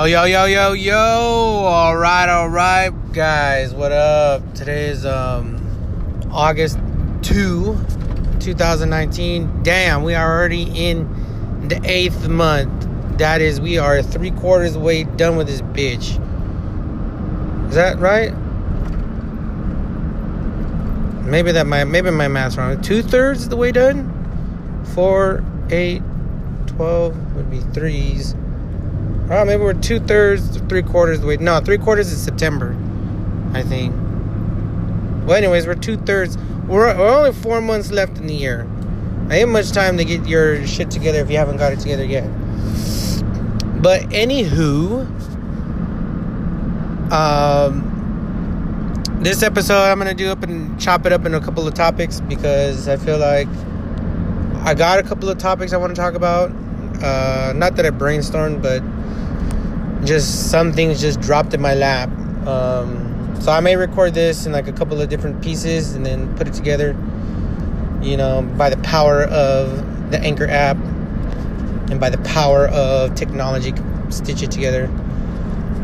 Yo, 0.00 0.06
yo, 0.06 0.24
yo, 0.24 0.44
yo, 0.46 0.72
yo. 0.72 0.94
All 0.96 1.94
right, 1.94 2.26
all 2.26 2.48
right, 2.48 2.88
guys. 3.12 3.74
What 3.74 3.92
up? 3.92 4.54
Today 4.54 4.86
is 4.86 5.04
um 5.04 5.60
August 6.32 6.78
2, 7.20 7.76
2019. 8.40 9.62
Damn, 9.62 10.02
we 10.02 10.14
are 10.14 10.38
already 10.38 10.62
in 10.62 11.68
the 11.68 11.78
eighth 11.84 12.28
month. 12.28 12.88
That 13.18 13.42
is, 13.42 13.60
we 13.60 13.76
are 13.76 14.02
three 14.02 14.30
quarters 14.30 14.78
way 14.78 15.04
done 15.04 15.36
with 15.36 15.48
this 15.48 15.60
bitch. 15.60 16.16
Is 17.68 17.74
that 17.74 17.98
right? 17.98 18.32
Maybe 21.26 21.52
that 21.52 21.66
my 21.66 21.84
maybe 21.84 22.10
my 22.10 22.28
math's 22.28 22.56
wrong. 22.56 22.80
Two 22.80 23.02
thirds 23.02 23.50
the 23.50 23.56
way 23.56 23.70
done. 23.70 24.08
Four, 24.94 25.44
eight, 25.68 26.00
twelve 26.66 27.34
would 27.34 27.50
be 27.50 27.60
threes. 27.74 28.34
Oh, 29.32 29.44
maybe 29.44 29.62
we're 29.62 29.74
two 29.74 30.00
thirds, 30.00 30.56
three 30.68 30.82
quarters 30.82 31.18
of 31.18 31.22
the 31.22 31.28
way. 31.28 31.36
No, 31.36 31.60
three 31.60 31.78
quarters 31.78 32.10
is 32.10 32.20
September, 32.20 32.76
I 33.54 33.62
think. 33.62 33.94
Well, 35.24 35.36
anyways, 35.36 35.68
we're 35.68 35.76
two 35.76 35.98
thirds. 35.98 36.36
We're, 36.66 36.98
we're 36.98 37.08
only 37.08 37.32
four 37.32 37.60
months 37.60 37.92
left 37.92 38.18
in 38.18 38.26
the 38.26 38.34
year. 38.34 38.68
I 39.28 39.36
ain't 39.36 39.50
much 39.50 39.70
time 39.70 39.98
to 39.98 40.04
get 40.04 40.26
your 40.26 40.66
shit 40.66 40.90
together 40.90 41.20
if 41.20 41.30
you 41.30 41.36
haven't 41.36 41.58
got 41.58 41.72
it 41.72 41.78
together 41.78 42.04
yet. 42.04 42.24
But 43.80 44.02
anywho, 44.10 45.06
um, 47.12 49.02
this 49.20 49.44
episode 49.44 49.84
I'm 49.84 49.98
gonna 49.98 50.12
do 50.12 50.28
up 50.32 50.42
and 50.42 50.80
chop 50.80 51.06
it 51.06 51.12
up 51.12 51.24
in 51.24 51.34
a 51.34 51.40
couple 51.40 51.68
of 51.68 51.74
topics 51.74 52.18
because 52.20 52.88
I 52.88 52.96
feel 52.96 53.18
like 53.18 53.46
I 54.64 54.74
got 54.74 54.98
a 54.98 55.04
couple 55.04 55.28
of 55.28 55.38
topics 55.38 55.72
I 55.72 55.76
want 55.76 55.94
to 55.94 56.00
talk 56.00 56.14
about. 56.14 56.50
Uh, 57.00 57.52
not 57.54 57.76
that 57.76 57.86
I 57.86 57.90
brainstormed, 57.90 58.60
but 58.60 58.82
just 60.04 60.50
some 60.50 60.72
things 60.72 61.00
just 61.00 61.20
dropped 61.20 61.54
in 61.54 61.60
my 61.60 61.74
lap. 61.74 62.10
Um, 62.46 63.36
so 63.40 63.52
I 63.52 63.60
may 63.60 63.76
record 63.76 64.14
this 64.14 64.46
in 64.46 64.52
like 64.52 64.68
a 64.68 64.72
couple 64.72 65.00
of 65.00 65.08
different 65.08 65.42
pieces 65.42 65.94
and 65.94 66.04
then 66.04 66.36
put 66.36 66.46
it 66.46 66.54
together. 66.54 66.96
You 68.02 68.16
know, 68.16 68.42
by 68.56 68.70
the 68.70 68.78
power 68.78 69.24
of 69.24 70.10
the 70.10 70.18
Anchor 70.20 70.46
app 70.46 70.76
and 70.76 72.00
by 72.00 72.10
the 72.10 72.18
power 72.18 72.68
of 72.68 73.14
technology, 73.14 73.74
stitch 74.10 74.42
it 74.42 74.50
together. 74.50 74.88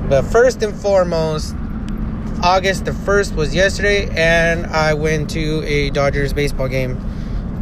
But 0.09 0.23
first 0.23 0.63
and 0.63 0.75
foremost, 0.75 1.55
August 2.43 2.85
the 2.85 2.93
1st 2.93 3.35
was 3.35 3.55
yesterday, 3.55 4.09
and 4.15 4.67
I 4.67 4.95
went 4.95 5.31
to 5.31 5.65
a 5.65 5.91
Dodgers 5.91 6.33
baseball 6.33 6.69
game. 6.69 7.01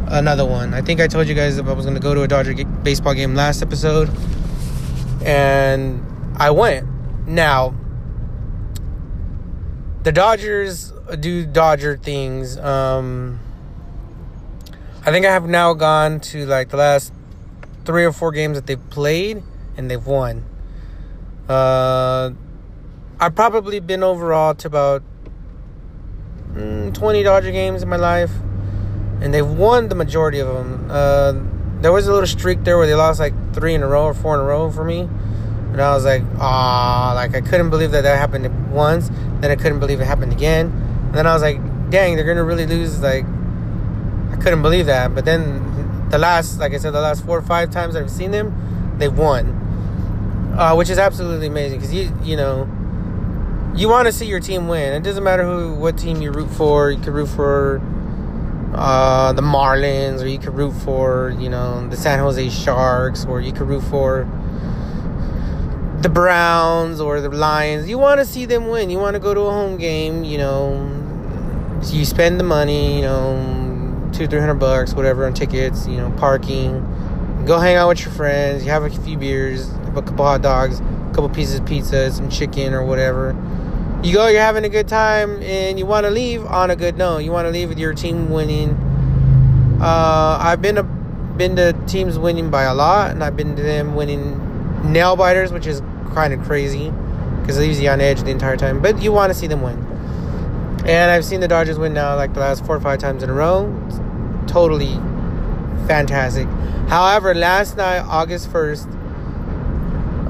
Another 0.07 0.45
one. 0.45 0.73
I 0.73 0.81
think 0.81 1.01
I 1.01 1.07
told 1.07 1.27
you 1.27 1.33
guys 1.33 1.55
that 1.55 1.65
I 1.65 1.73
was 1.73 1.85
going 1.85 1.95
to 1.95 2.01
go 2.01 2.13
to 2.13 2.21
a 2.21 2.27
Dodger 2.27 2.53
baseball 2.83 3.13
game 3.13 3.33
last 3.33 3.63
episode. 3.63 4.09
And 5.23 6.05
I 6.37 6.51
went. 6.51 6.87
Now, 7.27 7.73
the 10.03 10.11
Dodgers 10.11 10.93
do 11.19 11.45
Dodger 11.45 11.97
things. 11.97 12.57
Um, 12.57 13.39
I 15.05 15.11
think 15.11 15.25
I 15.25 15.31
have 15.31 15.47
now 15.47 15.73
gone 15.73 16.19
to 16.31 16.45
like 16.45 16.69
the 16.69 16.77
last 16.77 17.13
three 17.85 18.05
or 18.05 18.11
four 18.11 18.31
games 18.31 18.57
that 18.57 18.67
they've 18.67 18.89
played 18.89 19.43
and 19.77 19.89
they've 19.89 20.05
won. 20.05 20.43
Uh, 21.47 22.31
I've 23.19 23.35
probably 23.35 23.79
been 23.79 24.03
overall 24.03 24.55
to 24.55 24.67
about 24.67 25.03
mm, 26.53 26.93
20 26.93 27.23
Dodger 27.23 27.51
games 27.51 27.83
in 27.83 27.89
my 27.89 27.95
life, 27.95 28.31
and 29.21 29.33
they've 29.33 29.47
won 29.47 29.89
the 29.89 29.95
majority 29.95 30.39
of 30.39 30.47
them. 30.47 30.87
Uh, 30.89 31.33
there 31.81 31.91
was 31.91 32.07
a 32.07 32.11
little 32.13 32.27
streak 32.27 32.63
there 32.63 32.77
where 32.77 32.87
they 32.87 32.95
lost 32.95 33.19
like 33.19 33.33
three 33.53 33.73
in 33.73 33.83
a 33.83 33.87
row 33.87 34.05
or 34.05 34.13
four 34.13 34.35
in 34.35 34.41
a 34.41 34.43
row 34.43 34.71
for 34.71 34.83
me. 34.83 35.07
And 35.75 35.81
I 35.81 35.93
was 35.93 36.05
like, 36.05 36.23
ah, 36.39 37.11
like 37.15 37.35
I 37.35 37.41
couldn't 37.41 37.69
believe 37.69 37.91
that 37.91 38.03
that 38.03 38.17
happened 38.17 38.71
once. 38.71 39.09
Then 39.41 39.51
I 39.51 39.57
couldn't 39.57 39.81
believe 39.81 39.99
it 39.99 40.05
happened 40.05 40.31
again. 40.31 40.67
And 40.67 41.13
then 41.13 41.27
I 41.27 41.33
was 41.33 41.41
like, 41.41 41.57
dang, 41.89 42.15
they're 42.15 42.23
gonna 42.23 42.45
really 42.45 42.65
lose. 42.65 43.01
Like, 43.01 43.25
I 44.31 44.37
couldn't 44.37 44.61
believe 44.61 44.85
that. 44.85 45.13
But 45.13 45.25
then 45.25 46.07
the 46.11 46.17
last, 46.17 46.59
like 46.59 46.73
I 46.73 46.77
said, 46.77 46.91
the 46.91 47.01
last 47.01 47.25
four 47.25 47.37
or 47.37 47.41
five 47.41 47.71
times 47.71 47.97
I've 47.97 48.09
seen 48.09 48.31
them, 48.31 48.95
they've 48.99 49.11
won, 49.11 49.49
uh, 50.57 50.75
which 50.75 50.89
is 50.89 50.97
absolutely 50.97 51.47
amazing. 51.47 51.79
Because 51.79 51.93
you, 51.93 52.09
you 52.23 52.37
know, 52.37 52.69
you 53.75 53.89
want 53.89 54.05
to 54.05 54.13
see 54.13 54.27
your 54.27 54.39
team 54.39 54.69
win. 54.69 54.93
It 54.93 55.03
doesn't 55.03 55.25
matter 55.25 55.43
who, 55.43 55.73
what 55.73 55.97
team 55.97 56.21
you 56.21 56.31
root 56.31 56.51
for. 56.51 56.89
You 56.89 56.99
could 56.99 57.13
root 57.13 57.27
for 57.27 57.81
uh, 58.73 59.33
the 59.33 59.41
Marlins, 59.41 60.23
or 60.23 60.27
you 60.27 60.39
could 60.39 60.55
root 60.55 60.71
for, 60.71 61.35
you 61.37 61.49
know, 61.49 61.85
the 61.89 61.97
San 61.97 62.19
Jose 62.19 62.49
Sharks, 62.49 63.25
or 63.25 63.41
you 63.41 63.51
could 63.51 63.67
root 63.67 63.83
for 63.83 64.25
the 66.05 66.09
Browns 66.09 66.99
or 66.99 67.19
the 67.19 67.29
Lions. 67.29 67.89
You 67.89 67.97
want 67.97 68.19
to 68.19 68.27
see 68.27 68.45
them 68.45 68.67
win. 68.67 68.91
You 68.91 68.99
want 68.99 69.15
to 69.15 69.19
go 69.19 69.33
to 69.33 69.41
a 69.41 69.49
home 69.49 69.75
game. 69.75 70.23
You 70.23 70.37
know, 70.37 71.79
you 71.85 72.05
spend 72.05 72.39
the 72.39 72.43
money. 72.43 72.97
You 72.97 73.01
know, 73.01 74.11
two, 74.13 74.27
three 74.27 74.39
hundred 74.39 74.59
bucks, 74.59 74.93
whatever, 74.93 75.25
on 75.25 75.33
tickets. 75.33 75.87
You 75.87 75.97
know, 75.97 76.11
parking. 76.11 76.81
Go 77.47 77.57
hang 77.57 77.75
out 77.75 77.87
with 77.87 78.01
your 78.01 78.11
friends. 78.13 78.63
You 78.63 78.69
have 78.69 78.83
a 78.83 78.89
few 78.91 79.17
beers, 79.17 79.67
a 79.67 79.91
couple 79.95 80.25
hot 80.25 80.43
dogs, 80.43 80.79
a 80.79 81.11
couple 81.15 81.27
pieces 81.29 81.59
of 81.59 81.65
pizza, 81.65 82.11
some 82.11 82.29
chicken 82.29 82.75
or 82.75 82.85
whatever. 82.85 83.35
You 84.03 84.13
go. 84.13 84.27
You're 84.27 84.41
having 84.41 84.63
a 84.63 84.69
good 84.69 84.87
time, 84.87 85.41
and 85.41 85.79
you 85.79 85.87
want 85.87 86.05
to 86.05 86.11
leave 86.11 86.45
on 86.45 86.69
a 86.69 86.75
good 86.75 86.99
note. 86.99 87.19
You 87.19 87.31
want 87.31 87.47
to 87.47 87.51
leave 87.51 87.69
with 87.69 87.79
your 87.79 87.95
team 87.95 88.29
winning. 88.29 88.75
Uh, 89.81 90.37
I've 90.39 90.61
been 90.61 90.77
a 90.77 90.83
been 90.83 91.55
to 91.55 91.73
teams 91.87 92.19
winning 92.19 92.51
by 92.51 92.61
a 92.61 92.75
lot, 92.75 93.09
and 93.09 93.23
I've 93.23 93.35
been 93.35 93.55
to 93.55 93.63
them 93.63 93.95
winning 93.95 94.39
nail 94.91 95.15
biters, 95.15 95.51
which 95.51 95.65
is 95.65 95.81
kind 96.15 96.33
of 96.33 96.41
crazy 96.45 96.91
because 97.41 97.57
it 97.57 97.61
leaves 97.61 97.79
you 97.79 97.89
on 97.89 98.01
edge 98.01 98.23
the 98.23 98.31
entire 98.31 98.57
time. 98.57 98.81
But 98.81 99.01
you 99.03 99.11
want 99.11 99.31
to 99.31 99.37
see 99.37 99.45
them 99.45 99.61
win. 99.61 99.77
And 100.87 101.11
I've 101.11 101.25
seen 101.25 101.41
the 101.41 101.47
Dodgers 101.47 101.77
win 101.77 101.93
now 101.93 102.15
like 102.15 102.33
the 102.33 102.39
last 102.39 102.65
four 102.65 102.75
or 102.75 102.79
five 102.79 102.99
times 102.99 103.21
in 103.21 103.29
a 103.29 103.33
row. 103.33 103.71
It's 103.87 104.51
totally 104.51 104.93
fantastic. 105.87 106.47
However, 106.87 107.35
last 107.35 107.77
night, 107.77 107.99
August 107.99 108.51
1st, 108.51 108.85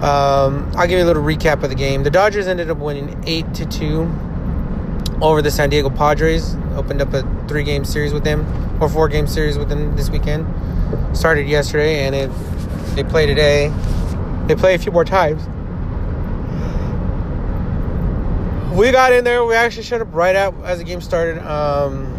um, 0.01 0.71
I'll 0.75 0.87
give 0.87 0.97
you 0.97 1.05
a 1.05 1.07
little 1.07 1.23
recap 1.23 1.63
of 1.63 1.69
the 1.69 1.75
game. 1.75 2.03
The 2.03 2.09
Dodgers 2.09 2.47
ended 2.47 2.69
up 2.69 2.79
winning 2.79 3.23
8 3.25 3.53
to 3.53 3.65
2 3.65 5.19
over 5.21 5.41
the 5.41 5.51
San 5.51 5.69
Diego 5.69 5.89
Padres. 5.89 6.55
Opened 6.75 7.01
up 7.01 7.13
a 7.13 7.23
three 7.47 7.63
game 7.63 7.85
series 7.85 8.11
with 8.11 8.23
them, 8.23 8.45
or 8.81 8.89
four 8.89 9.07
game 9.07 9.27
series 9.27 9.57
with 9.57 9.69
them 9.69 9.95
this 9.95 10.09
weekend. 10.09 10.45
Started 11.15 11.47
yesterday, 11.47 12.05
and 12.05 12.15
it 12.15 12.29
they 12.95 13.03
play 13.03 13.25
today. 13.25 13.71
They 14.47 14.55
play 14.55 14.75
a 14.75 14.77
few 14.77 14.91
more 14.91 15.05
times 15.05 15.47
we 18.73 18.91
got 18.91 19.13
in 19.13 19.23
there. 19.23 19.43
We 19.45 19.55
actually 19.55 19.83
showed 19.83 20.01
up 20.01 20.13
right 20.13 20.35
out 20.35 20.53
as 20.63 20.79
the 20.79 20.83
game 20.83 21.01
started. 21.01 21.45
Um, 21.45 22.11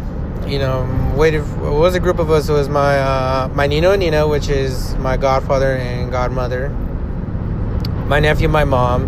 you 0.47 0.59
know, 0.59 1.13
waited. 1.17 1.43
For, 1.43 1.67
it 1.67 1.77
was 1.77 1.95
a 1.95 1.99
group 1.99 2.19
of 2.19 2.31
us. 2.31 2.47
It 2.49 2.53
was 2.53 2.69
my 2.69 2.99
uh, 2.99 3.49
my 3.53 3.67
Nino 3.67 3.91
and 3.91 3.99
Nina, 3.99 4.27
which 4.27 4.49
is 4.49 4.95
my 4.95 5.17
godfather 5.17 5.75
and 5.75 6.11
godmother, 6.11 6.69
my 8.07 8.19
nephew, 8.19 8.47
my 8.47 8.63
mom, 8.63 9.03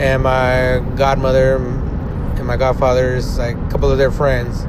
and 0.00 0.22
my 0.22 0.84
godmother 0.96 1.56
and 1.56 2.46
my 2.46 2.56
godfather's 2.56 3.38
like 3.38 3.56
a 3.56 3.68
couple 3.70 3.90
of 3.90 3.98
their 3.98 4.10
friends. 4.10 4.64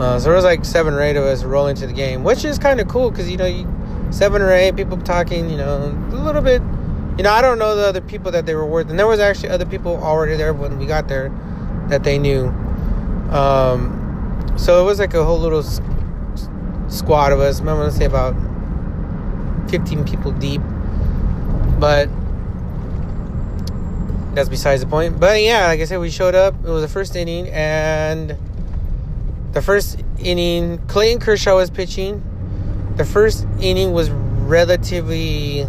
Uh, 0.00 0.18
so 0.18 0.24
there 0.24 0.34
was 0.34 0.44
like 0.44 0.64
seven 0.64 0.92
or 0.92 1.00
eight 1.00 1.16
of 1.16 1.24
us 1.24 1.42
rolling 1.42 1.74
to 1.76 1.86
the 1.86 1.92
game, 1.92 2.22
which 2.24 2.44
is 2.44 2.58
kind 2.58 2.80
of 2.80 2.88
cool 2.88 3.10
because 3.10 3.30
you 3.30 3.36
know, 3.36 3.46
you, 3.46 3.66
seven 4.10 4.42
or 4.42 4.52
eight 4.52 4.76
people 4.76 4.96
talking. 4.98 5.50
You 5.50 5.56
know, 5.58 6.08
a 6.12 6.16
little 6.16 6.42
bit 6.42 6.62
you 7.16 7.22
know, 7.22 7.30
I 7.30 7.40
don't 7.40 7.58
know 7.58 7.74
the 7.74 7.86
other 7.86 8.00
people 8.00 8.30
that 8.32 8.44
they 8.44 8.54
were 8.54 8.66
with, 8.66 8.90
and 8.90 8.98
there 8.98 9.06
was 9.06 9.20
actually 9.20 9.48
other 9.48 9.64
people 9.64 9.96
already 9.96 10.36
there 10.36 10.52
when 10.52 10.78
we 10.78 10.86
got 10.86 11.08
there 11.08 11.30
that 11.88 12.04
they 12.04 12.18
knew. 12.18 12.48
Um, 13.30 14.54
so 14.56 14.82
it 14.82 14.84
was 14.84 14.98
like 14.98 15.14
a 15.14 15.24
whole 15.24 15.38
little 15.38 15.62
squad 16.88 17.32
of 17.32 17.40
us. 17.40 17.60
I'm 17.60 17.66
gonna 17.66 17.90
say 17.90 18.04
about 18.04 18.34
15 19.70 20.04
people 20.04 20.32
deep, 20.32 20.60
but 21.80 22.08
that's 24.34 24.50
besides 24.50 24.82
the 24.82 24.86
point. 24.86 25.18
But 25.18 25.42
yeah, 25.42 25.68
like 25.68 25.80
I 25.80 25.84
said, 25.84 25.98
we 25.98 26.10
showed 26.10 26.34
up. 26.34 26.54
It 26.64 26.68
was 26.68 26.82
the 26.82 26.88
first 26.88 27.16
inning, 27.16 27.48
and 27.48 28.36
the 29.52 29.62
first 29.62 29.98
inning, 30.18 30.78
Clayton 30.86 31.20
Kershaw 31.20 31.56
was 31.56 31.70
pitching. 31.70 32.22
The 32.96 33.06
first 33.06 33.46
inning 33.58 33.92
was 33.92 34.10
relatively 34.10 35.66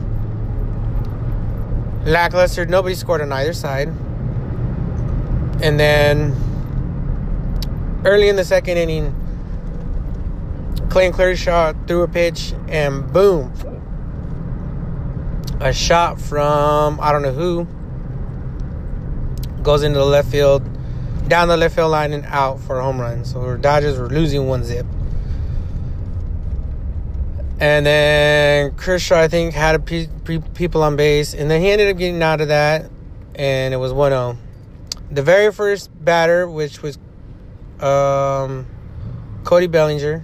lackluster. 2.07 2.65
Nobody 2.65 2.95
scored 2.95 3.21
on 3.21 3.31
either 3.31 3.53
side. 3.53 3.89
And 5.61 5.79
then 5.79 6.35
early 8.05 8.29
in 8.29 8.35
the 8.35 8.45
second 8.45 8.77
inning, 8.77 9.13
Clayton 10.89 11.13
Kershaw 11.13 11.73
threw 11.85 12.03
a 12.03 12.07
pitch 12.07 12.53
and 12.67 13.11
boom. 13.11 13.53
A 15.59 15.73
shot 15.73 16.21
from 16.21 16.99
I 17.01 17.11
don't 17.11 17.23
know 17.23 17.33
who 17.33 17.67
goes 19.63 19.83
into 19.83 19.99
the 19.99 20.05
left 20.05 20.29
field, 20.29 20.63
down 21.27 21.47
the 21.47 21.57
left 21.57 21.75
field 21.75 21.91
line 21.91 22.13
and 22.13 22.25
out 22.27 22.59
for 22.61 22.79
a 22.79 22.83
home 22.83 23.01
run. 23.01 23.25
So 23.25 23.41
the 23.41 23.57
Dodgers 23.57 23.97
were 23.97 24.07
losing 24.07 24.47
one 24.47 24.63
zip. 24.63 24.85
And 27.59 27.85
then 27.85 28.75
Kershaw, 28.75 29.19
I 29.19 29.27
think, 29.27 29.53
had 29.53 29.83
pe- 29.85 30.07
people 30.53 30.83
on 30.83 30.95
base. 30.95 31.33
And 31.33 31.49
then 31.49 31.61
he 31.61 31.71
ended 31.71 31.89
up 31.89 31.97
getting 31.97 32.21
out 32.21 32.39
of 32.41 32.49
that. 32.49 32.89
And 33.35 33.73
it 33.73 33.77
was 33.77 33.93
1 33.93 34.11
0. 34.11 34.37
The 35.09 35.23
very 35.23 35.51
first 35.51 35.89
batter, 36.03 36.49
which 36.49 36.81
was 36.81 36.97
um, 37.79 38.67
Cody 39.43 39.67
Bellinger, 39.67 40.23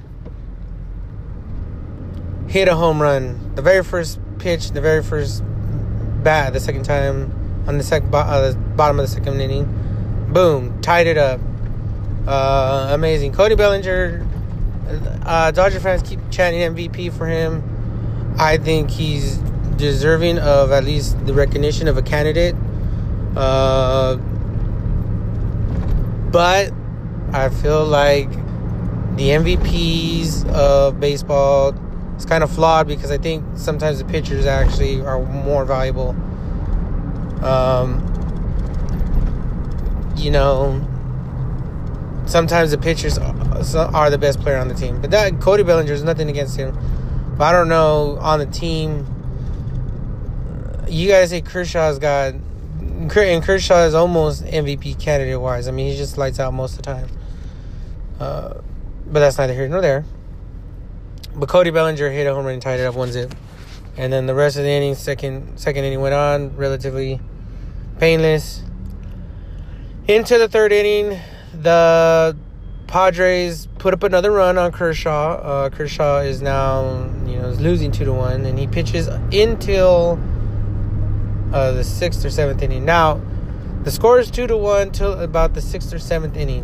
hit 2.48 2.68
a 2.68 2.76
home 2.76 3.02
run. 3.02 3.56
The 3.56 3.62
very 3.62 3.84
first 3.84 4.20
pitch, 4.40 4.72
the 4.72 4.82
very 4.82 5.02
first 5.02 5.44
bat, 6.24 6.54
the 6.54 6.60
second 6.60 6.84
time 6.84 7.64
on 7.68 7.78
the, 7.78 7.84
sec- 7.84 8.04
uh, 8.12 8.52
the 8.52 8.58
bottom 8.76 9.00
of 9.00 9.08
the 9.08 9.12
second 9.12 9.40
inning. 9.40 9.66
Boom, 10.32 10.82
tied 10.82 11.08
it 11.08 11.18
up. 11.18 11.40
Uh, 12.28 12.90
amazing. 12.92 13.32
Cody 13.34 13.56
Bellinger 13.56 14.28
uh, 15.26 15.52
Dodger 15.52 15.80
fans 15.80 16.02
keep 16.08 16.20
chanting 16.30 16.76
MVP 16.76 17.14
for 17.14 17.26
him. 17.28 18.36
I 18.38 18.58
think 18.58 18.90
he's 18.90 19.38
deserving 19.78 20.40
of 20.40 20.72
at 20.72 20.84
least 20.84 21.26
the 21.26 21.34
recognition 21.34 21.88
of 21.88 21.98
a 21.98 22.02
candidate. 22.02 22.56
Uh, 23.36 24.18
but 26.32 26.72
I 27.32 27.50
feel 27.50 27.86
like 27.86 28.30
the 29.16 29.30
MVPs 29.30 30.48
of 30.50 31.00
baseball 31.00 31.76
is 32.18 32.26
kind 32.26 32.44
of 32.44 32.52
flawed 32.52 32.88
because 32.88 33.12
I 33.12 33.18
think 33.18 33.44
sometimes 33.56 34.00
the 34.00 34.06
pitchers 34.06 34.46
actually 34.46 35.02
are 35.02 35.24
more 35.24 35.66
valuable. 35.66 36.16
Um, 37.44 38.10
you 40.16 40.32
know, 40.32 40.82
sometimes 42.26 42.72
the 42.72 42.78
pitchers 42.78 43.18
are 43.18 44.10
the 44.10 44.18
best 44.18 44.40
player 44.40 44.58
on 44.58 44.68
the 44.68 44.74
team. 44.74 45.02
But 45.02 45.12
that 45.12 45.40
Cody 45.40 45.64
Bellinger 45.64 45.94
is 45.94 46.04
nothing 46.04 46.30
against 46.30 46.58
him. 46.58 46.78
But 47.38 47.46
I 47.46 47.52
don't 47.52 47.70
know 47.70 48.18
on 48.20 48.40
the 48.40 48.46
team. 48.46 49.08
You 50.88 51.08
guys 51.10 51.32
say 51.32 51.42
Kershaw's 51.42 51.98
got, 51.98 52.34
and 52.34 53.12
Kershaw 53.44 53.86
is 53.86 53.94
almost 53.94 54.44
MVP 54.44 55.00
candidate 55.00 55.40
wise. 55.40 55.68
I 55.68 55.72
mean, 55.72 55.90
he 55.92 55.98
just 55.98 56.18
lights 56.18 56.40
out 56.40 56.54
most 56.54 56.72
of 56.72 56.78
the 56.78 56.84
time. 56.84 57.10
Uh, 58.20 58.54
but 59.08 59.20
that's 59.20 59.38
neither 59.38 59.54
here 59.54 59.68
nor 59.68 59.82
there. 59.82 60.06
But 61.36 61.50
Cody 61.50 61.72
Bellinger 61.72 62.12
hit 62.12 62.28
a 62.28 62.34
home 62.34 62.46
run 62.46 62.54
and 62.54 62.62
tied 62.62 62.80
it 62.80 62.86
up 62.86 62.96
one 62.96 63.12
zip. 63.12 63.34
And 63.98 64.12
then 64.12 64.26
the 64.26 64.36
rest 64.36 64.58
of 64.58 64.64
the 64.64 64.70
inning, 64.70 64.96
second 64.96 65.60
second 65.60 65.84
inning 65.84 66.02
went 66.02 66.14
on 66.14 66.56
relatively 66.56 67.20
painless. 68.00 68.62
Into 70.08 70.38
the 70.38 70.48
third 70.48 70.72
inning, 70.72 71.20
the 71.54 72.36
Padres 72.88 73.68
put 73.80 73.94
up 73.94 74.04
another 74.04 74.32
run 74.32 74.58
on 74.58 74.72
Kershaw. 74.72 75.34
Uh, 75.36 75.70
Kershaw 75.70 76.20
is 76.20 76.42
now, 76.42 77.10
you 77.26 77.38
know, 77.40 77.50
is 77.50 77.60
losing 77.60 77.92
two 77.92 78.06
to 78.06 78.14
one, 78.14 78.46
and 78.46 78.58
he 78.58 78.68
pitches 78.68 79.08
until 79.08 80.20
uh, 81.54 81.72
the 81.72 81.84
sixth 81.84 82.24
or 82.26 82.30
seventh 82.30 82.62
inning. 82.62 82.86
Now, 82.86 83.22
the 83.84 83.92
score 83.92 84.20
is 84.20 84.32
two 84.32 84.48
to 84.48 84.58
one 84.58 84.92
till 84.92 85.20
about 85.20 85.54
the 85.54 85.62
sixth 85.62 85.94
or 85.94 86.00
seventh 86.00 86.36
inning. 86.36 86.64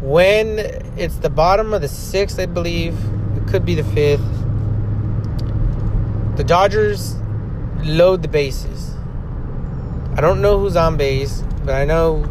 When 0.00 0.58
it's 0.96 1.16
the 1.16 1.30
bottom 1.30 1.74
of 1.74 1.80
the 1.80 1.88
sixth, 1.88 2.38
I 2.38 2.46
believe 2.46 2.96
it 3.36 3.46
could 3.48 3.64
be 3.64 3.74
the 3.74 3.84
fifth. 3.84 4.22
The 6.36 6.44
Dodgers 6.44 7.16
load 7.82 8.22
the 8.22 8.28
bases. 8.28 8.94
I 10.16 10.20
don't 10.20 10.40
know 10.40 10.60
who's 10.60 10.76
on 10.76 10.96
base, 10.96 11.42
but 11.64 11.74
I 11.74 11.84
know 11.84 12.24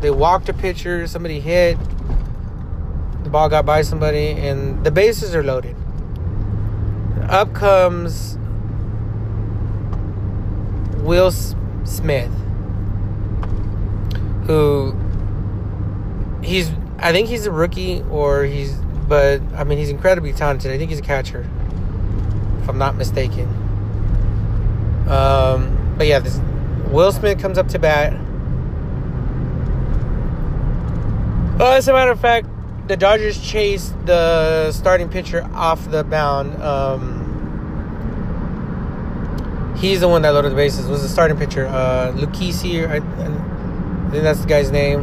they 0.00 0.10
walked 0.10 0.48
a 0.48 0.54
pitcher, 0.54 1.06
somebody 1.06 1.40
hit, 1.40 1.78
the 3.22 3.30
ball 3.30 3.48
got 3.48 3.66
by 3.66 3.82
somebody, 3.82 4.30
and 4.30 4.84
the 4.84 4.90
bases 4.90 5.34
are 5.34 5.42
loaded. 5.42 5.76
Up 7.28 7.52
comes 7.52 8.38
Will 10.98 11.30
Smith, 11.30 12.32
who 14.46 14.96
he's 16.42 16.70
I 16.98 17.12
think 17.12 17.28
he's 17.28 17.46
a 17.46 17.52
rookie 17.52 18.02
or 18.10 18.44
he's 18.44 18.74
but 19.06 19.40
I 19.54 19.64
mean 19.64 19.78
he's 19.78 19.90
incredibly 19.90 20.32
talented. 20.32 20.72
I 20.72 20.78
think 20.78 20.90
he's 20.90 20.98
a 20.98 21.02
catcher, 21.02 21.48
if 22.62 22.68
I'm 22.68 22.78
not 22.78 22.96
mistaken. 22.96 23.48
Um, 25.08 25.94
but 25.96 26.06
yeah, 26.06 26.18
this 26.20 26.40
Will 26.86 27.12
Smith 27.12 27.40
comes 27.40 27.58
up 27.58 27.68
to 27.68 27.78
bat 27.78 28.12
Well, 31.60 31.72
as 31.74 31.86
a 31.88 31.92
matter 31.92 32.10
of 32.10 32.18
fact, 32.18 32.48
the 32.88 32.96
Dodgers 32.96 33.38
chased 33.38 33.92
the 34.06 34.72
starting 34.72 35.10
pitcher 35.10 35.46
off 35.52 35.90
the 35.90 36.02
mound. 36.04 36.54
Um, 36.62 37.26
he's 39.76 40.00
the 40.00 40.08
one 40.08 40.22
that 40.22 40.30
loaded 40.30 40.52
the 40.52 40.56
bases. 40.56 40.86
Was 40.86 41.02
the 41.02 41.08
starting 41.08 41.36
pitcher, 41.36 41.66
uh, 41.66 42.12
Lucchesi, 42.16 42.88
I, 42.88 42.96
I 42.96 43.00
think 44.10 44.22
that's 44.22 44.40
the 44.40 44.46
guy's 44.46 44.70
name. 44.70 45.02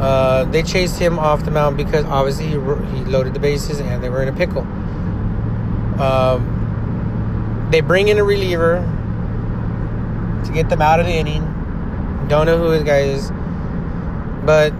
Uh, 0.00 0.44
they 0.44 0.62
chased 0.62 0.98
him 0.98 1.18
off 1.18 1.44
the 1.44 1.50
mound 1.50 1.76
because 1.76 2.06
obviously 2.06 2.46
he, 2.46 2.52
he 2.52 3.04
loaded 3.04 3.34
the 3.34 3.38
bases 3.38 3.80
and 3.80 4.02
they 4.02 4.08
were 4.08 4.22
in 4.22 4.28
a 4.28 4.32
pickle. 4.32 4.62
Um, 6.00 7.68
they 7.70 7.82
bring 7.82 8.08
in 8.08 8.16
a 8.16 8.24
reliever 8.24 8.76
to 10.46 10.52
get 10.54 10.70
them 10.70 10.80
out 10.80 11.00
of 11.00 11.06
the 11.06 11.12
inning. 11.12 11.42
Don't 12.28 12.46
know 12.46 12.56
who 12.56 12.70
his 12.70 12.82
guy 12.82 13.00
is, 13.00 13.30
but 14.46 14.72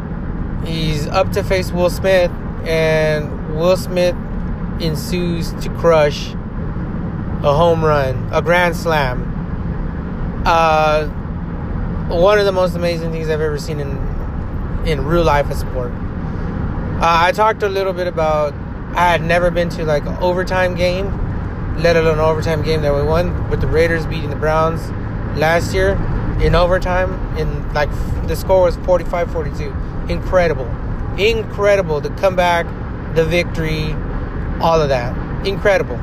He's 0.65 1.07
up 1.07 1.33
to 1.33 1.43
face 1.43 1.71
Will 1.71 1.91
Smith, 1.91 2.31
and 2.65 3.57
Will 3.57 3.77
Smith 3.77 4.17
ensues 4.81 5.53
to 5.63 5.69
crush 5.71 6.31
a 6.33 7.53
home 7.53 7.85
run, 7.85 8.29
a 8.33 8.41
grand 8.41 8.77
slam. 8.77 9.31
Uh, 10.47 11.07
one 12.09 12.39
of 12.39 12.45
the 12.45 12.53
most 12.53 12.75
amazing 12.75 13.13
things 13.13 13.29
I've 13.29 13.41
ever 13.41 13.59
seen 13.59 13.81
in 13.81 14.15
in 14.87 15.05
real 15.05 15.25
life 15.25 15.51
of 15.51 15.57
sport. 15.57 15.93
Uh, 15.93 16.99
I 17.01 17.33
talked 17.33 17.63
a 17.63 17.69
little 17.69 17.93
bit 17.93 18.07
about 18.07 18.53
I 18.95 19.11
had 19.11 19.23
never 19.23 19.51
been 19.51 19.69
to 19.71 19.85
like 19.85 20.07
an 20.07 20.17
overtime 20.19 20.75
game, 20.75 21.07
let 21.83 21.97
alone 21.97 22.15
an 22.15 22.21
overtime 22.21 22.63
game 22.63 22.83
that 22.83 22.95
we 22.95 23.03
won 23.03 23.51
with 23.51 23.61
the 23.61 23.67
Raiders 23.67 24.07
beating 24.07 24.31
the 24.31 24.37
Browns 24.37 24.91
last 25.39 25.75
year 25.75 25.97
in 26.41 26.55
overtime. 26.55 27.37
In 27.37 27.73
like 27.73 27.91
the 28.27 28.37
score 28.37 28.63
was 28.63 28.77
45-42 28.79 30.11
incredible. 30.11 30.69
Incredible. 31.19 32.01
The 32.01 32.11
comeback, 32.11 32.67
the 33.15 33.25
victory, 33.25 33.93
all 34.61 34.81
of 34.81 34.89
that. 34.89 35.17
Incredible. 35.47 35.99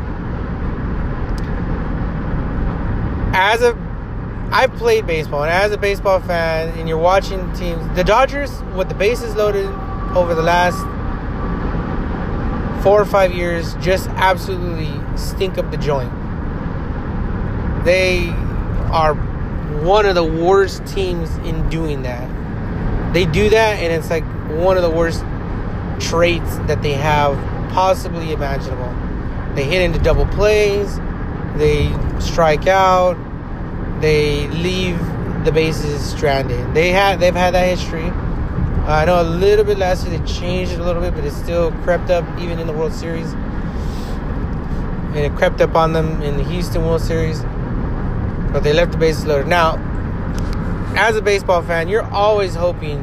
As 3.33 3.61
a 3.61 3.77
I've 4.53 4.73
played 4.73 5.07
baseball, 5.07 5.43
and 5.43 5.51
as 5.51 5.71
a 5.71 5.77
baseball 5.77 6.19
fan, 6.19 6.77
and 6.77 6.89
you're 6.89 6.97
watching 6.97 7.53
teams, 7.53 7.95
the 7.95 8.03
Dodgers, 8.03 8.51
with 8.75 8.89
the 8.89 8.95
bases 8.95 9.33
loaded 9.35 9.67
over 10.13 10.35
the 10.35 10.41
last 10.41 10.77
four 12.83 13.01
or 13.01 13.05
five 13.05 13.33
years, 13.33 13.75
just 13.75 14.09
absolutely 14.09 14.91
stink 15.15 15.57
up 15.57 15.71
the 15.71 15.77
joint. 15.77 16.11
They 17.85 18.27
are 18.91 19.15
one 19.81 20.05
of 20.05 20.15
the 20.15 20.23
worst 20.23 20.85
teams 20.88 21.29
in 21.38 21.69
doing 21.69 22.03
that 22.03 22.29
they 23.13 23.25
do 23.25 23.50
that, 23.50 23.79
and 23.79 23.91
it's 23.91 24.09
like 24.09 24.23
one 24.50 24.77
of 24.77 24.83
the 24.83 24.89
worst 24.89 25.23
traits 26.00 26.57
that 26.67 26.81
they 26.81 26.93
have 26.93 27.35
possibly 27.71 28.31
imaginable. 28.31 28.93
They 29.53 29.65
hit 29.65 29.81
into 29.81 30.00
double 30.00 30.25
plays, 30.27 30.97
they 31.57 31.91
strike 32.19 32.67
out, 32.67 33.17
they 34.01 34.47
leave 34.47 34.97
the 35.43 35.51
bases 35.51 36.01
stranded. 36.09 36.73
They 36.73 36.91
had 36.91 37.19
they've 37.19 37.35
had 37.35 37.53
that 37.53 37.67
history. 37.67 38.07
Uh, 38.07 38.93
I 38.93 39.05
know 39.05 39.21
a 39.21 39.23
little 39.23 39.65
bit 39.65 39.77
last 39.77 40.07
year 40.07 40.17
they 40.17 40.25
changed 40.25 40.71
it 40.71 40.79
a 40.79 40.83
little 40.83 41.01
bit, 41.01 41.13
but 41.13 41.25
it 41.25 41.33
still 41.33 41.71
crept 41.83 42.09
up 42.09 42.23
even 42.39 42.59
in 42.59 42.67
the 42.67 42.73
World 42.73 42.93
Series. 42.93 43.33
And 45.13 45.17
it 45.17 45.35
crept 45.35 45.59
up 45.59 45.75
on 45.75 45.91
them 45.91 46.21
in 46.21 46.38
the 46.38 46.43
Houston 46.43 46.85
World 46.85 47.01
Series. 47.01 47.41
But 48.51 48.63
they 48.63 48.74
left 48.74 48.91
the 48.91 48.98
bases 48.98 49.25
loaded. 49.25 49.48
Now, 49.48 49.77
as 50.96 51.15
a 51.15 51.22
baseball 51.22 51.62
fan, 51.62 51.88
you're 51.88 52.10
always 52.12 52.53
hoping 52.55 53.01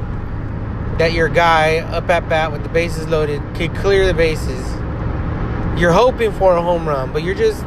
that 0.99 1.13
your 1.13 1.29
guy 1.29 1.79
up 1.79 2.11
at 2.11 2.29
bat 2.29 2.53
with 2.53 2.63
the 2.63 2.69
bases 2.69 3.09
loaded 3.09 3.41
could 3.55 3.75
clear 3.77 4.07
the 4.07 4.15
bases. 4.15 4.67
You're 5.81 5.93
hoping 5.93 6.33
for 6.33 6.57
a 6.57 6.61
home 6.61 6.89
run, 6.89 7.13
but 7.13 7.23
you're 7.23 7.35
just 7.35 7.65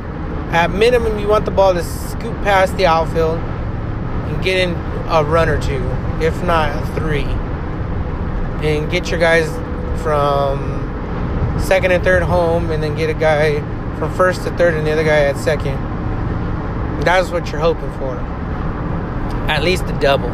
At 0.51 0.69
minimum, 0.69 1.17
you 1.17 1.29
want 1.29 1.45
the 1.45 1.51
ball 1.51 1.73
to 1.73 1.81
scoot 1.81 2.35
past 2.43 2.75
the 2.75 2.85
outfield 2.85 3.39
and 3.39 4.43
get 4.43 4.59
in 4.59 4.75
a 5.07 5.23
run 5.23 5.47
or 5.47 5.57
two, 5.61 5.81
if 6.21 6.43
not 6.43 6.93
three, 6.93 7.23
and 8.61 8.91
get 8.91 9.09
your 9.09 9.17
guys 9.17 9.47
from 10.03 10.59
second 11.57 11.93
and 11.93 12.03
third 12.03 12.21
home, 12.21 12.69
and 12.69 12.83
then 12.83 12.95
get 12.95 13.09
a 13.09 13.13
guy 13.13 13.61
from 13.97 14.13
first 14.13 14.43
to 14.43 14.51
third 14.57 14.73
and 14.73 14.85
the 14.85 14.91
other 14.91 15.05
guy 15.05 15.21
at 15.21 15.37
second. 15.37 15.77
That's 17.01 17.29
what 17.29 17.51
you're 17.51 17.61
hoping 17.61 17.91
for. 17.93 18.15
At 19.49 19.63
least 19.63 19.83
a 19.85 19.99
double, 19.99 20.29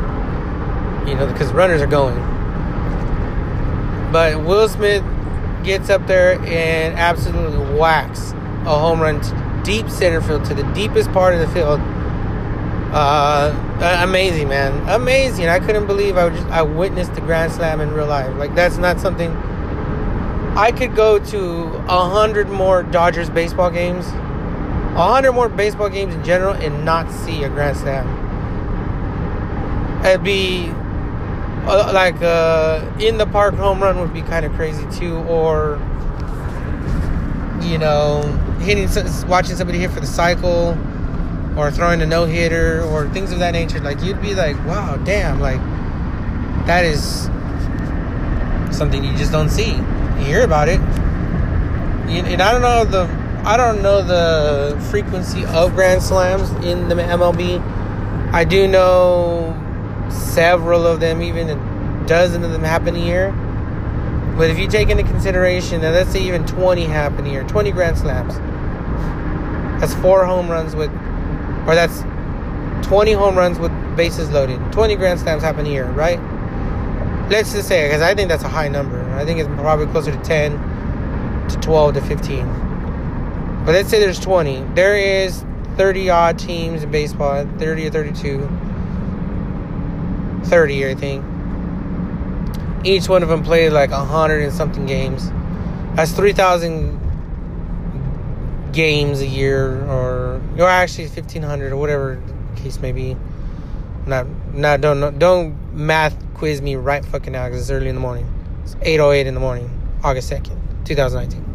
you 1.07 1.15
know, 1.15 1.27
because 1.31 1.51
runners 1.51 1.81
are 1.81 1.88
going. 1.88 2.15
But 4.12 4.43
Will 4.43 4.67
Smith 4.69 5.03
gets 5.63 5.89
up 5.89 6.07
there 6.07 6.39
and 6.41 6.97
absolutely 6.97 7.77
whacks 7.77 8.31
a 8.65 8.77
home 8.77 9.01
run 9.01 9.21
deep 9.63 9.89
center 9.89 10.21
field 10.21 10.45
to 10.45 10.53
the 10.53 10.63
deepest 10.74 11.12
part 11.12 11.33
of 11.33 11.39
the 11.39 11.47
field. 11.47 11.79
Uh, 12.93 13.53
amazing, 14.01 14.47
man, 14.47 14.88
amazing! 14.89 15.47
I 15.47 15.59
couldn't 15.59 15.88
believe 15.88 16.15
I 16.17 16.29
just 16.29 16.47
I 16.47 16.62
witnessed 16.62 17.15
the 17.15 17.21
grand 17.21 17.51
slam 17.51 17.81
in 17.81 17.93
real 17.93 18.07
life. 18.07 18.33
Like 18.38 18.55
that's 18.55 18.77
not 18.77 19.00
something 19.00 19.31
I 20.57 20.71
could 20.71 20.95
go 20.95 21.19
to 21.19 21.63
a 21.88 22.09
hundred 22.09 22.50
more 22.50 22.81
Dodgers 22.81 23.29
baseball 23.29 23.69
games, 23.69 24.07
a 24.98 25.04
hundred 25.04 25.34
more 25.34 25.48
baseball 25.48 25.89
games 25.89 26.16
in 26.16 26.24
general, 26.24 26.54
and 26.56 26.84
not 26.84 27.12
see 27.12 27.44
a 27.44 27.50
grand 27.50 27.77
slam. 27.77 28.25
It'd 30.04 30.24
be 30.24 30.72
uh, 31.68 31.92
like 31.94 32.20
uh, 32.24 32.84
in 33.00 33.20
the 33.20 33.27
park 33.27 33.54
home 33.54 33.80
run 33.80 34.00
would 34.00 34.12
be 34.12 34.24
kind 34.24 34.44
of 34.44 34.54
crazy 34.54 34.88
too, 34.89 35.18
or 35.25 35.80
you 37.62 37.77
know, 37.77 38.24
hitting, 38.60 38.88
watching 39.27 39.56
somebody 39.56 39.77
hit 39.77 39.92
for 39.92 40.00
the 40.00 40.08
cycle, 40.08 40.75
or 41.56 41.70
throwing 41.70 42.01
a 42.01 42.06
no 42.08 42.25
hitter, 42.25 42.82
or 42.84 43.08
things 43.10 43.32
of 43.32 43.38
that 43.38 43.51
nature. 43.51 43.80
Like 43.80 44.01
you'd 44.01 44.22
be 44.22 44.34
like, 44.34 44.58
wow, 44.66 44.96
damn, 44.98 45.39
like 45.39 45.60
that 46.66 46.86
is 46.86 47.25
something 48.75 49.04
you 49.04 49.16
just 49.16 49.32
don't 49.32 49.50
see. 49.50 49.74
You 49.74 50.25
hear 50.25 50.44
about 50.44 50.70
it, 50.70 50.80
and 52.10 52.42
I 52.42 52.51
don't 52.51 52.62
know 52.62 52.84
the 52.84 53.16
I 53.48 53.56
don't 53.56 53.82
know 53.82 54.01
the 54.01 54.77
frequency 54.92 55.46
of 55.46 55.74
grand 55.74 56.04
slams 56.04 56.51
in 56.66 56.89
the 56.89 56.96
MLB. 56.96 57.62
I 58.34 58.44
do 58.44 58.68
know 58.68 59.56
several 60.10 60.86
of 60.86 61.00
them, 61.00 61.22
even 61.22 61.51
a 61.51 62.06
dozen 62.08 62.44
of 62.44 62.51
them 62.51 62.62
happen 62.62 62.98
a 62.98 63.00
year. 63.00 63.32
But 64.38 64.50
if 64.50 64.60
you 64.60 64.68
take 64.68 64.89
into 64.89 65.04
consideration 65.04 65.80
that 65.80 65.94
let's 65.94 66.12
say 66.12 66.22
even 66.24 66.46
20 66.46 66.84
happen 66.88 67.25
a 67.25 67.30
year, 67.30 67.46
20 67.46 67.72
grand 67.72 67.98
slams, 67.98 68.36
that's 69.80 69.94
four 70.01 70.25
home 70.25 70.51
runs 70.51 70.75
with, 70.75 70.92
or 71.66 71.74
that's 71.74 72.01
20 72.86 73.13
home 73.13 73.38
runs 73.38 73.60
with 73.60 73.72
bases 73.96 74.30
loaded. 74.30 74.60
20 74.74 74.98
grand 74.98 75.22
slams 75.22 75.42
happen 75.42 75.66
a 75.66 75.70
year, 75.70 75.89
right? 75.92 76.20
Let's 77.30 77.54
just 77.54 77.70
say, 77.70 77.88
because 77.88 78.01
I 78.01 78.13
think 78.13 78.27
that's 78.27 78.44
a 78.44 78.50
high 78.50 78.68
number. 78.68 79.01
I 79.12 79.24
think 79.24 79.39
it's 79.39 79.50
probably 79.51 79.86
closer 79.86 80.12
to 80.12 80.22
10 80.22 81.48
to 81.48 81.58
12 81.62 81.94
to 81.94 82.01
15. 82.01 82.66
But 83.67 83.75
let's 83.75 83.89
say 83.89 84.00
there's 84.00 84.17
20. 84.17 84.62
There 84.75 84.95
is 84.95 85.43
30 85.75 86.09
odd 86.09 86.39
teams 86.39 86.83
in 86.83 86.89
baseball, 86.89 87.45
30 87.57 87.88
or 87.88 87.91
32. 87.91 88.47
30, 90.45 90.88
I 90.88 90.95
think. 90.95 91.25
Each 92.86 93.09
one 93.09 93.24
of 93.24 93.27
them 93.27 93.43
played 93.43 93.74
like 93.74 93.91
100 93.91 94.41
and 94.41 94.53
something 94.53 94.86
games. 94.86 95.29
That's 95.95 96.13
3,000 96.13 98.71
games 98.71 99.19
a 99.19 99.27
year, 99.27 99.83
or 99.83 100.41
or 100.57 100.69
actually 100.69 101.07
1,500 101.07 101.74
or 101.74 101.75
whatever 101.75 102.21
case 102.55 102.79
may 102.79 102.93
be. 102.93 103.17
Not, 104.05 104.27
not 104.53 104.79
don't 104.79 105.19
don't 105.19 105.75
math 105.75 106.15
quiz 106.36 106.62
me 106.62 106.77
right 106.77 107.03
fucking 107.03 107.33
now 107.33 107.47
because 107.47 107.63
it's 107.63 107.69
early 107.69 107.89
in 107.89 107.95
the 107.95 108.01
morning. 108.01 108.33
It's 108.63 108.75
8:08 108.75 109.25
in 109.25 109.33
the 109.33 109.41
morning, 109.41 109.69
August 110.05 110.31
2nd, 110.31 110.57
2019. 110.86 111.47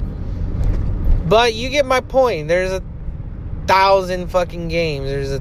But 1.32 1.54
you 1.54 1.70
get 1.70 1.86
my 1.86 2.02
point. 2.02 2.48
There's 2.48 2.72
a 2.72 2.82
thousand 3.66 4.30
fucking 4.30 4.68
games. 4.68 5.06
There's 5.06 5.32
a 5.32 5.40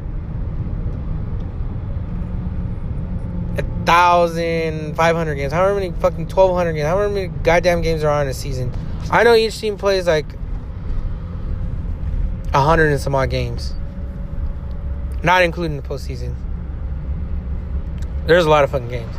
thousand 3.86 4.96
five 4.96 5.18
hundred 5.18 5.36
games. 5.36 5.52
However 5.52 5.76
many 5.78 5.92
fucking 5.92 6.30
twelve 6.30 6.56
hundred 6.56 6.76
games. 6.76 6.88
However 6.88 7.10
many 7.10 7.28
goddamn 7.28 7.82
games 7.82 8.06
are 8.06 8.22
in 8.22 8.30
a 8.30 8.34
season. 8.34 8.72
I 9.12 9.24
know 9.24 9.36
each 9.36 9.60
team 9.60 9.78
plays 9.78 10.08
like 10.08 10.28
a 12.54 12.62
hundred 12.62 12.94
and 12.94 13.02
some 13.02 13.14
odd 13.14 13.30
games, 13.30 13.74
not 15.24 15.44
including 15.44 15.76
the 15.76 15.84
postseason. 15.84 16.36
There's 18.28 18.46
a 18.46 18.50
lot 18.50 18.64
of 18.64 18.70
fucking 18.72 18.88
games, 18.88 19.14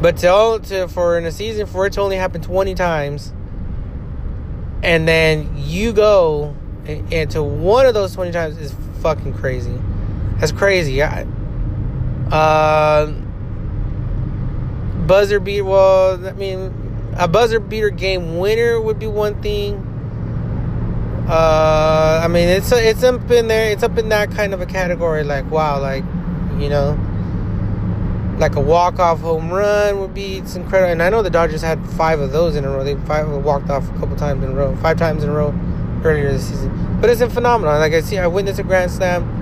but 0.00 0.16
to 0.18 0.28
all 0.28 0.60
to 0.60 0.86
for 0.86 1.18
in 1.18 1.24
a 1.24 1.32
season 1.32 1.66
for 1.66 1.86
it 1.86 1.94
to 1.94 2.02
only 2.02 2.18
happen 2.18 2.40
twenty 2.40 2.76
times, 2.76 3.32
and 4.82 5.06
then 5.06 5.52
you 5.56 5.92
go 5.92 6.54
into 6.86 7.42
one 7.42 7.86
of 7.86 7.94
those 7.94 8.14
twenty 8.14 8.32
times 8.32 8.58
is 8.58 8.74
fucking 9.00 9.34
crazy. 9.34 9.78
That's 10.38 10.52
crazy. 10.52 11.02
I, 11.02 11.26
uh 12.30 13.12
buzzer 15.08 15.40
beat. 15.40 15.62
Well, 15.62 16.24
I 16.24 16.32
mean, 16.32 16.72
a 17.16 17.26
buzzer 17.26 17.58
beater 17.58 17.90
game 17.90 18.38
winner 18.38 18.80
would 18.80 19.00
be 19.00 19.08
one 19.08 19.42
thing. 19.42 19.84
Uh, 21.28 22.20
I 22.22 22.28
mean, 22.28 22.48
it's 22.48 22.70
it's 22.70 23.02
up 23.02 23.28
in 23.30 23.48
there. 23.48 23.70
It's 23.72 23.82
up 23.82 23.98
in 23.98 24.10
that 24.10 24.30
kind 24.30 24.54
of 24.54 24.60
a 24.60 24.66
category. 24.66 25.24
Like, 25.24 25.50
wow, 25.50 25.80
like, 25.80 26.04
you 26.58 26.68
know, 26.68 26.98
like 28.38 28.56
a 28.56 28.60
walk 28.60 28.98
off 28.98 29.20
home 29.20 29.50
run 29.50 30.00
would 30.00 30.14
be 30.14 30.38
it's 30.38 30.54
incredible. 30.56 30.92
And 30.92 31.02
I 31.02 31.10
know 31.10 31.22
the 31.22 31.30
Dodgers 31.30 31.62
had 31.62 31.84
five 31.90 32.20
of 32.20 32.32
those 32.32 32.56
in 32.56 32.64
a 32.64 32.70
row. 32.70 32.84
They 32.84 32.94
five 33.06 33.28
walked 33.28 33.70
off 33.70 33.88
a 33.90 33.98
couple 33.98 34.16
times 34.16 34.44
in 34.44 34.50
a 34.50 34.54
row, 34.54 34.76
five 34.76 34.96
times 34.96 35.24
in 35.24 35.30
a 35.30 35.32
row 35.32 35.54
earlier 36.04 36.32
this 36.32 36.48
season. 36.48 36.98
But 37.00 37.10
it's 37.10 37.20
a 37.20 37.28
phenomenon. 37.30 37.80
Like 37.80 37.92
I 37.92 38.00
see, 38.00 38.18
I 38.18 38.26
witnessed 38.26 38.58
a 38.58 38.62
grand 38.62 38.90
slam. 38.90 39.36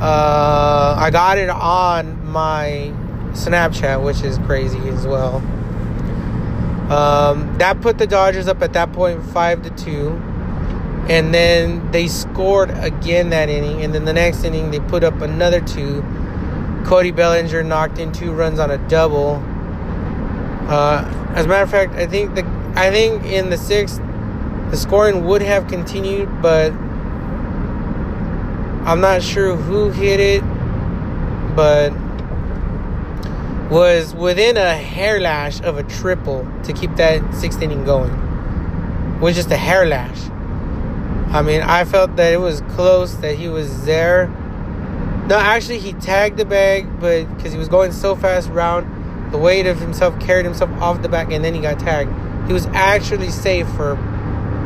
Uh, 0.00 0.96
I 0.98 1.10
got 1.10 1.38
it 1.38 1.48
on 1.48 2.26
my 2.26 2.92
Snapchat, 3.32 4.02
which 4.04 4.22
is 4.22 4.38
crazy 4.38 4.88
as 4.88 5.06
well. 5.06 5.36
Um, 6.90 7.56
that 7.58 7.80
put 7.80 7.96
the 7.96 8.06
Dodgers 8.06 8.48
up 8.48 8.60
at 8.60 8.74
that 8.74 8.92
point 8.92 9.24
five 9.24 9.62
to 9.62 9.70
two, 9.70 10.10
and 11.08 11.32
then 11.32 11.90
they 11.92 12.08
scored 12.08 12.70
again 12.70 13.30
that 13.30 13.48
inning, 13.48 13.82
and 13.82 13.94
then 13.94 14.04
the 14.04 14.12
next 14.12 14.44
inning 14.44 14.70
they 14.70 14.80
put 14.80 15.02
up 15.02 15.22
another 15.22 15.60
two. 15.60 16.04
Cody 16.84 17.10
Bellinger 17.10 17.62
knocked 17.62 17.98
in 17.98 18.12
two 18.12 18.32
runs 18.32 18.58
on 18.58 18.70
a 18.70 18.78
double. 18.88 19.42
Uh, 20.68 21.04
as 21.34 21.46
a 21.46 21.48
matter 21.48 21.64
of 21.64 21.70
fact, 21.70 21.94
I 21.94 22.06
think 22.06 22.34
the 22.34 22.44
I 22.76 22.90
think 22.90 23.24
in 23.24 23.50
the 23.50 23.56
sixth 23.56 24.00
the 24.70 24.76
scoring 24.76 25.24
would 25.24 25.42
have 25.42 25.66
continued, 25.68 26.42
but 26.42 26.72
I'm 28.86 29.00
not 29.00 29.22
sure 29.22 29.56
who 29.56 29.90
hit 29.90 30.20
it, 30.20 30.42
but 31.56 31.92
was 33.70 34.14
within 34.14 34.56
a 34.56 34.76
hair 34.76 35.20
lash 35.20 35.60
of 35.62 35.78
a 35.78 35.82
triple 35.84 36.46
to 36.64 36.72
keep 36.72 36.96
that 36.96 37.34
sixth 37.34 37.62
inning 37.62 37.84
going. 37.84 39.20
Was 39.20 39.36
just 39.36 39.50
a 39.50 39.56
hair 39.56 39.86
lash. 39.86 40.28
I 41.32 41.42
mean, 41.42 41.62
I 41.62 41.84
felt 41.84 42.16
that 42.16 42.32
it 42.32 42.36
was 42.36 42.60
close, 42.72 43.14
that 43.16 43.36
he 43.36 43.48
was 43.48 43.86
there. 43.86 44.30
No, 45.28 45.38
actually, 45.38 45.78
he 45.78 45.92
tagged 45.94 46.36
the 46.36 46.44
bag, 46.44 47.00
but 47.00 47.24
because 47.36 47.52
he 47.52 47.58
was 47.58 47.68
going 47.68 47.92
so 47.92 48.14
fast 48.14 48.50
around, 48.50 49.32
the 49.32 49.38
weight 49.38 49.66
of 49.66 49.80
himself 49.80 50.18
carried 50.20 50.44
himself 50.44 50.70
off 50.80 51.00
the 51.02 51.08
back, 51.08 51.32
and 51.32 51.44
then 51.44 51.54
he 51.54 51.60
got 51.60 51.78
tagged. 51.78 52.12
He 52.46 52.52
was 52.52 52.66
actually 52.66 53.30
safe 53.30 53.66
for 53.70 53.92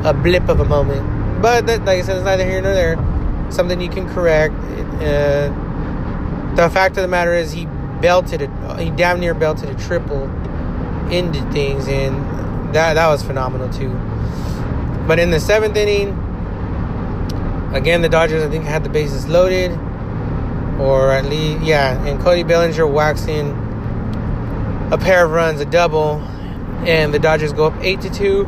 a 0.05 0.13
blip 0.13 0.49
of 0.49 0.59
a 0.59 0.65
moment. 0.65 1.41
But 1.41 1.67
that, 1.67 1.85
like 1.85 2.01
I 2.01 2.03
said, 2.03 2.17
it's 2.17 2.25
neither 2.25 2.45
here 2.45 2.61
nor 2.61 2.75
there. 2.75 2.97
Something 3.51 3.81
you 3.81 3.89
can 3.89 4.09
correct. 4.09 4.55
Uh, 5.01 5.49
the 6.57 6.69
fact 6.71 6.97
of 6.97 7.03
the 7.03 7.09
matter 7.09 7.35
is, 7.35 7.53
he 7.53 7.67
belted 8.01 8.43
it. 8.43 8.51
He 8.79 8.91
damn 8.91 9.21
near 9.21 9.35
belted 9.35 9.71
a 9.71 9.75
triple 9.75 10.25
into 11.11 11.41
things, 11.53 11.87
and 11.89 12.17
that 12.75 12.95
that 12.95 13.07
was 13.09 13.23
phenomenal 13.23 13.69
too. 13.71 13.91
But 15.07 15.19
in 15.19 15.31
the 15.31 15.41
seventh 15.41 15.77
inning, 15.77 16.11
again 17.73 18.03
the 18.03 18.09
Dodgers 18.09 18.43
I 18.43 18.51
think 18.51 18.65
had 18.65 18.85
the 18.85 18.91
bases 18.91 19.27
loaded, 19.27 19.71
or 20.79 21.11
at 21.11 21.25
least 21.27 21.63
yeah, 21.63 22.01
and 22.07 22.21
Cody 22.21 22.43
Bellinger 22.43 22.87
waxing 22.87 23.51
a 24.91 24.99
pair 24.99 25.25
of 25.25 25.31
runs, 25.31 25.61
a 25.61 25.65
double, 25.65 26.21
and 26.87 27.13
the 27.13 27.19
Dodgers 27.19 27.53
go 27.53 27.67
up 27.67 27.75
eight 27.81 28.01
to 28.03 28.11
two. 28.11 28.47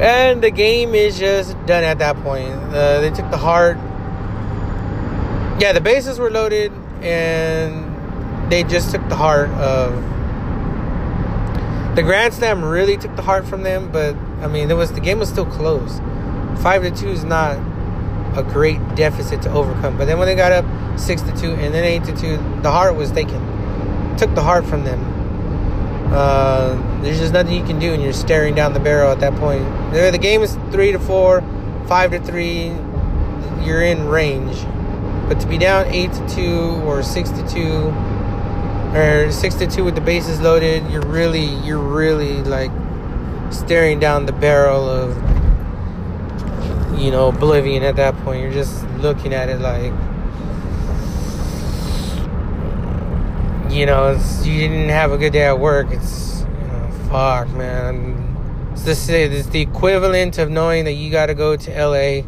And 0.00 0.42
the 0.42 0.50
game 0.50 0.94
is 0.94 1.18
just 1.18 1.54
done 1.66 1.82
at 1.82 1.98
that 1.98 2.16
point. 2.22 2.54
Uh, 2.54 3.00
they 3.00 3.10
took 3.10 3.28
the 3.30 3.36
heart 3.36 3.76
yeah, 5.58 5.72
the 5.72 5.80
bases 5.80 6.20
were 6.20 6.30
loaded, 6.30 6.70
and 7.02 8.50
they 8.50 8.62
just 8.62 8.92
took 8.92 9.06
the 9.08 9.16
heart 9.16 9.50
of 9.50 9.92
the 11.96 12.02
Grand 12.02 12.32
Slam. 12.32 12.64
Really 12.64 12.96
took 12.96 13.16
the 13.16 13.22
heart 13.22 13.44
from 13.44 13.64
them, 13.64 13.90
but 13.90 14.14
I 14.40 14.46
mean, 14.46 14.70
it 14.70 14.74
was 14.74 14.92
the 14.92 15.00
game 15.00 15.18
was 15.18 15.28
still 15.28 15.46
close. 15.46 15.98
five 16.62 16.82
to 16.82 16.92
two 16.92 17.08
is 17.08 17.24
not 17.24 17.58
a 18.38 18.42
great 18.42 18.78
deficit 18.94 19.42
to 19.42 19.50
overcome. 19.50 19.98
But 19.98 20.06
then 20.06 20.18
when 20.18 20.28
they 20.28 20.34
got 20.34 20.52
up 20.52 20.64
six 20.98 21.22
to 21.22 21.32
two 21.36 21.52
and 21.52 21.74
then 21.74 21.84
eight 21.84 22.04
to 22.04 22.16
two, 22.16 22.36
the 22.62 22.70
heart 22.70 22.94
was 22.94 23.10
taken. 23.10 24.16
Took 24.16 24.34
the 24.34 24.42
heart 24.42 24.64
from 24.64 24.84
them. 24.84 25.04
Uh, 26.12 27.02
there's 27.02 27.18
just 27.18 27.32
nothing 27.32 27.54
you 27.54 27.64
can 27.64 27.78
do, 27.78 27.92
and 27.92 28.02
you're 28.02 28.12
staring 28.14 28.54
down 28.54 28.72
the 28.72 28.80
barrel 28.80 29.10
at 29.12 29.20
that 29.20 29.34
point. 29.34 29.62
The 29.92 30.18
game 30.18 30.42
is 30.42 30.56
three 30.70 30.92
to 30.92 30.98
four, 30.98 31.42
five 31.86 32.12
to 32.12 32.20
three. 32.20 32.72
You're 33.62 33.82
in 33.82 34.08
range, 34.08 34.64
but 35.28 35.38
to 35.40 35.46
be 35.46 35.58
down 35.58 35.86
eight 35.86 36.12
to 36.12 36.28
two 36.28 36.80
or 36.86 37.02
six 37.02 37.30
to 37.30 37.46
two, 37.48 37.92
or 38.96 39.30
six 39.30 39.56
to 39.56 39.66
two 39.66 39.84
with 39.84 39.96
the 39.96 40.00
bases 40.00 40.40
loaded, 40.40 40.88
you're 40.90 41.06
really, 41.06 41.44
you're 41.44 41.78
really 41.78 42.42
like 42.42 42.70
staring 43.50 44.00
down 44.00 44.24
the 44.26 44.32
barrel 44.32 44.88
of 44.88 45.14
you 46.98 47.10
know 47.10 47.28
oblivion 47.28 47.82
at 47.82 47.96
that 47.96 48.16
point. 48.18 48.42
You're 48.42 48.52
just 48.52 48.84
looking 48.98 49.32
at 49.32 49.48
it 49.48 49.60
like 49.60 49.92
you 53.72 53.86
know 53.86 54.20
you 54.42 54.58
didn't 54.58 54.88
have 54.88 55.12
a 55.12 55.18
good 55.18 55.32
day 55.32 55.46
at 55.46 55.58
work. 55.58 55.88
It's 55.90 56.40
you 56.40 56.66
know 56.66 56.90
fuck 57.10 57.48
man. 57.50 58.24
It's 58.72 59.06
the, 59.06 59.14
it's 59.14 59.48
the 59.48 59.60
equivalent 59.60 60.38
of 60.38 60.50
knowing 60.50 60.84
that 60.84 60.92
you 60.92 61.10
got 61.10 61.26
to 61.26 61.34
go 61.34 61.56
to 61.56 61.86
la 61.86 62.22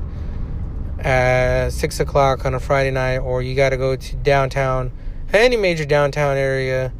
at 1.02 1.70
six 1.70 2.00
o'clock 2.00 2.44
on 2.44 2.52
a 2.52 2.60
friday 2.60 2.90
night 2.90 3.18
or 3.18 3.40
you 3.40 3.54
got 3.54 3.70
to 3.70 3.76
go 3.78 3.96
to 3.96 4.16
downtown 4.16 4.92
any 5.32 5.56
major 5.56 5.86
downtown 5.86 6.36
area 6.36 6.92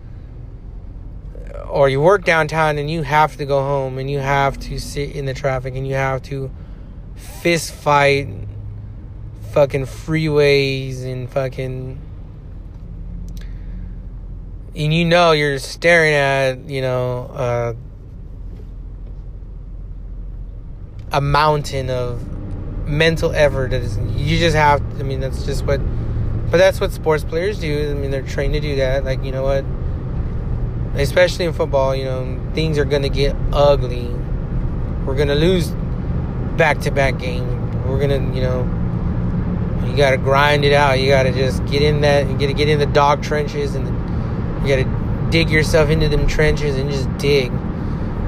or 1.69 1.89
you 1.89 2.01
work 2.01 2.25
downtown 2.25 2.79
and 2.79 2.91
you 2.91 3.03
have 3.03 3.37
to 3.37 3.45
go 3.45 3.61
home 3.61 3.99
and 3.99 4.11
you 4.11 4.19
have 4.19 4.59
to 4.59 4.79
sit 4.79 5.15
in 5.15 5.27
the 5.27 5.35
traffic 5.35 5.75
and 5.75 5.87
you 5.87 5.95
have 5.95 6.23
to 6.23 6.51
fist 7.21 7.73
fight 7.73 8.29
fucking 9.53 9.85
freeways 9.85 11.05
and 11.05 11.31
fucking 11.31 11.99
and 14.77 14.95
you 14.95 15.05
know 15.05 15.33
you're 15.33 15.59
staring 15.59 16.15
at 16.15 16.59
you 16.69 16.81
know 16.81 17.25
uh, 17.35 17.75
a 21.13 21.21
mountain 21.21 21.91
of 21.91 22.27
mental 22.87 23.33
effort 23.33 23.71
that 23.71 23.83
is 23.83 23.99
you 24.17 24.39
just 24.39 24.57
have 24.57 24.81
i 25.01 25.03
mean 25.03 25.21
that's 25.21 25.45
just 25.45 25.65
what 25.65 25.81
but 26.51 26.57
that's 26.59 26.81
what 26.81 26.91
sports 26.91 27.23
players 27.23 27.61
do. 27.61 27.91
I 27.91 27.95
mean 27.95 28.11
they're 28.11 28.23
trained 28.23 28.55
to 28.55 28.61
do 28.61 28.77
that. 28.77 29.05
Like 29.05 29.23
you 29.23 29.31
know 29.31 29.45
what? 29.45 29.65
Especially 31.01 31.45
in 31.45 31.53
football 31.53 31.95
you 31.95 32.05
know 32.05 32.41
things 32.55 32.77
are 32.79 32.85
gonna 32.85 33.09
get 33.09 33.37
ugly. 33.53 34.09
We're 35.07 35.15
gonna 35.15 35.37
lose 35.37 35.73
back 36.61 36.79
to 36.79 36.91
back 36.91 37.19
game. 37.19 37.47
We're 37.89 37.99
gonna, 37.99 38.35
you 38.35 38.43
know, 38.43 38.65
you 39.89 39.97
gotta 39.97 40.19
grind 40.19 40.63
it 40.63 40.75
out. 40.75 41.01
You 41.01 41.09
gotta 41.09 41.33
just 41.33 41.65
get 41.65 41.81
in 41.81 42.03
that 42.03 42.39
get 42.39 42.55
get 42.55 42.69
in 42.69 42.79
the 42.79 42.85
dog 42.85 43.23
trenches 43.23 43.75
and 43.75 43.87
you 44.61 44.77
gotta 44.77 45.29
dig 45.31 45.49
yourself 45.49 45.89
into 45.89 46.11
them 46.11 46.27
trenches 46.27 46.77
and 46.77 46.91
just 46.91 47.09
dig. 47.17 47.51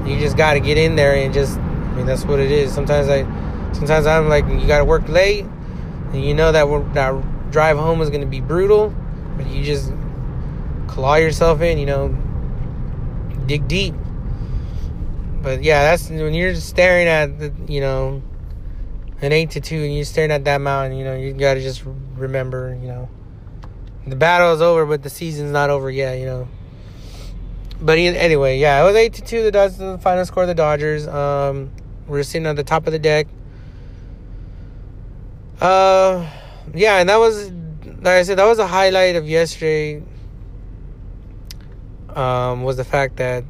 You 0.07 0.19
just 0.19 0.35
gotta 0.35 0.59
get 0.59 0.79
in 0.79 0.95
there 0.95 1.15
and 1.15 1.31
just. 1.31 1.59
I 1.59 1.95
mean, 1.95 2.07
that's 2.07 2.25
what 2.25 2.39
it 2.39 2.49
is. 2.49 2.73
Sometimes 2.73 3.07
I, 3.07 3.21
sometimes 3.73 4.07
I'm 4.07 4.27
like, 4.27 4.47
you 4.47 4.65
gotta 4.65 4.83
work 4.83 5.07
late, 5.07 5.45
and 6.11 6.25
you 6.25 6.33
know 6.33 6.51
that 6.51 6.65
that 6.95 7.51
drive 7.51 7.77
home 7.77 8.01
is 8.01 8.09
gonna 8.09 8.25
be 8.25 8.41
brutal, 8.41 8.91
but 9.37 9.45
you 9.45 9.63
just 9.63 9.93
claw 10.87 11.17
yourself 11.17 11.61
in. 11.61 11.77
You 11.77 11.85
know, 11.85 12.17
dig 13.45 13.67
deep 13.67 13.93
but 15.43 15.61
yeah, 15.61 15.83
that's 15.83 16.09
when 16.09 16.33
you're 16.33 16.55
staring 16.55 17.07
at 17.07 17.37
the, 17.37 17.53
you 17.71 17.81
know, 17.81 18.23
an 19.21 19.33
eight 19.33 19.51
to 19.51 19.61
two, 19.61 19.83
and 19.83 19.93
you're 19.93 20.05
staring 20.05 20.31
at 20.31 20.45
that 20.45 20.61
mountain. 20.61 20.97
You 20.97 21.03
know, 21.03 21.15
you 21.15 21.33
gotta 21.33 21.61
just 21.61 21.83
remember, 22.15 22.77
you 22.81 22.87
know, 22.87 23.09
the 24.07 24.15
battle 24.15 24.53
is 24.53 24.61
over, 24.61 24.85
but 24.85 25.03
the 25.03 25.09
season's 25.09 25.51
not 25.51 25.69
over 25.69 25.91
yet. 25.91 26.17
You 26.17 26.25
know. 26.25 26.47
But 27.81 27.97
anyway, 27.97 28.59
yeah, 28.59 28.81
it 28.81 28.85
was 28.85 28.95
eight 28.95 29.13
to 29.15 29.21
two. 29.21 29.43
The 29.43 29.51
Dodgers, 29.51 29.77
the 29.77 29.97
final 29.97 30.25
score. 30.25 30.43
Of 30.43 30.47
the 30.47 30.55
Dodgers. 30.55 31.05
Um, 31.05 31.71
we 32.07 32.17
are 32.19 32.23
sitting 32.23 32.47
at 32.47 32.55
the 32.55 32.63
top 32.63 32.87
of 32.87 32.93
the 32.93 32.99
deck. 32.99 33.27
Uh, 35.59 36.29
yeah, 36.73 36.99
and 36.99 37.09
that 37.09 37.17
was, 37.17 37.51
like 37.85 38.07
I 38.07 38.23
said, 38.23 38.37
that 38.37 38.45
was 38.45 38.59
a 38.59 38.67
highlight 38.67 39.17
of 39.17 39.27
yesterday. 39.27 40.01
Um, 42.09 42.63
was 42.63 42.77
the 42.77 42.83
fact 42.85 43.17
that 43.17 43.43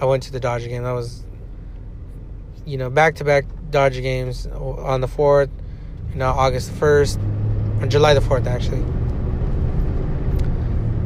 I 0.00 0.04
went 0.06 0.24
to 0.24 0.32
the 0.32 0.40
Dodger 0.40 0.68
game. 0.68 0.82
That 0.82 0.92
was 0.92 1.22
you 2.66 2.76
know, 2.76 2.90
back 2.90 3.14
to 3.16 3.24
back 3.24 3.46
Dodger 3.70 4.00
games 4.00 4.46
on 4.46 5.00
the 5.00 5.06
4th, 5.06 5.48
you 6.10 6.16
know, 6.16 6.28
August 6.30 6.70
1st, 6.72 7.82
or 7.82 7.86
July 7.86 8.12
the 8.12 8.20
4th, 8.20 8.46
actually. 8.46 8.82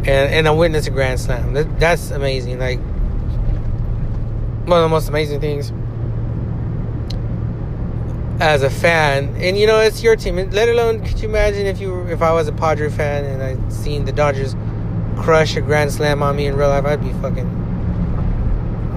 And, 0.01 0.33
and 0.33 0.49
I 0.49 0.51
witnessed 0.51 0.89
a 0.89 0.91
Grand 0.91 1.21
Slam. 1.21 1.53
That, 1.53 1.79
that's 1.79 2.11
amazing. 2.11 2.59
Like, 2.59 2.81
one 4.67 4.79
of 4.79 4.85
the 4.85 4.89
most 4.89 5.09
amazing 5.09 5.41
things 5.41 5.71
as 8.41 8.63
a 8.63 8.71
fan. 8.71 9.37
And, 9.37 9.59
you 9.59 9.67
know, 9.67 9.81
it's 9.81 10.03
your 10.03 10.17
team. 10.17 10.37
Let 10.51 10.69
alone, 10.71 11.05
could 11.05 11.21
you 11.21 11.29
imagine 11.29 11.67
if 11.67 11.81
you 11.81 12.07
if 12.07 12.23
I 12.23 12.33
was 12.33 12.49
a 12.49 12.53
Padre 12.53 12.89
fan 12.89 13.27
and 13.27 13.43
I'd 13.43 13.73
seen 13.73 14.07
the 14.07 14.13
Dodgers 14.13 14.57
crush 15.19 15.57
a 15.57 15.61
Grand 15.61 15.93
Slam 15.93 16.23
on 16.23 16.37
me 16.37 16.47
in 16.47 16.57
real 16.57 16.71
life, 16.71 16.87
I'd 16.87 17.03
be 17.03 17.13
fucking 17.21 17.70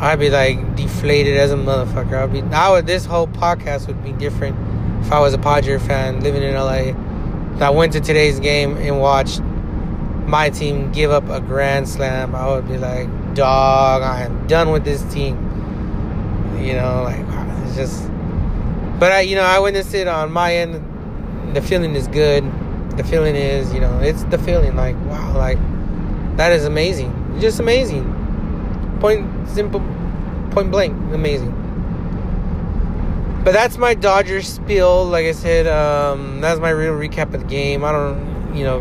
I'd 0.03 0.19
be 0.19 0.29
like 0.29 0.75
deflated 0.75 1.37
as 1.37 1.53
a 1.53 1.55
motherfucker. 1.55 2.21
I'd 2.21 2.33
be 2.33 2.41
would 2.41 2.85
this 2.85 3.05
whole 3.05 3.25
podcast 3.25 3.87
would 3.87 4.03
be 4.03 4.11
different 4.11 4.57
if 5.05 5.13
I 5.13 5.19
was 5.21 5.33
a 5.33 5.37
Padre 5.37 5.79
fan 5.79 6.19
living 6.19 6.43
in 6.43 6.53
LA. 6.53 6.91
I 7.65 7.69
went 7.69 7.93
to 7.93 8.01
today's 8.01 8.37
game 8.41 8.75
and 8.75 8.99
watched 8.99 9.39
my 10.27 10.49
team 10.49 10.91
give 10.91 11.09
up 11.09 11.29
a 11.29 11.39
grand 11.39 11.87
slam. 11.87 12.35
I 12.35 12.49
would 12.49 12.67
be 12.67 12.77
like, 12.77 13.07
dog, 13.33 14.01
I 14.01 14.23
am 14.23 14.45
done 14.45 14.71
with 14.71 14.83
this 14.83 15.01
team. 15.03 15.37
You 16.61 16.73
know, 16.73 17.03
like 17.03 17.23
ah, 17.29 17.65
it's 17.65 17.77
just. 17.77 18.09
But 18.99 19.13
I, 19.13 19.21
you 19.21 19.37
know, 19.37 19.43
I 19.43 19.59
witnessed 19.59 19.93
it 19.93 20.09
on 20.09 20.33
my 20.33 20.53
end. 20.53 21.55
The 21.55 21.61
feeling 21.61 21.95
is 21.95 22.09
good. 22.09 22.43
The 22.97 23.05
feeling 23.05 23.37
is, 23.37 23.73
you 23.73 23.79
know, 23.79 23.99
it's 23.99 24.25
the 24.25 24.37
feeling 24.37 24.75
like 24.75 24.97
wow, 25.05 25.37
like 25.37 25.59
that 26.35 26.51
is 26.51 26.65
amazing, 26.65 27.37
just 27.39 27.61
amazing. 27.61 28.22
Point 28.99 29.49
simple, 29.49 29.81
point 30.51 30.71
blank, 30.71 30.93
amazing. 31.13 31.51
But 33.43 33.51
that's 33.51 33.77
my 33.77 33.93
Dodgers 33.93 34.47
spiel. 34.47 35.05
Like 35.05 35.25
I 35.25 35.33
said, 35.33 35.67
um, 35.67 36.39
that's 36.39 36.61
my 36.61 36.69
real 36.69 36.93
recap 36.93 37.33
of 37.33 37.41
the 37.41 37.47
game. 37.47 37.83
I 37.83 37.91
don't, 37.91 38.55
you 38.55 38.63
know, 38.63 38.79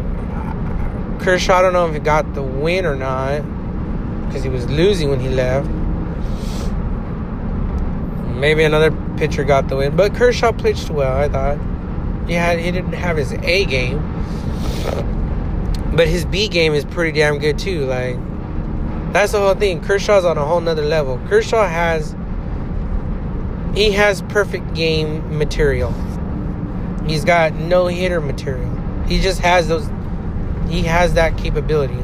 Kershaw. 1.21 1.57
I 1.57 1.63
don't 1.63 1.73
know 1.73 1.87
if 1.89 1.95
he 1.95 1.99
got 1.99 2.35
the 2.35 2.43
win 2.43 2.87
or 2.87 2.95
not 2.95 3.43
because 4.27 4.45
he 4.45 4.49
was 4.49 4.69
losing 4.71 5.11
when 5.11 5.19
he 5.19 5.29
left. 5.29 5.69
Maybe 8.37 8.63
another 8.63 8.91
pitcher 9.17 9.45
got 9.45 9.69
the 9.69 9.77
win, 9.77 9.97
but 9.97 10.15
Kershaw 10.15 10.53
pitched 10.53 10.91
well. 10.91 11.17
I 11.17 11.29
thought. 11.29 11.59
He 12.27 12.35
had 12.35 12.61
he 12.61 12.71
didn't 12.71 12.93
have 12.93 13.17
his 13.17 13.33
A 13.33 13.65
game, 13.65 13.99
but 15.97 16.07
his 16.07 16.25
B 16.25 16.47
game 16.49 16.73
is 16.73 16.85
pretty 16.85 17.19
damn 17.19 17.39
good 17.39 17.59
too. 17.59 17.85
Like 17.87 18.17
that's 19.13 19.33
the 19.33 19.39
whole 19.39 19.55
thing. 19.55 19.81
Kershaw's 19.81 20.25
on 20.25 20.39
a 20.39 20.45
whole 20.45 20.61
nother 20.61 20.85
level. 20.85 21.21
Kershaw 21.29 21.67
has 21.67 22.15
he 23.75 23.93
has 23.93 24.23
perfect 24.23 24.75
game 24.75 25.39
material. 25.39 25.93
He's 27.07 27.25
got 27.25 27.55
no 27.55 27.87
hitter 27.87 28.21
material. 28.21 28.71
He 29.07 29.21
just 29.21 29.41
has 29.41 29.69
those. 29.69 29.89
He 30.69 30.83
has 30.83 31.15
that 31.15 31.37
capability. 31.39 31.99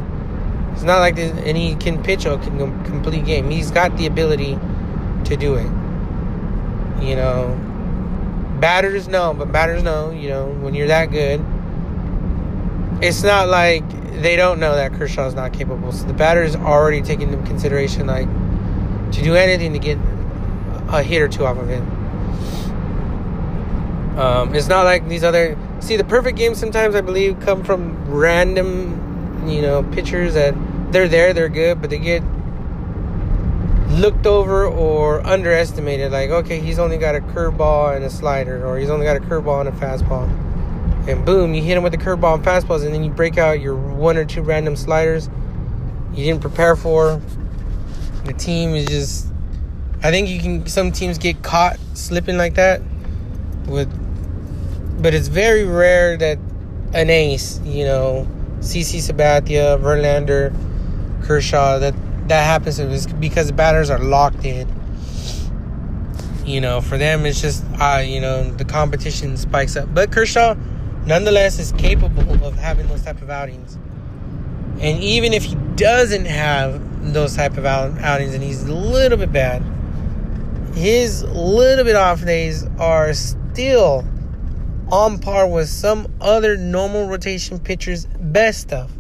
It's 0.73 0.83
not 0.83 0.99
like 0.99 1.17
this, 1.17 1.33
and 1.45 1.57
he 1.57 1.75
can 1.75 2.03
pitch 2.03 2.25
a 2.25 2.39
complete 2.39 3.25
game. 3.25 3.51
He's 3.51 3.71
got 3.71 3.97
the 3.97 4.07
ability 4.07 4.59
to 5.25 5.37
do 5.37 5.55
it. 5.57 5.67
You 7.03 7.17
know, 7.17 7.59
batters 8.61 9.09
know, 9.09 9.35
but 9.35 9.53
batters 9.53 9.83
know. 9.83 10.11
You 10.11 10.29
know, 10.29 10.47
when 10.47 10.75
you're 10.75 10.89
that 10.89 11.07
good, 11.07 11.45
it's 13.03 13.23
not 13.23 13.49
like 13.49 13.85
they 14.21 14.37
don't 14.37 14.59
know 14.61 14.75
that 14.75 14.93
Kershaw 14.95 15.27
is 15.27 15.35
not 15.35 15.53
capable. 15.53 15.93
So 15.93 16.07
the 16.07 16.13
batter 16.13 16.43
is 16.43 16.57
already 16.57 17.03
taking 17.03 17.33
into 17.33 17.47
consideration, 17.47 18.07
like, 18.07 18.29
to 19.13 19.23
do 19.23 19.35
anything 19.35 19.73
to 19.73 19.79
get 19.79 19.99
a 20.89 21.03
hit 21.03 21.23
or 21.23 21.29
two 21.29 21.47
off 21.47 21.57
of 21.57 21.69
him. 21.69 21.87
Um, 24.19 24.55
it's 24.55 24.67
not 24.67 24.85
like 24.85 25.09
these 25.09 25.23
other. 25.23 25.57
See, 25.81 25.97
the 25.97 26.05
perfect 26.05 26.37
games 26.37 26.59
sometimes 26.59 26.95
I 26.95 27.01
believe 27.01 27.39
come 27.41 27.63
from 27.63 28.11
random, 28.11 29.49
you 29.49 29.63
know, 29.63 29.85
pitchers 29.85 30.35
that 30.35 30.55
they're 30.91 31.09
there, 31.09 31.33
they're 31.33 31.49
good, 31.49 31.81
but 31.81 31.91
they 31.91 31.99
get 31.99 32.23
looked 33.91 34.27
over 34.27 34.67
or 34.67 35.25
underestimated. 35.25 36.11
Like, 36.11 36.31
okay, 36.31 36.59
he's 36.59 36.81
only 36.81 36.99
got 36.99 37.15
a 37.15 37.21
curveball 37.21 37.95
and 37.95 38.05
a 38.05 38.11
slider, 38.11 38.67
or 38.67 38.79
he's 38.79 38.91
only 38.91 39.07
got 39.07 39.17
a 39.17 39.21
curveball 39.21 39.61
and 39.61 39.69
a 39.69 39.73
fastball 39.73 40.29
and 41.09 41.25
boom, 41.25 41.55
you 41.55 41.63
hit 41.63 41.77
him 41.77 41.83
with 41.83 41.93
the 41.93 41.99
curveball 41.99 42.35
and 42.35 42.45
fastballs, 42.45 42.85
and 42.85 42.95
then 42.95 43.03
you 43.03 43.11
break 43.11 43.39
out 43.39 43.61
your 43.61 43.75
one 43.77 44.17
or 44.17 44.25
two 44.25 44.43
random 44.43 44.77
sliders 44.77 45.29
you 46.19 46.25
didn't 46.25 46.41
prepare 46.41 46.75
for. 46.75 47.21
The 48.25 48.33
team 48.33 48.75
is 48.75 48.87
just. 48.87 49.27
I 50.03 50.11
think 50.11 50.29
you 50.29 50.41
can. 50.41 50.67
Some 50.67 50.91
teams 50.93 51.17
get 51.19 51.43
caught 51.43 51.79
slipping 51.95 52.37
like 52.37 52.55
that 52.55 52.83
with 53.67 53.89
but 55.01 55.15
it's 55.15 55.29
very 55.29 55.65
rare 55.65 56.17
that 56.17 56.39
an 56.93 57.11
ace, 57.11 57.61
you 57.65 57.85
know, 57.85 58.27
CC 58.59 58.99
Sabathia, 58.99 59.81
Verlander, 59.81 60.53
Kershaw, 61.25 61.79
that 61.79 61.95
that 62.29 62.45
happens 62.45 62.81
us 62.81 63.07
because 63.07 63.47
the 63.47 63.53
batters 63.53 63.91
are 63.91 64.01
locked 64.01 64.45
in. 64.45 64.69
You 66.45 66.61
know, 66.61 66.81
for 66.81 66.99
them 66.99 67.27
it's 67.27 67.41
just 67.41 67.65
uh, 67.79 68.03
you 68.05 68.21
know, 68.21 68.51
the 68.51 68.65
competition 68.65 69.37
spikes 69.37 69.77
up. 69.77 69.93
But 69.95 70.11
Kershaw 70.11 70.57
nonetheless 71.09 71.59
is 71.59 71.73
capable 71.73 72.45
of 72.45 72.55
having 72.55 72.87
those 72.89 73.03
type 73.03 73.23
of 73.23 73.31
outings. 73.31 73.77
And 74.81 75.03
even 75.03 75.33
if 75.33 75.43
he 75.43 75.55
doesn't 75.75 76.27
have 76.27 77.13
those 77.15 77.35
type 77.35 77.57
of 77.57 77.65
out- 77.65 77.99
outings 78.01 78.35
and 78.35 78.43
he's 78.43 78.63
a 78.63 78.75
little 78.75 79.17
bit 79.17 79.33
bad, 79.33 79.63
his 80.75 81.25
little 81.25 81.85
bit 81.85 81.97
off 81.97 82.23
days 82.25 82.65
are 82.79 83.15
still 83.15 84.05
on 84.93 85.19
par 85.19 85.49
with 85.49 85.69
some 85.69 86.13
other 86.21 86.57
normal 86.57 87.09
rotation 87.09 87.59
pitcher's 87.59 88.07
best 88.21 88.61
stuff. 88.61 88.91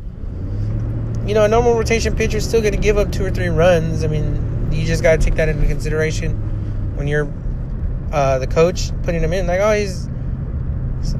You 1.27 1.35
know, 1.35 1.45
a 1.45 1.49
normal 1.49 1.75
rotation 1.75 2.17
pitcher 2.17 2.39
is 2.39 2.49
still 2.49 2.63
going 2.63 2.75
to 2.75 2.81
give 2.81 2.97
up 2.97 3.13
two 3.13 3.25
or 3.25 3.31
three 3.31 3.49
runs. 3.49 4.03
I 4.03 4.07
mean, 4.07 4.71
you 4.73 4.87
just 4.87 5.03
got 5.03 5.21
to 5.21 5.25
take 5.25 5.35
that 5.35 5.51
into 5.51 5.67
consideration 5.67 6.97
when 6.97 7.07
you're 7.07 7.31
uh, 8.13 8.39
the 8.39 8.47
coach 8.47 8.91
putting 9.03 9.23
him 9.23 9.35
in. 9.35 9.47
Like, 9.47 9.61
oh, 9.61 9.73
he's, 9.73 10.09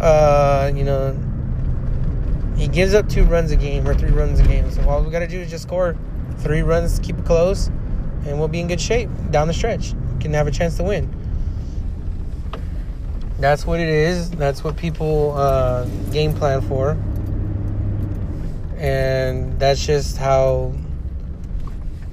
uh, 0.01 0.71
you 0.75 0.85
know, 0.85 1.17
he 2.57 2.69
gives 2.69 2.95
up 2.95 3.09
two 3.09 3.25
runs 3.25 3.51
a 3.51 3.57
game 3.57 3.87
or 3.87 3.95
three 3.95 4.11
runs 4.11 4.41
a 4.41 4.43
game. 4.43 4.71
So 4.71 4.89
all 4.89 5.03
we 5.03 5.11
got 5.11 5.21
to 5.21 5.29
do 5.29 5.39
is 5.39 5.51
just 5.51 5.65
score 5.65 5.97
three 6.39 6.63
runs, 6.63 6.99
to 6.99 7.05
keep 7.05 7.19
it 7.19 7.25
close, 7.25 7.69
and 8.27 8.39
we'll 8.39 8.49
be 8.49 8.61
in 8.61 8.69
good 8.69 8.81
shape 8.81 9.09
down 9.31 9.49
the 9.49 9.55
stretch. 9.55 9.95
We 10.15 10.23
can 10.23 10.35
have 10.35 10.47
a 10.47 10.51
chance 10.51 10.77
to 10.77 10.83
win. 10.83 11.15
That's 13.39 13.65
what 13.65 13.79
it 13.79 13.89
is. 13.89 14.31
That's 14.31 14.65
what 14.65 14.77
people 14.77 15.35
uh, 15.37 15.85
game 16.11 16.35
plan 16.35 16.61
for. 16.63 16.97
And 18.77 19.59
that's 19.61 19.85
just 19.85 20.17
how, 20.17 20.73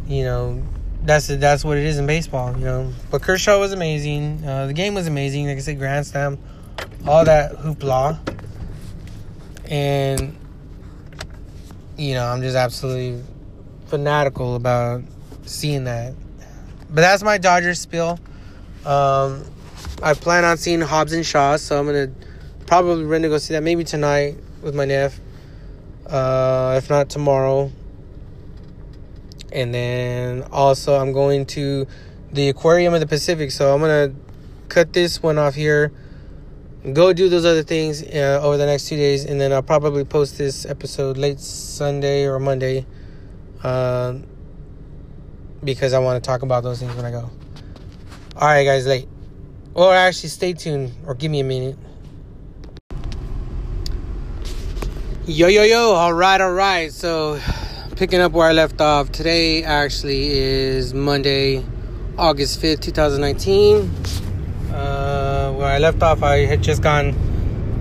you 0.08 0.24
know, 0.24 0.62
that's 1.04 1.28
that's 1.28 1.64
what 1.64 1.78
it 1.78 1.86
is 1.86 1.98
in 1.98 2.08
baseball, 2.08 2.58
you 2.58 2.66
know. 2.66 2.92
But 3.12 3.22
Kershaw 3.22 3.60
was 3.60 3.72
amazing. 3.74 4.44
Uh, 4.46 4.68
the 4.68 4.74
game 4.74 4.94
was 4.96 5.08
amazing. 5.08 5.48
Like 5.48 5.58
I 5.58 5.62
said, 5.62 5.78
Grand 5.78 6.06
Slam, 6.06 6.40
all 7.08 7.26
that 7.26 7.54
hoopla. 7.58 8.20
And, 9.70 10.36
you 11.98 12.14
know, 12.14 12.26
I'm 12.26 12.42
just 12.42 12.56
absolutely 12.56 13.24
fanatical 13.88 14.56
about 14.56 15.04
seeing 15.46 15.86
that. 15.86 16.14
But 16.90 17.02
that's 17.02 17.24
my 17.24 17.38
Dodgers 17.38 17.80
spiel. 17.80 18.20
Um, 18.86 19.44
I 20.04 20.14
plan 20.14 20.44
on 20.46 20.58
seeing 20.58 20.82
Hobbs 20.82 21.14
and 21.14 21.26
Shaw, 21.26 21.58
so 21.58 21.80
I'm 21.80 21.86
gonna 21.86 22.12
probably 22.68 23.06
run 23.06 23.22
to 23.24 23.30
go 23.30 23.38
see 23.38 23.54
that 23.54 23.64
maybe 23.64 23.84
tonight 23.84 24.36
with 24.62 24.76
my 24.76 24.86
nephew. 24.86 25.24
Uh, 26.06 26.76
if 26.78 26.90
not 26.90 27.10
tomorrow. 27.10 27.72
And 29.52 29.74
then 29.74 30.44
also 30.52 30.96
I'm 31.00 31.14
going 31.14 31.46
to 31.48 31.88
the 32.32 32.50
Aquarium 32.50 32.94
of 32.94 33.00
the 33.00 33.08
Pacific, 33.08 33.52
so 33.52 33.74
I'm 33.74 33.80
gonna 33.80 34.14
cut 34.70 34.94
this 34.94 35.24
one 35.24 35.38
off 35.38 35.56
here. 35.56 35.92
Go 36.94 37.14
do 37.14 37.30
those 37.30 37.46
other 37.46 37.64
things 37.64 38.04
uh, 38.04 38.40
over 38.44 38.58
the 38.58 38.66
next 38.68 38.88
two 38.88 38.96
days, 38.96 39.26
and 39.26 39.42
then 39.42 39.52
I'll 39.52 39.64
probably 39.64 40.06
post 40.06 40.38
this 40.38 40.68
episode 40.68 41.18
late 41.18 41.40
Sunday 41.40 42.26
or 42.26 42.38
Monday, 42.38 42.86
uh, 43.64 44.20
because 45.64 45.94
I 45.94 46.00
want 46.00 46.24
to 46.24 46.28
talk 46.28 46.44
about 46.44 46.62
those 46.62 46.80
things 46.80 46.94
when 46.96 47.04
I 47.04 47.10
go. 47.10 47.32
All 48.36 48.48
right, 48.48 48.64
guys, 48.64 48.86
late. 48.86 49.08
Or 49.74 49.96
actually, 49.96 50.30
stay 50.30 50.54
tuned 50.54 50.92
or 51.08 51.16
give 51.16 51.32
me 51.32 51.40
a 51.40 51.44
minute. 51.44 51.76
Yo, 55.26 55.48
yo, 55.48 55.64
yo. 55.64 55.94
All 55.94 56.14
right, 56.14 56.40
all 56.40 56.54
right. 56.54 56.94
So, 56.94 57.40
picking 57.96 58.20
up 58.20 58.32
where 58.32 58.48
I 58.48 58.54
left 58.54 58.80
off, 58.80 59.12
today 59.12 59.64
actually 59.64 60.30
is 60.30 60.94
Monday, 60.94 61.66
August 62.16 62.62
5th, 62.62 62.82
2019. 62.82 64.25
Uh, 64.76 65.54
where 65.54 65.68
I 65.68 65.78
left 65.78 66.04
off, 66.04 66.22
I 66.22 66.46
had 66.46 66.62
just 66.62 66.82
gone 66.82 67.16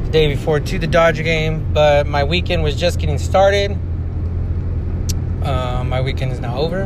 the 0.05 0.11
day 0.13 0.29
before 0.29 0.61
to 0.61 0.79
the 0.79 0.87
Dodger 0.87 1.25
game, 1.25 1.73
but 1.73 2.07
my 2.07 2.23
weekend 2.23 2.63
was 2.63 2.77
just 2.77 3.01
getting 3.01 3.19
started. 3.19 3.77
Uh, 5.43 5.83
my 5.85 6.01
weekend 6.01 6.31
is 6.31 6.39
now 6.39 6.57
over. 6.57 6.83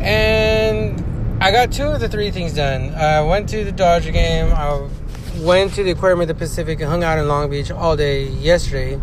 And 0.00 1.42
I 1.42 1.50
got 1.52 1.72
two 1.72 1.84
of 1.84 2.00
the 2.00 2.08
three 2.10 2.30
things 2.30 2.52
done. 2.52 2.94
I 2.94 3.22
went 3.22 3.48
to 3.48 3.64
the 3.64 3.72
Dodger 3.72 4.12
game. 4.12 4.52
I 4.52 4.86
went 5.38 5.72
to 5.74 5.82
the 5.82 5.92
Aquarium 5.92 6.20
of 6.20 6.28
the 6.28 6.34
Pacific 6.34 6.80
and 6.80 6.90
hung 6.90 7.02
out 7.02 7.18
in 7.18 7.28
Long 7.28 7.48
Beach 7.48 7.70
all 7.70 7.96
day 7.96 8.26
yesterday. 8.26 9.00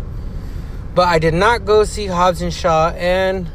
But 0.94 1.08
I 1.08 1.18
did 1.18 1.34
not 1.34 1.64
go 1.64 1.82
see 1.82 2.06
Hobbs 2.06 2.42
and 2.42 2.54
Shaw. 2.54 2.90
And 2.90 3.50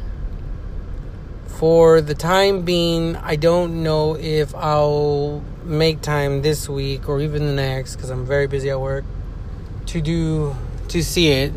for 1.46 2.02
the 2.02 2.14
time 2.14 2.60
being, 2.62 3.16
I 3.16 3.36
don't 3.36 3.82
know 3.82 4.16
if 4.16 4.54
I'll 4.54 5.42
make 5.64 6.00
time 6.00 6.42
this 6.42 6.68
week 6.68 7.08
or 7.08 7.20
even 7.20 7.46
the 7.46 7.52
next 7.52 7.96
because 7.96 8.10
I'm 8.10 8.26
very 8.26 8.46
busy 8.46 8.70
at 8.70 8.80
work 8.80 9.04
to 9.86 10.00
do 10.00 10.54
to 10.88 11.02
see 11.02 11.28
it. 11.28 11.52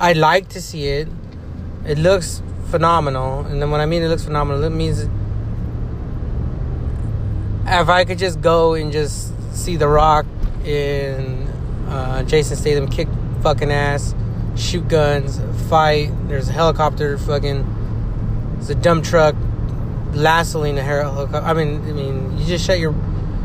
I'd 0.00 0.16
like 0.16 0.48
to 0.50 0.60
see 0.60 0.88
it. 0.88 1.08
It 1.86 1.98
looks 1.98 2.42
phenomenal, 2.70 3.40
and 3.40 3.60
then 3.60 3.70
when 3.70 3.80
I 3.80 3.86
mean 3.86 4.02
it 4.02 4.08
looks 4.08 4.24
phenomenal, 4.24 4.62
it 4.64 4.70
means 4.70 5.00
if 7.66 7.88
I 7.88 8.04
could 8.04 8.18
just 8.18 8.40
go 8.40 8.74
and 8.74 8.92
just 8.92 9.32
see 9.54 9.76
The 9.76 9.88
Rock 9.88 10.26
in 10.64 11.48
uh, 11.88 12.22
Jason 12.24 12.56
Statham 12.56 12.88
kick 12.88 13.08
fucking 13.42 13.70
ass, 13.70 14.14
shoot 14.56 14.86
guns, 14.88 15.40
fight. 15.68 16.10
There's 16.28 16.48
a 16.48 16.52
helicopter, 16.52 17.18
fucking. 17.18 18.54
There's 18.54 18.70
a 18.70 18.74
dump 18.76 19.04
truck, 19.04 19.34
lassoing 20.12 20.78
a 20.78 20.82
helicopter. 20.82 21.38
I 21.38 21.52
mean, 21.52 21.82
I 21.88 21.92
mean, 21.92 22.38
you 22.38 22.46
just 22.46 22.64
shut 22.64 22.78
your 22.78 22.94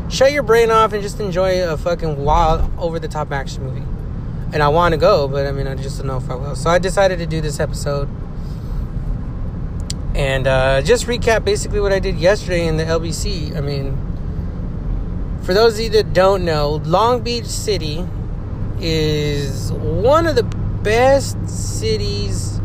shut 0.08 0.32
your 0.32 0.42
brain 0.42 0.70
off 0.70 0.92
and 0.92 1.02
just 1.02 1.20
enjoy 1.20 1.68
a 1.68 1.76
fucking 1.76 2.16
wild, 2.16 2.70
over 2.78 2.98
the 2.98 3.08
top 3.08 3.32
action 3.32 3.64
movie. 3.64 3.84
And 4.52 4.62
I 4.62 4.68
want 4.68 4.92
to 4.92 4.98
go, 4.98 5.28
but 5.28 5.46
I 5.46 5.52
mean, 5.52 5.66
I 5.66 5.74
just 5.74 5.98
don't 5.98 6.06
know 6.06 6.16
if 6.16 6.30
I 6.30 6.34
will. 6.34 6.56
So 6.56 6.70
I 6.70 6.78
decided 6.78 7.18
to 7.18 7.26
do 7.26 7.40
this 7.40 7.60
episode 7.60 8.08
and 10.14 10.48
uh, 10.48 10.82
just 10.82 11.06
recap 11.06 11.44
basically 11.44 11.80
what 11.80 11.92
I 11.92 12.00
did 12.00 12.16
yesterday 12.16 12.66
in 12.66 12.76
the 12.76 12.84
LBC. 12.84 13.56
I 13.56 13.60
mean, 13.60 13.96
for 15.42 15.54
those 15.54 15.74
of 15.78 15.84
you 15.84 15.90
that 15.90 16.12
don't 16.12 16.44
know, 16.44 16.82
Long 16.84 17.22
Beach 17.22 17.46
City 17.46 18.04
is 18.80 19.70
one 19.72 20.26
of 20.26 20.34
the 20.34 20.42
best 20.42 21.48
cities 21.48 22.60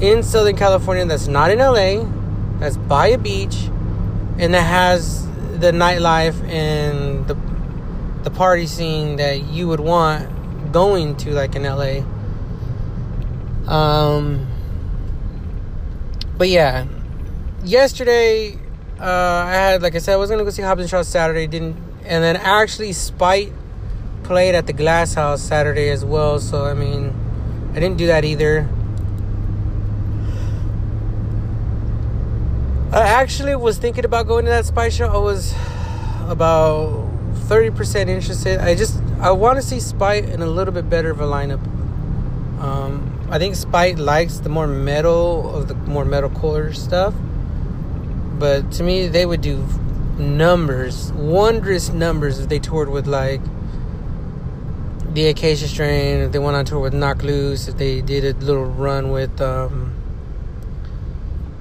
in 0.00 0.22
Southern 0.22 0.56
California 0.56 1.04
that's 1.04 1.26
not 1.26 1.50
in 1.50 1.58
LA, 1.58 2.04
that's 2.58 2.76
by 2.76 3.08
a 3.08 3.18
beach, 3.18 3.68
and 4.38 4.54
that 4.54 4.62
has 4.62 5.26
the 5.62 5.70
nightlife 5.70 6.42
and 6.48 7.24
the 7.28 7.36
the 8.24 8.30
party 8.30 8.66
scene 8.66 9.14
that 9.16 9.44
you 9.44 9.68
would 9.68 9.78
want 9.78 10.72
going 10.72 11.16
to 11.18 11.30
like 11.30 11.54
in 11.54 11.62
LA. 11.62 12.02
Um 13.72 14.48
but 16.36 16.48
yeah, 16.48 16.86
yesterday 17.62 18.58
uh, 19.00 19.44
I 19.46 19.52
had 19.52 19.82
like 19.82 19.94
I 19.94 19.98
said 19.98 20.14
I 20.14 20.16
was 20.16 20.30
gonna 20.30 20.42
go 20.42 20.50
see 20.50 20.62
Hobbs 20.62 20.80
and 20.80 20.90
Shaw 20.90 21.02
Saturday, 21.02 21.46
didn't, 21.46 21.76
and 22.04 22.24
then 22.24 22.36
actually 22.36 22.92
Spite 22.92 23.52
played 24.24 24.56
at 24.56 24.66
the 24.66 24.72
Glass 24.72 25.14
House 25.14 25.40
Saturday 25.42 25.90
as 25.90 26.04
well. 26.04 26.40
So 26.40 26.64
I 26.64 26.74
mean, 26.74 27.14
I 27.70 27.74
didn't 27.74 27.98
do 27.98 28.08
that 28.08 28.24
either. 28.24 28.68
I 32.92 33.04
actually 33.04 33.56
was 33.56 33.78
thinking 33.78 34.04
about 34.04 34.26
going 34.26 34.44
to 34.44 34.50
that 34.50 34.66
Spite 34.66 34.92
show. 34.92 35.06
I 35.06 35.16
was 35.16 35.54
about 36.28 37.08
thirty 37.48 37.70
percent 37.70 38.10
interested. 38.10 38.60
I 38.60 38.74
just 38.74 39.00
I 39.18 39.30
want 39.30 39.56
to 39.56 39.62
see 39.62 39.80
Spite 39.80 40.26
in 40.28 40.42
a 40.42 40.46
little 40.46 40.74
bit 40.74 40.90
better 40.90 41.10
of 41.10 41.18
a 41.18 41.24
lineup. 41.24 41.64
Um, 42.60 43.26
I 43.30 43.38
think 43.38 43.54
Spite 43.54 43.98
likes 43.98 44.40
the 44.40 44.50
more 44.50 44.66
metal 44.66 45.56
of 45.56 45.68
the 45.68 45.74
more 45.74 46.04
metal 46.04 46.28
core 46.28 46.74
stuff. 46.74 47.14
But 48.38 48.70
to 48.72 48.82
me, 48.82 49.08
they 49.08 49.24
would 49.24 49.40
do 49.40 49.66
numbers, 50.18 51.12
wondrous 51.12 51.88
numbers 51.88 52.40
if 52.40 52.50
they 52.50 52.58
toured 52.58 52.90
with 52.90 53.06
like 53.06 53.40
the 55.14 55.28
Acacia 55.28 55.66
Strain, 55.66 56.18
if 56.18 56.32
they 56.32 56.38
went 56.38 56.56
on 56.56 56.66
tour 56.66 56.80
with 56.80 56.92
Knocked 56.92 57.22
Loose, 57.22 57.68
if 57.68 57.78
they 57.78 58.02
did 58.02 58.24
a 58.24 58.38
little 58.44 58.66
run 58.66 59.10
with, 59.10 59.40
um, 59.40 59.94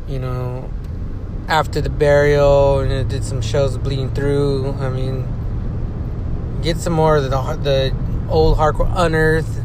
you 0.10 0.20
know, 0.20 0.70
after 1.52 1.82
the 1.82 1.90
burial 1.90 2.80
and 2.80 2.94
it 2.94 3.10
did 3.10 3.26
some 3.26 3.42
shows 3.42 3.78
bleeding 3.78 4.10
through. 4.14 4.72
I 4.80 4.90
mean, 4.90 5.28
get 6.64 6.78
some 6.78 6.94
more 6.94 7.18
of 7.18 7.24
the 7.24 7.30
the 7.30 7.94
old 8.30 8.58
hardcore 8.58 8.92
Unearth 8.96 9.62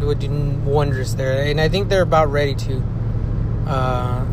would 0.00 0.18
do 0.18 0.28
wonders 0.64 1.14
there, 1.14 1.44
and 1.44 1.60
I 1.60 1.68
think 1.68 1.88
they're 1.88 2.02
about 2.02 2.30
ready 2.32 2.56
to. 2.56 2.82
Uh, 3.66 4.26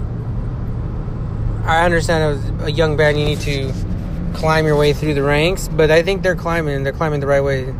I 1.63 1.85
understand 1.85 2.39
as 2.39 2.65
a 2.67 2.71
young 2.71 2.97
band, 2.97 3.19
you 3.19 3.25
need 3.25 3.41
to 3.41 3.73
climb 4.33 4.65
your 4.65 4.77
way 4.77 4.93
through 4.93 5.13
the 5.13 5.21
ranks, 5.21 5.67
but 5.67 5.91
I 5.91 6.01
think 6.01 6.23
they're 6.23 6.35
climbing. 6.35 6.81
They're 6.83 6.93
climbing 6.93 7.19
the 7.19 7.27
right 7.27 7.43
way. 7.43 7.71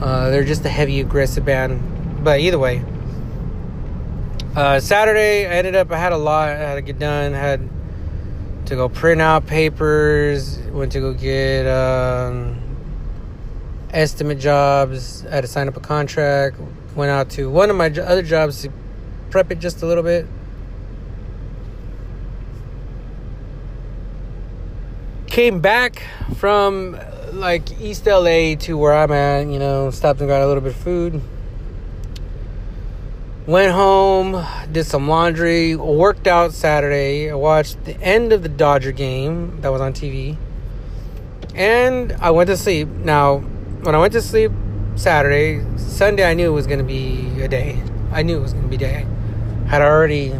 Uh, 0.00 0.30
they're 0.30 0.44
just 0.44 0.64
a 0.64 0.68
heavy, 0.68 1.00
aggressive 1.00 1.44
band. 1.44 2.24
But 2.24 2.40
either 2.40 2.58
way, 2.58 2.84
uh, 4.56 4.80
Saturday 4.80 5.46
I 5.46 5.50
ended 5.50 5.76
up 5.76 5.92
I 5.92 5.98
had 5.98 6.12
a 6.12 6.16
lot 6.16 6.48
I 6.48 6.56
had 6.56 6.74
to 6.74 6.82
get 6.82 6.98
done. 6.98 7.32
I 7.34 7.38
had 7.38 7.77
to 8.68 8.76
go 8.76 8.88
print 8.88 9.20
out 9.20 9.46
papers. 9.46 10.58
Went 10.70 10.92
to 10.92 11.00
go 11.00 11.14
get 11.14 11.66
um, 11.66 12.60
estimate 13.90 14.38
jobs. 14.38 15.24
I 15.26 15.36
had 15.36 15.40
to 15.40 15.48
sign 15.48 15.68
up 15.68 15.76
a 15.76 15.80
contract. 15.80 16.58
Went 16.94 17.10
out 17.10 17.30
to 17.30 17.50
one 17.50 17.70
of 17.70 17.76
my 17.76 17.86
other 17.86 18.22
jobs 18.22 18.62
to 18.62 18.72
prep 19.30 19.50
it 19.50 19.58
just 19.58 19.82
a 19.82 19.86
little 19.86 20.02
bit. 20.02 20.26
Came 25.28 25.60
back 25.60 26.02
from 26.36 26.98
like 27.32 27.80
East 27.80 28.06
LA 28.06 28.54
to 28.56 28.76
where 28.76 28.94
I'm 28.94 29.12
at, 29.12 29.46
you 29.46 29.58
know, 29.58 29.90
stopped 29.90 30.20
and 30.20 30.28
got 30.28 30.42
a 30.42 30.46
little 30.46 30.62
bit 30.62 30.74
of 30.74 30.80
food. 30.80 31.22
Went 33.48 33.72
home, 33.72 34.44
did 34.72 34.84
some 34.84 35.08
laundry, 35.08 35.74
worked 35.74 36.26
out 36.26 36.52
Saturday. 36.52 37.32
Watched 37.32 37.82
the 37.86 37.98
end 38.02 38.30
of 38.30 38.42
the 38.42 38.48
Dodger 38.50 38.92
game 38.92 39.62
that 39.62 39.72
was 39.72 39.80
on 39.80 39.94
TV. 39.94 40.36
And 41.54 42.12
I 42.20 42.30
went 42.30 42.48
to 42.48 42.58
sleep. 42.58 42.88
Now, 42.88 43.38
when 43.38 43.94
I 43.94 43.98
went 44.00 44.12
to 44.12 44.20
sleep 44.20 44.52
Saturday, 44.96 45.64
Sunday 45.78 46.28
I 46.28 46.34
knew 46.34 46.50
it 46.50 46.54
was 46.54 46.66
going 46.66 46.80
to 46.80 46.84
be 46.84 47.40
a 47.40 47.48
day. 47.48 47.82
I 48.12 48.20
knew 48.20 48.36
it 48.36 48.42
was 48.42 48.52
going 48.52 48.64
to 48.64 48.68
be 48.68 48.76
a 48.76 48.78
day. 48.80 49.06
Had 49.66 49.80
already 49.80 50.32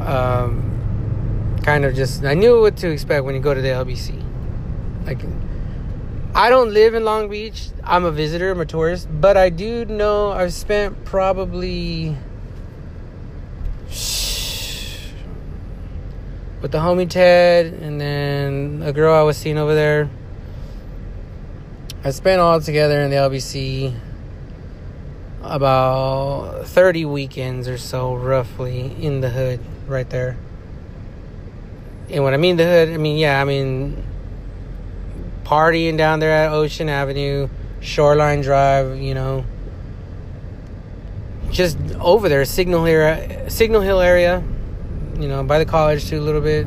um, 0.00 1.58
kind 1.62 1.86
of 1.86 1.94
just 1.94 2.24
I 2.24 2.34
knew 2.34 2.60
what 2.60 2.76
to 2.76 2.90
expect 2.90 3.24
when 3.24 3.34
you 3.34 3.40
go 3.40 3.54
to 3.54 3.62
the 3.62 3.68
LBC. 3.68 4.22
Like, 5.06 5.22
I 6.36 6.50
don't 6.50 6.74
live 6.74 6.94
in 6.94 7.04
Long 7.04 7.28
Beach. 7.28 7.68
I'm 7.84 8.04
a 8.04 8.10
visitor, 8.10 8.50
I'm 8.50 8.58
a 8.58 8.66
tourist, 8.66 9.06
but 9.08 9.36
I 9.36 9.50
do 9.50 9.84
know 9.84 10.32
I've 10.32 10.52
spent 10.52 11.04
probably 11.04 12.08
with 16.60 16.72
the 16.72 16.78
homie 16.78 17.08
Ted 17.08 17.66
and 17.66 18.00
then 18.00 18.82
a 18.84 18.92
girl 18.92 19.14
I 19.14 19.22
was 19.22 19.36
seeing 19.36 19.58
over 19.58 19.76
there. 19.76 20.10
I 22.02 22.10
spent 22.10 22.40
all 22.40 22.60
together 22.60 23.00
in 23.02 23.10
the 23.10 23.16
LBC 23.16 23.94
about 25.40 26.66
30 26.66 27.04
weekends 27.04 27.68
or 27.68 27.78
so, 27.78 28.12
roughly, 28.12 28.92
in 29.00 29.20
the 29.20 29.30
hood 29.30 29.60
right 29.86 30.10
there. 30.10 30.36
And 32.10 32.24
when 32.24 32.34
I 32.34 32.38
mean 32.38 32.56
the 32.56 32.64
hood, 32.64 32.88
I 32.88 32.96
mean, 32.96 33.18
yeah, 33.18 33.40
I 33.40 33.44
mean 33.44 34.02
partying 35.44 35.96
down 35.96 36.20
there 36.20 36.32
at 36.32 36.52
Ocean 36.52 36.88
Avenue, 36.88 37.48
Shoreline 37.80 38.40
Drive, 38.40 38.98
you 38.98 39.14
know. 39.14 39.44
Just 41.50 41.78
over 42.00 42.28
there, 42.28 42.44
Signal 42.44 42.84
Hill, 42.84 43.48
Signal 43.48 43.82
Hill 43.82 44.00
area, 44.00 44.42
you 45.18 45.28
know, 45.28 45.44
by 45.44 45.58
the 45.58 45.64
college 45.64 46.08
too 46.08 46.18
a 46.18 46.20
little 46.20 46.40
bit. 46.40 46.66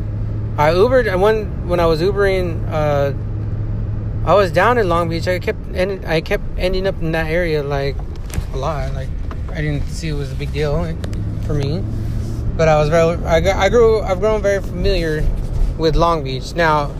I 0.57 0.71
Ubered, 0.71 1.11
and 1.11 1.21
when 1.21 1.67
when 1.67 1.79
I 1.79 1.85
was 1.85 2.01
Ubering, 2.01 2.67
uh, 2.69 3.13
I 4.27 4.33
was 4.33 4.51
down 4.51 4.77
in 4.77 4.87
Long 4.89 5.09
Beach. 5.09 5.27
I 5.27 5.39
kept 5.39 5.59
ended, 5.75 6.05
I 6.05 6.21
kept 6.21 6.43
ending 6.57 6.87
up 6.87 7.01
in 7.01 7.11
that 7.11 7.27
area 7.27 7.63
like 7.63 7.95
a 8.53 8.57
lot. 8.57 8.93
Like 8.93 9.09
I 9.51 9.61
didn't 9.61 9.87
see 9.87 10.07
it 10.07 10.13
was 10.13 10.31
a 10.31 10.35
big 10.35 10.53
deal 10.53 10.95
for 11.45 11.53
me, 11.53 11.83
but 12.55 12.67
I 12.67 12.77
was 12.77 12.89
very 12.89 13.23
I 13.25 13.65
I 13.65 13.69
grew 13.69 14.01
I've 14.01 14.19
grown 14.19 14.41
very 14.41 14.61
familiar 14.61 15.25
with 15.77 15.95
Long 15.95 16.23
Beach 16.23 16.55
now. 16.55 16.91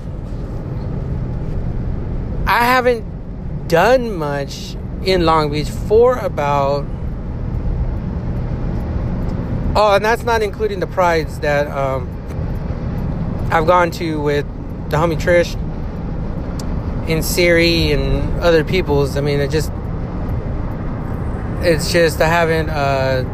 I 2.47 2.63
haven't 2.63 3.67
done 3.67 4.15
much 4.15 4.77
in 5.03 5.25
Long 5.25 5.51
Beach 5.51 5.69
for 5.69 6.15
about. 6.15 6.85
Oh, 9.75 9.95
and 9.95 10.05
that's 10.05 10.23
not 10.23 10.41
including 10.41 10.79
the 10.79 10.87
prides 10.87 11.41
that 11.41 11.67
um, 11.67 12.07
I've 13.51 13.67
gone 13.67 13.91
to 13.91 14.21
with 14.21 14.45
the 14.89 14.95
homie 14.95 15.19
Trish 15.19 15.55
and 17.09 17.23
Siri 17.23 17.91
and 17.91 18.39
other 18.39 18.63
people's. 18.63 19.17
I 19.17 19.21
mean, 19.21 19.41
it 19.41 19.51
just. 19.51 19.69
It's 21.59 21.91
just 21.91 22.21
I 22.21 22.27
haven't. 22.27 22.69
Uh, 22.69 23.25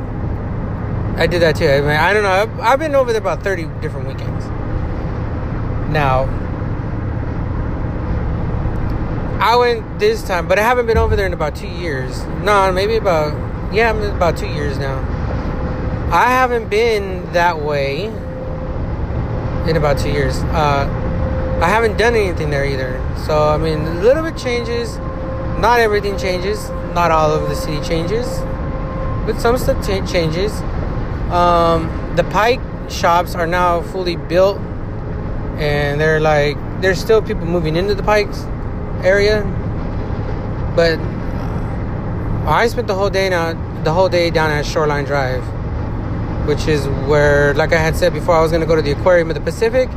I 1.20 1.28
did 1.28 1.44
that 1.44 1.56
too. 1.56 1.68
I 1.68 1.82
mean, 1.82 1.92
I 1.92 2.14
don't 2.14 2.24
know. 2.24 2.32
I've, 2.32 2.60
I've 2.60 2.80
been 2.80 2.96
over 2.96 3.12
there 3.12 3.22
about 3.22 3.44
30 3.44 3.66
different 3.80 4.08
weekends. 4.08 4.46
Now, 5.94 6.26
I 9.44 9.58
went 9.58 10.00
this 10.00 10.24
time, 10.24 10.48
but 10.48 10.58
I 10.58 10.62
haven't 10.62 10.86
been 10.86 10.98
over 10.98 11.18
there 11.18 11.26
in 11.26 11.34
about 11.34 11.54
two 11.54 11.68
years. 11.68 12.24
No, 12.46 12.72
maybe 12.72 12.96
about 12.96 13.74
yeah, 13.74 13.92
about 13.92 14.38
two 14.38 14.48
years 14.48 14.78
now. 14.78 15.00
I 16.14 16.28
haven't 16.30 16.70
been 16.70 17.30
that 17.34 17.62
way 17.62 18.06
in 19.68 19.76
about 19.76 19.98
two 19.98 20.12
years. 20.12 20.38
Uh, 20.38 20.88
I 21.62 21.68
haven't 21.68 21.98
done 21.98 22.16
anything 22.16 22.52
there 22.52 22.66
either. 22.66 23.06
So 23.26 23.50
I 23.50 23.58
mean, 23.58 23.82
a 23.82 24.02
little 24.02 24.24
bit 24.24 24.38
changes. 24.38 24.96
Not 25.60 25.82
everything 25.82 26.18
changes. 26.18 26.70
Not 26.94 27.12
all 27.12 27.30
of 27.34 27.50
the 27.50 27.56
city 27.56 27.86
changes, 27.86 28.26
but 29.26 29.42
some 29.42 29.58
stuff 29.58 29.86
t- 29.86 30.10
changes. 30.10 30.54
Um, 31.34 32.14
the 32.16 32.24
Pike 32.24 32.62
shops 32.90 33.36
are 33.36 33.46
now 33.46 33.82
fully 33.82 34.16
built, 34.16 34.58
and 35.60 36.00
they're 36.00 36.22
like 36.22 36.56
there's 36.80 36.98
still 36.98 37.22
people 37.22 37.46
moving 37.46 37.76
into 37.76 37.94
the 37.94 38.04
Pikes 38.04 38.46
area. 39.04 39.44
But 40.76 41.00
I 42.48 42.68
spent 42.68 42.88
the 42.88 42.96
whole 42.96 43.10
day 43.10 43.30
now, 43.30 43.54
the 43.84 43.94
whole 43.94 44.10
day 44.10 44.30
down 44.30 44.52
at 44.52 44.66
Shoreline 44.66 45.06
Drive, 45.06 45.44
which 46.48 46.68
is 46.68 46.88
where, 47.08 47.54
like 47.54 47.72
I 47.74 47.78
had 47.78 47.96
said 47.96 48.14
before, 48.14 48.36
I 48.36 48.42
was 48.42 48.52
gonna 48.52 48.66
go 48.66 48.76
to 48.76 48.82
the 48.82 48.92
Aquarium 48.92 49.30
of 49.30 49.36
the 49.36 49.42
Pacific. 49.42 49.90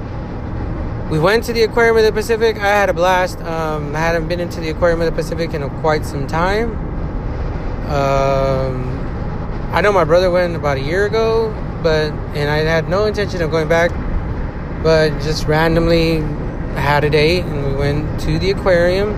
We 1.11 1.19
went 1.19 1.45
to 1.45 1.53
the 1.53 1.63
Aquarium 1.63 1.97
of 1.97 2.05
the 2.05 2.13
Pacific. 2.13 2.57
I 2.57 2.69
had 2.69 2.89
a 2.89 2.93
blast. 2.93 3.41
Um, 3.41 3.95
I 3.95 4.01
hadn't 4.01 4.29
been 4.29 4.41
into 4.41 4.61
the 4.61 4.71
Aquarium 4.71 5.01
of 5.01 5.07
the 5.07 5.13
Pacific 5.13 5.55
in 5.55 5.69
quite 5.81 6.05
some 6.05 6.27
time. 6.27 6.73
Um, 7.91 8.97
I 9.73 9.81
know 9.81 9.93
my 9.93 10.05
brother 10.05 10.31
went 10.31 10.57
about 10.57 10.77
a 10.77 10.81
year 10.81 11.07
ago, 11.07 11.55
but 11.83 12.13
and 12.35 12.51
I 12.51 12.59
had 12.59 12.89
no 12.89 13.07
intention 13.07 13.43
of 13.43 13.51
going 13.51 13.69
back, 13.69 13.91
but 14.83 15.11
just 15.23 15.47
randomly 15.47 16.23
had 16.77 17.05
a 17.05 17.11
date 17.11 17.45
and 17.45 17.67
we 17.67 17.75
went 17.75 18.21
to 18.21 18.39
the 18.39 18.51
aquarium 18.51 19.11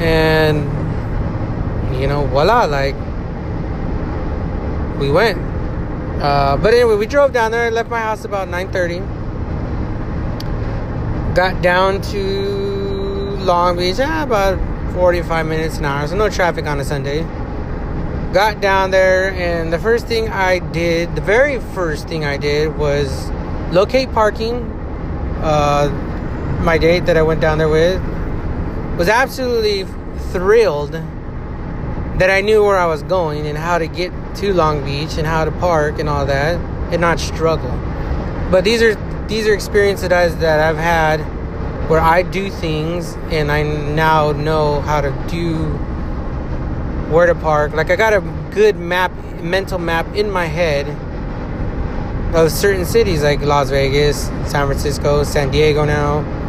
and 0.00 0.58
you 2.00 2.06
know 2.06 2.26
voila 2.26 2.64
like 2.64 2.94
we 4.98 5.10
went. 5.10 5.38
Uh, 6.22 6.56
but 6.56 6.72
anyway 6.72 6.94
we 6.94 7.06
drove 7.06 7.32
down 7.32 7.50
there 7.50 7.70
left 7.70 7.90
my 7.90 7.98
house 7.98 8.24
about 8.24 8.48
9.30 8.48 9.00
got 11.34 11.60
down 11.62 12.00
to 12.00 13.36
long 13.40 13.76
beach 13.76 13.98
eh, 13.98 14.22
about 14.22 14.58
45 14.94 15.46
minutes 15.46 15.78
an 15.78 15.84
hour 15.84 16.06
so 16.06 16.14
no 16.16 16.28
traffic 16.28 16.66
on 16.66 16.78
a 16.78 16.84
sunday. 16.84 17.22
Got 18.32 18.60
down 18.62 18.90
there 18.90 19.32
and 19.32 19.72
the 19.72 19.78
first 19.78 20.06
thing 20.06 20.28
i 20.30 20.58
did 20.58 21.14
the 21.14 21.20
very 21.20 21.58
first 21.74 22.08
thing 22.08 22.24
i 22.24 22.36
did 22.36 22.76
was 22.78 23.30
locate 23.72 24.12
parking 24.12 24.62
uh, 25.42 25.90
my 26.62 26.78
date 26.78 27.06
that 27.06 27.16
I 27.16 27.22
went 27.22 27.40
down 27.40 27.58
there 27.58 27.68
with 27.68 28.00
was 28.96 29.08
absolutely 29.08 29.84
thrilled 30.30 30.92
that 30.92 32.30
I 32.30 32.40
knew 32.40 32.62
where 32.62 32.78
I 32.78 32.86
was 32.86 33.02
going 33.02 33.46
and 33.46 33.58
how 33.58 33.78
to 33.78 33.86
get 33.86 34.12
to 34.36 34.52
Long 34.54 34.84
Beach 34.84 35.16
and 35.18 35.26
how 35.26 35.44
to 35.44 35.50
park 35.50 35.98
and 35.98 36.08
all 36.08 36.24
that 36.26 36.60
and 36.92 37.00
not 37.00 37.18
struggle. 37.18 37.70
But 38.50 38.64
these 38.64 38.82
are 38.82 38.94
these 39.26 39.46
are 39.46 39.54
experiences 39.54 40.08
that, 40.08 40.60
I've 40.60 40.76
had 40.76 41.20
where 41.88 42.00
I 42.00 42.22
do 42.22 42.50
things 42.50 43.14
and 43.30 43.50
I 43.50 43.62
now 43.62 44.32
know 44.32 44.82
how 44.82 45.00
to 45.00 45.10
do 45.28 45.56
where 47.10 47.26
to 47.26 47.34
park. 47.34 47.72
Like 47.72 47.90
I 47.90 47.96
got 47.96 48.12
a 48.12 48.20
good 48.52 48.76
map, 48.76 49.10
mental 49.42 49.78
map 49.78 50.06
in 50.14 50.30
my 50.30 50.44
head 50.44 50.86
of 52.36 52.52
certain 52.52 52.84
cities 52.84 53.22
like 53.22 53.40
Las 53.40 53.70
Vegas, 53.70 54.26
San 54.46 54.66
Francisco, 54.66 55.24
San 55.24 55.50
Diego 55.50 55.84
now 55.84 56.40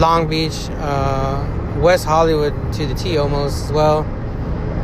Long 0.00 0.28
Beach, 0.28 0.70
uh, 0.78 1.76
West 1.78 2.06
Hollywood 2.06 2.54
to 2.72 2.86
the 2.86 2.94
T 2.94 3.18
almost 3.18 3.66
as 3.66 3.70
well. 3.72 4.06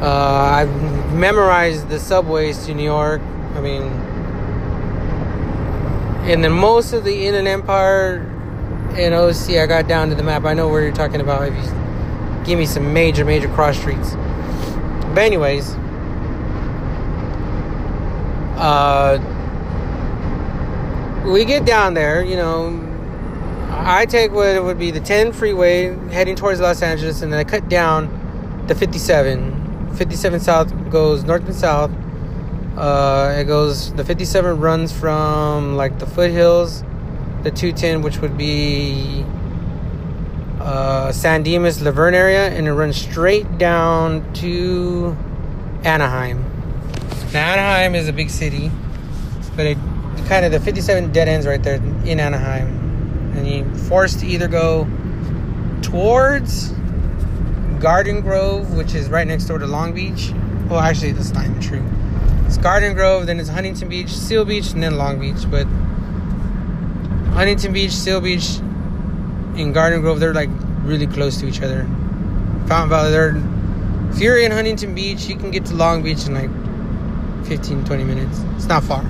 Uh, 0.02 0.10
I've 0.10 1.14
memorized 1.14 1.88
the 1.88 1.98
subways 1.98 2.66
to 2.66 2.74
New 2.74 2.84
York. 2.84 3.22
I 3.54 3.62
mean, 3.62 3.82
and 6.30 6.44
then 6.44 6.52
most 6.52 6.92
of 6.92 7.04
the 7.04 7.26
Inland 7.26 7.48
Empire 7.48 8.30
and 8.94 9.14
OC, 9.14 9.56
I 9.56 9.64
got 9.64 9.88
down 9.88 10.10
to 10.10 10.14
the 10.14 10.22
map. 10.22 10.44
I 10.44 10.52
know 10.52 10.68
where 10.68 10.82
you're 10.82 10.92
talking 10.92 11.22
about 11.22 11.48
if 11.48 11.54
you 11.54 12.44
give 12.44 12.58
me 12.58 12.66
some 12.66 12.92
major, 12.92 13.24
major 13.24 13.48
cross 13.48 13.78
streets. 13.78 14.14
But, 15.14 15.20
anyways, 15.20 15.70
uh, 18.58 19.16
we 21.26 21.46
get 21.46 21.64
down 21.64 21.94
there, 21.94 22.22
you 22.22 22.36
know, 22.36 22.85
I 23.78 24.06
take 24.06 24.32
what 24.32 24.62
would 24.64 24.78
be 24.78 24.90
the 24.90 25.00
10 25.00 25.32
freeway 25.32 25.94
heading 26.10 26.34
towards 26.34 26.60
Los 26.60 26.82
Angeles, 26.82 27.22
and 27.22 27.32
then 27.32 27.38
I 27.38 27.44
cut 27.44 27.68
down 27.68 28.64
the 28.66 28.74
57. 28.74 29.94
57 29.96 30.40
South 30.40 30.90
goes 30.90 31.24
north 31.24 31.44
and 31.44 31.54
south. 31.54 31.90
Uh, 32.76 33.34
it 33.38 33.44
goes, 33.44 33.92
the 33.94 34.04
57 34.04 34.60
runs 34.60 34.92
from 34.92 35.76
like 35.76 35.98
the 35.98 36.06
foothills, 36.06 36.82
the 37.42 37.50
210, 37.50 38.02
which 38.02 38.18
would 38.18 38.36
be 38.36 39.24
uh, 40.60 41.12
San 41.12 41.42
Dimas, 41.42 41.80
La 41.80 41.90
Verne 41.90 42.14
area, 42.14 42.48
and 42.48 42.66
it 42.66 42.72
runs 42.72 42.96
straight 42.96 43.56
down 43.56 44.32
to 44.34 45.16
Anaheim. 45.84 46.44
Now, 47.32 47.52
Anaheim 47.52 47.94
is 47.94 48.08
a 48.08 48.12
big 48.12 48.30
city, 48.30 48.70
but 49.54 49.66
it 49.66 49.78
kind 50.26 50.44
of 50.44 50.52
the 50.52 50.60
57 50.60 51.12
dead 51.12 51.28
ends 51.28 51.46
right 51.46 51.62
there 51.62 51.76
in 52.04 52.20
Anaheim, 52.20 52.85
and 53.36 53.46
you're 53.48 53.74
forced 53.84 54.20
to 54.20 54.26
either 54.26 54.48
go 54.48 54.88
towards 55.82 56.72
Garden 57.78 58.20
Grove, 58.20 58.74
which 58.74 58.94
is 58.94 59.08
right 59.08 59.26
next 59.26 59.44
door 59.44 59.58
to 59.58 59.66
Long 59.66 59.92
Beach. 59.92 60.32
Well, 60.68 60.80
actually, 60.80 61.12
that's 61.12 61.32
not 61.32 61.44
even 61.44 61.60
true. 61.60 61.84
It's 62.46 62.56
Garden 62.58 62.94
Grove, 62.94 63.26
then 63.26 63.38
it's 63.38 63.48
Huntington 63.48 63.88
Beach, 63.88 64.08
Seal 64.08 64.44
Beach, 64.44 64.72
and 64.72 64.82
then 64.82 64.96
Long 64.96 65.20
Beach. 65.20 65.48
But 65.50 65.66
Huntington 67.34 67.72
Beach, 67.72 67.92
Seal 67.92 68.20
Beach, 68.20 68.58
and 69.56 69.74
Garden 69.74 70.00
Grove, 70.00 70.20
they're 70.20 70.34
like 70.34 70.50
really 70.82 71.06
close 71.06 71.38
to 71.40 71.46
each 71.46 71.60
other. 71.60 71.82
Fountain 72.66 72.88
Valley, 72.88 73.10
they're. 73.10 73.42
If 74.10 74.20
you're 74.20 74.38
in 74.38 74.50
Huntington 74.50 74.94
Beach, 74.94 75.26
you 75.26 75.36
can 75.36 75.50
get 75.50 75.66
to 75.66 75.74
Long 75.74 76.02
Beach 76.02 76.26
in 76.26 76.34
like 76.34 76.50
15, 77.46 77.84
20 77.84 78.04
minutes. 78.04 78.40
It's 78.56 78.66
not 78.66 78.82
far. 78.82 79.04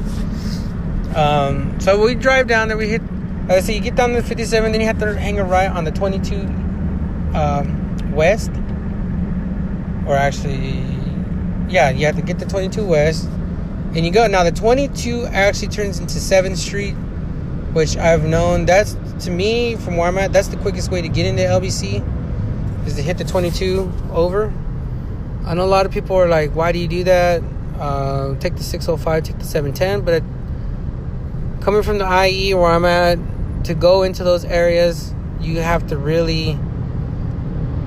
Um, 1.14 1.78
so 1.80 2.02
we 2.02 2.14
drive 2.14 2.48
down 2.48 2.68
there. 2.68 2.76
We 2.76 2.88
hit. 2.88 3.02
Uh, 3.48 3.60
so 3.60 3.70
you 3.70 3.80
get 3.80 3.94
down 3.94 4.10
to 4.10 4.22
57, 4.22 4.72
then 4.72 4.80
you 4.80 4.88
have 4.88 4.98
to 4.98 5.16
hang 5.16 5.38
a 5.38 5.44
right 5.44 5.70
on 5.70 5.84
the 5.84 5.92
22 5.92 6.34
um, 7.32 8.12
West, 8.12 8.50
or 10.04 10.16
actually, 10.16 10.82
yeah, 11.68 11.90
you 11.90 12.06
have 12.06 12.16
to 12.16 12.22
get 12.22 12.40
the 12.40 12.44
22 12.44 12.84
West, 12.84 13.28
and 13.94 14.04
you 14.04 14.10
go. 14.10 14.26
Now 14.26 14.42
the 14.42 14.50
22 14.50 15.26
actually 15.26 15.68
turns 15.68 16.00
into 16.00 16.14
7th 16.14 16.56
Street, 16.56 16.94
which 17.72 17.96
I've 17.96 18.24
known. 18.24 18.66
That's 18.66 18.96
to 19.24 19.30
me 19.30 19.76
from 19.76 19.96
where 19.96 20.08
I'm 20.08 20.18
at. 20.18 20.32
That's 20.32 20.48
the 20.48 20.56
quickest 20.56 20.90
way 20.90 21.00
to 21.00 21.08
get 21.08 21.24
into 21.24 21.42
LBC, 21.42 22.04
is 22.84 22.94
to 22.96 23.02
hit 23.02 23.16
the 23.16 23.24
22 23.24 23.92
over. 24.10 24.52
I 25.44 25.54
know 25.54 25.64
a 25.64 25.66
lot 25.66 25.86
of 25.86 25.92
people 25.92 26.16
are 26.16 26.28
like, 26.28 26.56
"Why 26.56 26.72
do 26.72 26.80
you 26.80 26.88
do 26.88 27.04
that?" 27.04 27.44
Uh, 27.78 28.34
take 28.40 28.56
the 28.56 28.64
605, 28.64 29.22
take 29.22 29.38
the 29.38 29.44
710, 29.44 30.00
but 30.00 30.24
coming 31.60 31.84
from 31.84 31.98
the 31.98 32.26
IE 32.26 32.54
where 32.54 32.72
I'm 32.72 32.84
at 32.84 33.18
to 33.66 33.74
go 33.74 34.02
into 34.02 34.24
those 34.24 34.44
areas, 34.44 35.14
you 35.40 35.58
have 35.58 35.86
to 35.88 35.96
really 35.96 36.58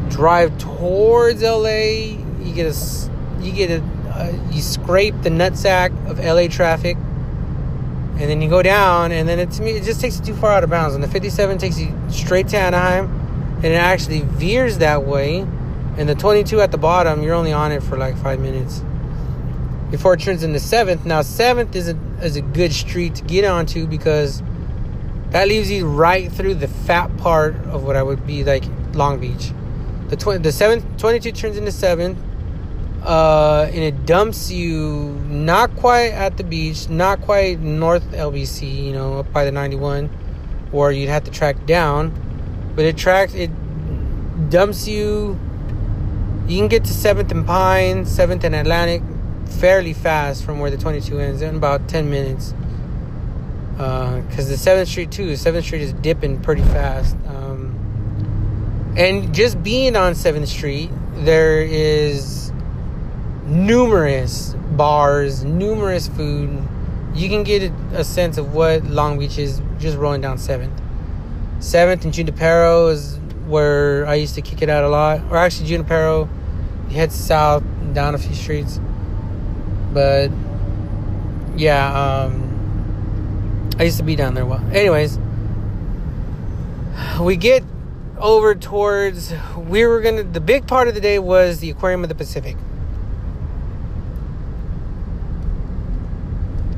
drive 0.10 0.58
towards 0.58 1.42
LA. 1.42 2.18
You 2.42 2.54
get 2.54 2.74
a, 2.74 3.12
you 3.42 3.52
get 3.52 3.72
a, 3.72 3.84
uh, 4.10 4.50
you 4.52 4.62
scrape 4.62 5.16
the 5.22 5.30
nutsack 5.30 5.90
of 6.10 6.20
LA 6.20 6.48
traffic, 6.48 6.96
and 6.98 8.22
then 8.22 8.42
you 8.42 8.50
go 8.50 8.62
down, 8.62 9.12
and 9.12 9.28
then 9.28 9.40
it 9.40 9.52
to 9.52 9.62
me 9.62 9.72
it 9.72 9.84
just 9.84 10.02
takes 10.02 10.20
you 10.20 10.26
too 10.26 10.36
far 10.36 10.52
out 10.52 10.64
of 10.64 10.70
bounds. 10.70 10.96
And 10.96 11.04
the 11.04 11.08
57 11.08 11.58
takes 11.58 11.80
you 11.80 11.96
straight 12.10 12.48
to 12.50 12.58
Anaheim, 12.58 13.06
and 13.58 13.66
it 13.66 13.76
actually 13.76 14.22
veers 14.22 14.78
that 14.80 15.06
way. 15.06 15.40
And 15.98 16.08
the 16.08 16.16
22 16.16 16.62
at 16.62 16.72
the 16.72 16.78
bottom, 16.78 17.24
you're 17.24 17.36
only 17.36 17.52
on 17.52 17.72
it 17.72 17.84
for 17.84 17.98
like 17.98 18.18
five 18.18 18.40
minutes 18.40 18.82
before 19.92 20.14
it 20.14 20.22
turns 20.22 20.44
into 20.44 20.60
seventh. 20.60 21.06
Now 21.06 21.22
seventh 21.22 21.76
is 21.76 21.90
a 21.90 21.98
is 22.22 22.36
a 22.36 22.42
good 22.42 22.74
street 22.74 23.16
to 23.16 23.24
get 23.24 23.46
onto 23.46 23.88
because 23.88 24.44
that 25.32 25.48
leaves 25.48 25.70
you 25.70 25.88
right 25.88 26.32
through 26.32 26.56
the 26.56 26.68
fat 26.68 27.16
part 27.18 27.56
of 27.68 27.84
what 27.84 27.96
I 27.96 28.04
would 28.04 28.26
be 28.26 28.44
like 28.44 28.64
Long 28.94 29.20
Beach. 29.20 29.52
The 30.10 30.16
tw- 30.16 30.42
the 30.42 30.84
twenty 30.98 31.20
two 31.20 31.32
turns 31.32 31.58
into 31.58 31.72
seventh, 31.72 32.18
uh, 33.04 33.66
and 33.68 33.78
it 33.78 34.06
dumps 34.06 34.52
you 34.52 35.12
not 35.28 35.76
quite 35.76 36.12
at 36.12 36.38
the 36.38 36.44
beach, 36.44 36.90
not 36.90 37.22
quite 37.22 37.60
north 37.60 38.04
LBC, 38.12 38.86
you 38.86 38.92
know, 38.92 39.20
up 39.20 39.32
by 39.32 39.46
the 39.46 39.52
ninety 39.52 39.76
one, 39.76 40.08
where 40.72 40.92
you'd 40.92 41.10
have 41.10 41.24
to 41.26 41.32
track 41.32 41.66
down, 41.68 42.12
but 42.76 42.86
it 42.86 42.98
tracks 42.98 43.36
it 43.36 43.52
dumps 44.50 44.88
you. 44.88 45.40
You 46.48 46.58
can 46.58 46.68
get 46.68 46.86
to 46.86 46.94
Seventh 46.94 47.32
and 47.32 47.46
Pine, 47.46 48.08
Seventh 48.08 48.44
and 48.44 48.56
Atlantic, 48.56 49.04
fairly 49.60 49.94
fast 49.94 50.44
from 50.44 50.58
where 50.60 50.72
the 50.72 50.78
22 50.78 51.20
ends 51.20 51.44
in 51.44 51.56
about 51.56 51.88
10 51.88 52.10
minutes 52.10 52.56
because 53.80 54.46
uh, 54.46 54.50
the 54.50 54.82
7th 54.82 54.88
street 54.88 55.10
too 55.10 55.32
7th 55.32 55.64
street 55.64 55.82
is 55.82 55.94
dipping 55.94 56.42
pretty 56.42 56.64
fast. 56.64 57.16
Um, 57.28 58.94
and 58.98 59.34
just 59.34 59.64
being 59.64 59.96
on 59.96 60.14
7th 60.14 60.48
street 60.48 60.90
there 61.14 61.62
is 61.62 62.52
numerous 63.46 64.54
bars 64.72 65.46
numerous 65.46 66.10
food. 66.10 66.62
You 67.14 67.30
can 67.30 67.44
get 67.44 67.72
a, 67.94 68.04
sense 68.04 68.38
of 68.38 68.54
what 68.54 68.84
long 68.84 69.18
beach 69.18 69.38
is 69.38 69.62
just 69.80 69.98
rolling 69.98 70.20
down 70.20 70.36
7th 70.36 70.78
7th 71.60 72.04
and 72.04 72.14
junipero 72.14 72.88
is 72.88 73.18
where 73.48 74.06
i 74.08 74.16
used 74.16 74.36
to 74.36 74.42
kick 74.42 74.62
it 74.62 74.70
out 74.70 74.84
a 74.84 74.90
lot. 74.90 75.22
Or 75.32 75.38
actually 75.38 75.70
junipero 75.70 76.28
you 76.90 76.96
head 76.96 77.14
south 77.14 77.64
down 77.94 78.14
a 78.14 78.18
few 78.18 78.36
streets. 78.36 78.82
But 79.94 80.32
yeah, 81.56 82.26
um, 82.26 82.49
I 83.80 83.84
used 83.84 83.98
to 83.98 84.04
be 84.04 84.18
down 84.18 84.34
there. 84.34 84.46
Well, 84.46 84.62
anyways, 84.74 85.18
we 87.22 87.38
get 87.38 87.64
over 88.18 88.54
towards 88.54 89.34
we 89.58 89.86
were 89.86 90.02
gonna. 90.02 90.24
The 90.24 90.42
big 90.42 90.68
part 90.68 90.90
of 90.90 90.96
the 90.96 91.02
day 91.02 91.18
was 91.18 91.60
the 91.60 91.70
Aquarium 91.70 92.04
of 92.04 92.10
the 92.10 92.16
Pacific. 92.16 92.58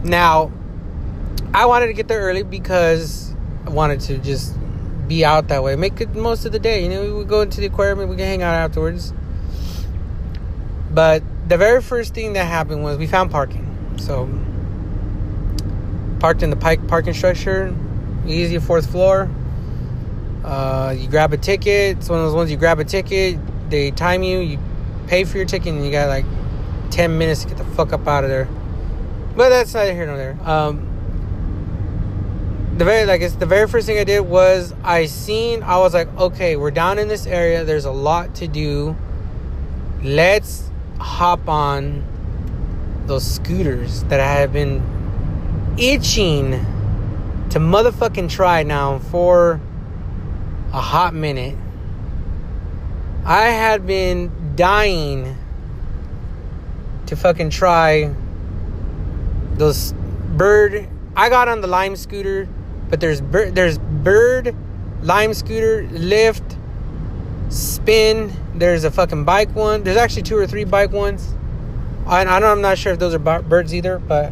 Now, 0.03 0.51
I 1.53 1.65
wanted 1.65 1.87
to 1.87 1.93
get 1.93 2.07
there 2.07 2.21
early 2.21 2.43
because 2.43 3.33
I 3.65 3.69
wanted 3.71 3.99
to 4.01 4.17
just 4.19 4.55
be 5.07 5.25
out 5.25 5.49
that 5.49 5.63
way, 5.63 5.75
make 5.75 5.99
it 6.01 6.15
most 6.15 6.45
of 6.45 6.51
the 6.51 6.59
day. 6.59 6.83
You 6.83 6.89
know, 6.89 7.01
we 7.03 7.11
would 7.11 7.27
go 7.27 7.41
into 7.41 7.61
the 7.61 7.67
aquarium 7.67 7.99
and 7.99 8.09
we 8.09 8.15
can 8.15 8.25
hang 8.25 8.41
out 8.41 8.53
afterwards. 8.53 9.13
But 10.91 11.23
the 11.47 11.57
very 11.57 11.81
first 11.81 12.13
thing 12.13 12.33
that 12.33 12.45
happened 12.45 12.83
was 12.83 12.97
we 12.97 13.07
found 13.07 13.31
parking. 13.31 13.95
So 13.97 14.29
parked 16.21 16.43
in 16.43 16.51
the 16.51 16.55
Pike 16.55 16.87
parking 16.87 17.15
structure, 17.15 17.75
easy 18.27 18.59
fourth 18.59 18.91
floor. 18.91 19.27
Uh, 20.45 20.95
you 20.95 21.09
grab 21.09 21.33
a 21.33 21.37
ticket. 21.37 21.97
It's 21.97 22.09
one 22.09 22.19
of 22.19 22.25
those 22.25 22.35
ones 22.35 22.51
you 22.51 22.57
grab 22.57 22.79
a 22.79 22.85
ticket, 22.85 23.39
they 23.71 23.89
time 23.89 24.21
you, 24.21 24.37
you 24.37 24.59
pay 25.07 25.23
for 25.23 25.37
your 25.37 25.47
ticket, 25.47 25.73
and 25.73 25.83
you 25.83 25.91
got 25.91 26.09
like 26.09 26.25
10 26.91 27.17
minutes 27.17 27.41
to 27.41 27.47
get 27.47 27.57
the 27.57 27.63
fuck 27.63 27.91
up 27.91 28.07
out 28.07 28.23
of 28.23 28.29
there. 28.29 28.47
But 29.35 29.49
that's 29.49 29.73
neither 29.73 29.93
here 29.93 30.05
nor 30.05 30.17
there. 30.17 30.37
Um, 30.43 30.87
the 32.77 32.85
very 32.85 33.05
like 33.05 33.21
it's 33.21 33.35
the 33.35 33.47
very 33.47 33.67
first 33.67 33.87
thing 33.87 33.97
I 33.97 34.03
did 34.03 34.21
was 34.21 34.75
I 34.83 35.07
seen 35.07 35.63
I 35.63 35.79
was 35.79 35.95
like, 35.95 36.07
okay, 36.19 36.55
we're 36.55 36.69
down 36.69 36.99
in 36.99 37.07
this 37.07 37.25
area. 37.25 37.63
There's 37.63 37.85
a 37.85 37.91
lot 37.91 38.35
to 38.35 38.47
do. 38.47 38.95
Let's 40.03 40.69
hop 40.99 41.49
on 41.49 42.05
those 43.07 43.25
scooters 43.25 44.03
that 44.03 44.19
I 44.19 44.33
have 44.33 44.53
been 44.53 45.00
itching 45.77 46.51
to 47.49 47.59
motherfucking 47.59 48.29
try 48.29 48.63
now 48.63 48.99
for 48.99 49.59
a 50.73 50.81
hot 50.81 51.13
minute. 51.13 51.57
I 53.25 53.47
had 53.47 53.85
been 53.85 54.55
dying 54.55 55.37
to 57.07 57.15
fucking 57.15 57.49
try 57.49 58.13
those 59.55 59.93
bird. 60.37 60.87
I 61.15 61.29
got 61.29 61.47
on 61.49 61.61
the 61.61 61.67
lime 61.67 61.95
scooter, 61.95 62.47
but 62.89 62.99
there's 62.99 63.21
bird, 63.21 63.53
there's 63.53 63.77
bird, 63.77 64.55
lime 65.01 65.33
scooter, 65.33 65.83
Lyft, 65.91 66.57
spin. 67.49 68.31
There's 68.55 68.83
a 68.83 68.91
fucking 68.91 69.25
bike 69.25 69.53
one. 69.53 69.83
There's 69.83 69.97
actually 69.97 70.23
two 70.23 70.37
or 70.37 70.47
three 70.47 70.63
bike 70.63 70.91
ones. 70.91 71.33
I, 72.07 72.21
I 72.21 72.39
don't 72.39 72.43
I'm 72.43 72.61
not 72.61 72.77
sure 72.77 72.93
if 72.93 72.99
those 72.99 73.13
are 73.13 73.19
birds 73.19 73.73
either, 73.73 73.99
but 73.99 74.31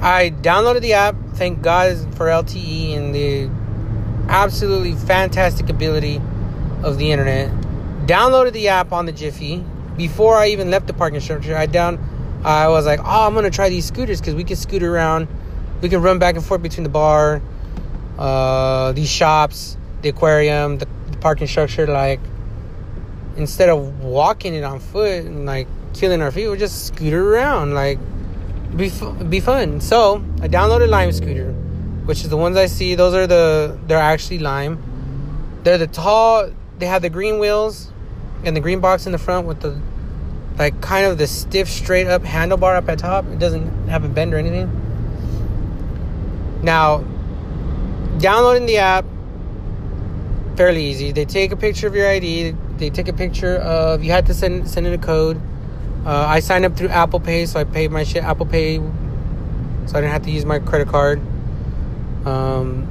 I 0.00 0.30
downloaded 0.30 0.82
the 0.82 0.92
app. 0.92 1.16
Thank 1.34 1.62
God 1.62 1.96
for 2.14 2.26
LTE 2.26 2.96
and 2.96 3.14
the 3.14 3.50
absolutely 4.28 4.94
fantastic 4.94 5.68
ability 5.68 6.20
of 6.82 6.98
the 6.98 7.10
internet. 7.10 7.50
Downloaded 8.06 8.52
the 8.52 8.68
app 8.68 8.92
on 8.92 9.06
the 9.06 9.12
Jiffy 9.12 9.64
before 9.96 10.36
I 10.36 10.48
even 10.48 10.70
left 10.70 10.86
the 10.86 10.92
parking 10.92 11.20
structure. 11.20 11.56
I 11.56 11.66
down, 11.66 11.98
I 12.44 12.68
was 12.68 12.86
like, 12.86 13.00
oh, 13.00 13.26
I'm 13.26 13.34
gonna 13.34 13.50
try 13.50 13.68
these 13.68 13.86
scooters 13.86 14.20
because 14.20 14.34
we 14.34 14.44
can 14.44 14.56
scoot 14.56 14.82
around. 14.82 15.26
We 15.82 15.88
can 15.88 16.00
run 16.00 16.18
back 16.18 16.36
and 16.36 16.44
forth 16.44 16.62
between 16.62 16.84
the 16.84 16.90
bar, 16.90 17.42
uh, 18.18 18.92
these 18.92 19.10
shops, 19.10 19.76
the 20.02 20.10
aquarium, 20.10 20.78
the 20.78 20.86
parking 21.20 21.48
structure 21.48 21.86
like 21.86 22.20
instead 23.36 23.68
of 23.68 24.00
walking 24.00 24.54
it 24.54 24.64
on 24.64 24.80
foot 24.80 25.24
and 25.24 25.46
like 25.46 25.66
killing 25.94 26.22
our 26.22 26.30
feet, 26.30 26.48
we 26.48 26.56
just 26.56 26.86
scooter 26.86 27.34
around 27.34 27.74
like 27.74 27.98
be 28.76 28.90
be 29.28 29.40
fun. 29.40 29.80
So 29.80 30.24
I 30.40 30.48
downloaded 30.48 30.88
Lime 30.88 31.12
Scooter, 31.12 31.52
which 32.04 32.22
is 32.22 32.28
the 32.28 32.36
ones 32.36 32.56
I 32.56 32.66
see. 32.66 32.94
Those 32.94 33.14
are 33.14 33.26
the 33.26 33.78
they're 33.86 33.98
actually 33.98 34.38
Lime. 34.38 35.60
They're 35.64 35.78
the 35.78 35.86
tall. 35.86 36.50
They 36.78 36.86
have 36.86 37.02
the 37.02 37.10
green 37.10 37.38
wheels, 37.38 37.90
and 38.44 38.56
the 38.56 38.60
green 38.60 38.80
box 38.80 39.06
in 39.06 39.12
the 39.12 39.18
front 39.18 39.46
with 39.46 39.60
the 39.60 39.80
like 40.58 40.80
kind 40.80 41.06
of 41.06 41.18
the 41.18 41.26
stiff 41.26 41.68
straight 41.68 42.06
up 42.06 42.22
handlebar 42.22 42.76
up 42.76 42.88
at 42.88 42.98
top. 42.98 43.26
It 43.26 43.38
doesn't 43.38 43.88
have 43.88 44.04
a 44.04 44.08
bend 44.08 44.34
or 44.34 44.38
anything. 44.38 44.70
Now, 46.62 47.04
downloading 48.18 48.66
the 48.66 48.78
app 48.78 49.04
fairly 50.56 50.84
easy. 50.84 51.12
They 51.12 51.24
take 51.24 51.52
a 51.52 51.56
picture 51.56 51.86
of 51.86 51.94
your 51.94 52.08
ID. 52.08 52.54
They 52.78 52.90
take 52.90 53.06
a 53.06 53.12
picture 53.12 53.56
of 53.56 54.02
you 54.02 54.10
had 54.10 54.26
to 54.26 54.34
send 54.34 54.68
send 54.68 54.86
in 54.86 54.92
a 54.92 54.98
code. 54.98 55.40
Uh, 56.08 56.24
I 56.26 56.40
signed 56.40 56.64
up 56.64 56.74
through 56.74 56.88
Apple 56.88 57.20
Pay, 57.20 57.44
so 57.44 57.60
I 57.60 57.64
paid 57.64 57.90
my 57.90 58.02
shit 58.02 58.24
Apple 58.24 58.46
Pay, 58.46 58.78
so 58.78 59.98
I 59.98 60.00
didn't 60.00 60.12
have 60.12 60.22
to 60.22 60.30
use 60.30 60.46
my 60.46 60.58
credit 60.58 60.88
card. 60.88 61.20
Um, 62.24 62.88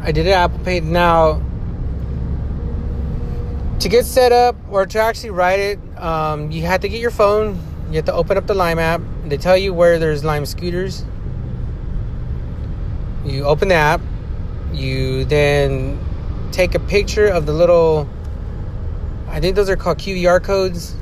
I 0.00 0.10
did 0.10 0.26
it 0.26 0.30
Apple 0.30 0.58
Pay. 0.60 0.80
Now, 0.80 1.42
to 3.78 3.88
get 3.90 4.06
set 4.06 4.32
up 4.32 4.56
or 4.70 4.86
to 4.86 4.98
actually 4.98 5.32
write 5.32 5.60
it, 5.60 5.78
um, 5.98 6.50
you 6.50 6.62
have 6.62 6.80
to 6.80 6.88
get 6.88 6.98
your 6.98 7.10
phone. 7.10 7.60
You 7.90 7.96
have 7.96 8.06
to 8.06 8.14
open 8.14 8.38
up 8.38 8.46
the 8.46 8.54
Lime 8.54 8.78
app. 8.78 9.02
They 9.26 9.36
tell 9.36 9.58
you 9.58 9.74
where 9.74 9.98
there's 9.98 10.24
Lime 10.24 10.46
scooters. 10.46 11.04
You 13.26 13.44
open 13.44 13.68
the 13.68 13.74
app. 13.74 14.00
You 14.72 15.26
then 15.26 15.98
take 16.52 16.74
a 16.74 16.80
picture 16.80 17.26
of 17.26 17.44
the 17.44 17.52
little, 17.52 18.08
I 19.30 19.40
think 19.40 19.56
those 19.56 19.70
are 19.70 19.76
called 19.76 19.98
QR 19.98 20.42
codes 20.42 20.96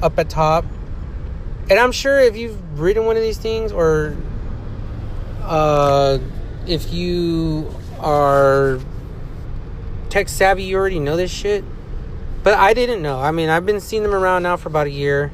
up 0.00 0.18
at 0.18 0.30
top. 0.30 0.64
And 1.68 1.78
I'm 1.78 1.92
sure 1.92 2.20
if 2.20 2.36
you've 2.36 2.78
ridden 2.78 3.06
one 3.06 3.16
of 3.16 3.22
these 3.22 3.38
things 3.38 3.72
or 3.72 4.16
uh, 5.42 6.18
if 6.66 6.92
you 6.92 7.74
are 7.98 8.78
tech 10.10 10.28
savvy, 10.28 10.62
you 10.62 10.76
already 10.76 11.00
know 11.00 11.16
this 11.16 11.30
shit. 11.30 11.64
But 12.44 12.54
I 12.54 12.74
didn't 12.74 13.02
know. 13.02 13.18
I 13.18 13.32
mean, 13.32 13.48
I've 13.48 13.66
been 13.66 13.80
seeing 13.80 14.04
them 14.04 14.14
around 14.14 14.44
now 14.44 14.56
for 14.56 14.68
about 14.68 14.86
a 14.86 14.90
year, 14.90 15.32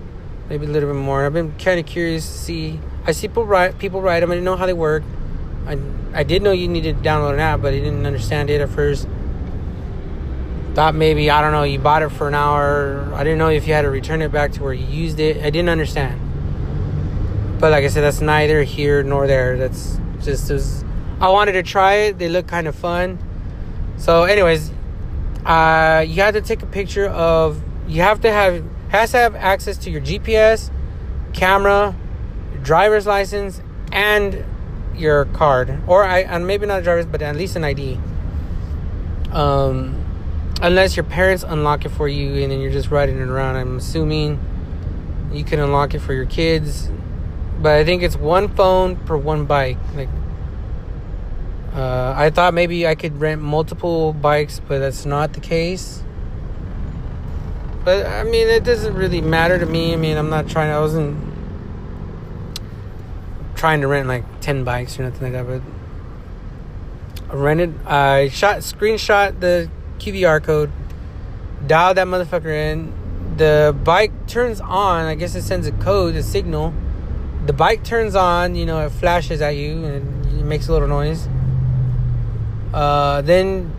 maybe 0.49 0.65
a 0.65 0.69
little 0.69 0.91
bit 0.91 0.99
more. 0.99 1.27
I've 1.27 1.35
been 1.35 1.53
kind 1.59 1.79
of 1.79 1.85
curious 1.85 2.27
to 2.27 2.39
see. 2.39 2.81
I 3.05 3.13
see 3.13 3.29
people 3.29 3.45
write 3.45 3.79
people 3.79 4.01
write 4.01 4.21
them. 4.21 4.31
I 4.31 4.35
didn't 4.35 4.47
know 4.47 4.57
how 4.57 4.65
they 4.65 4.73
work. 4.73 5.03
I 5.67 5.79
I 6.15 6.23
did 6.23 6.43
know 6.43 6.53
you 6.53 6.69
needed 6.69 6.97
to 6.97 7.03
download 7.03 7.35
an 7.35 7.41
app, 7.41 7.61
but 7.61 7.75
I 7.75 7.81
didn't 7.81 8.07
understand 8.07 8.49
it 8.49 8.63
at 8.63 8.71
first. 8.71 9.07
Thought 10.75 10.95
maybe 10.95 11.31
I 11.31 11.43
don't 11.43 11.53
know. 11.53 11.65
You 11.65 11.79
bought 11.79 12.03
it 12.03 12.09
for 12.09 12.29
an 12.29 12.35
hour. 12.35 13.13
I 13.15 13.25
didn't 13.25 13.39
know 13.39 13.51
if 13.51 13.67
you 13.67 13.75
had 13.75 13.83
to 13.83 13.91
return 13.91 14.23
it 14.23 14.33
back 14.33 14.53
to 14.53 14.63
where 14.63 14.73
you 14.73 14.87
used 14.87 15.21
it. 15.21 15.37
I 15.45 15.51
didn't 15.51 15.69
understand. 15.69 16.19
But 17.61 17.73
like 17.73 17.85
I 17.85 17.89
said, 17.89 18.01
that's 18.01 18.23
neither 18.23 18.63
here 18.63 19.03
nor 19.03 19.27
there. 19.27 19.59
That's 19.59 19.99
just 20.23 20.51
was. 20.51 20.83
I 21.21 21.29
wanted 21.29 21.53
to 21.53 21.63
try 21.63 21.95
it. 21.95 22.19
They 22.19 22.29
look 22.29 22.47
kind 22.47 22.67
of 22.67 22.75
fun. 22.75 23.19
So, 23.99 24.25
anyways, 24.25 24.73
uh, 25.45 26.05
you 26.09 26.23
have 26.23 26.35
to 26.35 26.41
take 26.41 26.63
a 26.63 26.67
picture 26.67 27.07
of. 27.07 27.63
You 27.87 28.01
have 28.01 28.23
to 28.23 28.33
have 28.33 28.65
has 28.89 29.11
to 29.11 29.19
have 29.19 29.35
access 29.37 29.77
to 29.79 29.91
your 29.91 30.01
GPS, 30.01 30.71
camera, 31.35 31.95
driver's 32.63 33.07
license, 33.07 33.61
and 33.93 34.45
your 34.97 35.27
card, 35.27 35.83
or 35.87 36.03
I 36.03 36.21
and 36.21 36.47
maybe 36.47 36.65
not 36.65 36.81
a 36.81 36.83
driver's, 36.83 37.07
but 37.07 37.21
at 37.21 37.37
least 37.37 37.57
an 37.57 37.65
ID. 37.65 38.01
Um, 39.33 40.02
unless 40.61 40.97
your 40.97 41.05
parents 41.05 41.45
unlock 41.47 41.85
it 41.85 41.91
for 41.91 42.09
you 42.09 42.43
and 42.43 42.53
then 42.53 42.61
you're 42.61 42.73
just 42.73 42.91
riding 42.91 43.19
it 43.19 43.29
around. 43.29 43.57
I'm 43.57 43.79
assuming 43.79 44.39
you 45.33 45.45
can 45.45 45.61
unlock 45.61 45.95
it 45.95 46.01
for 46.01 46.13
your 46.13 46.27
kids, 46.27 46.91
but 47.61 47.73
I 47.73 47.85
think 47.85 48.03
it's 48.03 48.17
one 48.17 48.49
phone 48.49 48.97
per 48.97 49.17
one 49.17 49.47
bike. 49.47 49.79
Like, 49.95 50.09
uh, 51.75 52.15
I 52.17 52.31
thought 52.31 52.53
maybe 52.53 52.87
I 52.87 52.95
could 52.95 53.19
rent 53.21 53.41
multiple 53.41 54.13
bikes, 54.13 54.61
but 54.61 54.79
that's 54.79 55.07
not 55.07 55.33
the 55.33 55.41
case. 55.41 56.03
But 57.85 58.07
I 58.07 58.25
mean, 58.25 58.47
it 58.49 58.63
doesn't 58.63 58.95
really 58.95 59.21
matter 59.21 59.59
to 59.59 59.67
me. 59.67 59.93
I 59.93 59.97
mean, 59.97 60.17
I'm 60.17 60.31
not 60.31 60.49
trying. 60.49 60.71
I 60.71 60.79
wasn't 60.79 61.33
trying 63.57 63.81
to 63.81 63.87
rent 63.87 64.09
like 64.09 64.25
10 64.41 64.65
bikes 64.65 64.99
or 64.99 65.05
nothing 65.05 65.23
like 65.23 65.33
that, 65.33 65.47
but 65.47 65.63
I 67.31 67.37
rented, 67.37 67.87
I 67.87 68.29
shot, 68.29 68.59
screenshot 68.59 69.39
the 69.39 69.71
QR 70.03 70.43
code, 70.43 70.71
dial 71.67 71.95
that 71.95 72.07
motherfucker 72.07 72.47
in. 72.47 72.93
The 73.37 73.75
bike 73.85 74.27
turns 74.27 74.61
on, 74.61 75.07
I 75.07 75.15
guess 75.15 75.35
it 75.35 75.43
sends 75.43 75.67
a 75.67 75.73
code, 75.73 76.17
a 76.17 76.23
signal. 76.23 76.75
The 77.47 77.53
bike 77.53 77.83
turns 77.83 78.15
on, 78.15 78.55
you 78.55 78.67
know, 78.67 78.85
it 78.85 78.91
flashes 78.91 79.41
at 79.41 79.57
you 79.57 79.85
and 79.85 80.27
it 80.27 80.45
makes 80.45 80.69
a 80.69 80.73
little 80.73 80.89
noise. 80.89 81.29
Uh, 82.75 83.23
then 83.23 83.73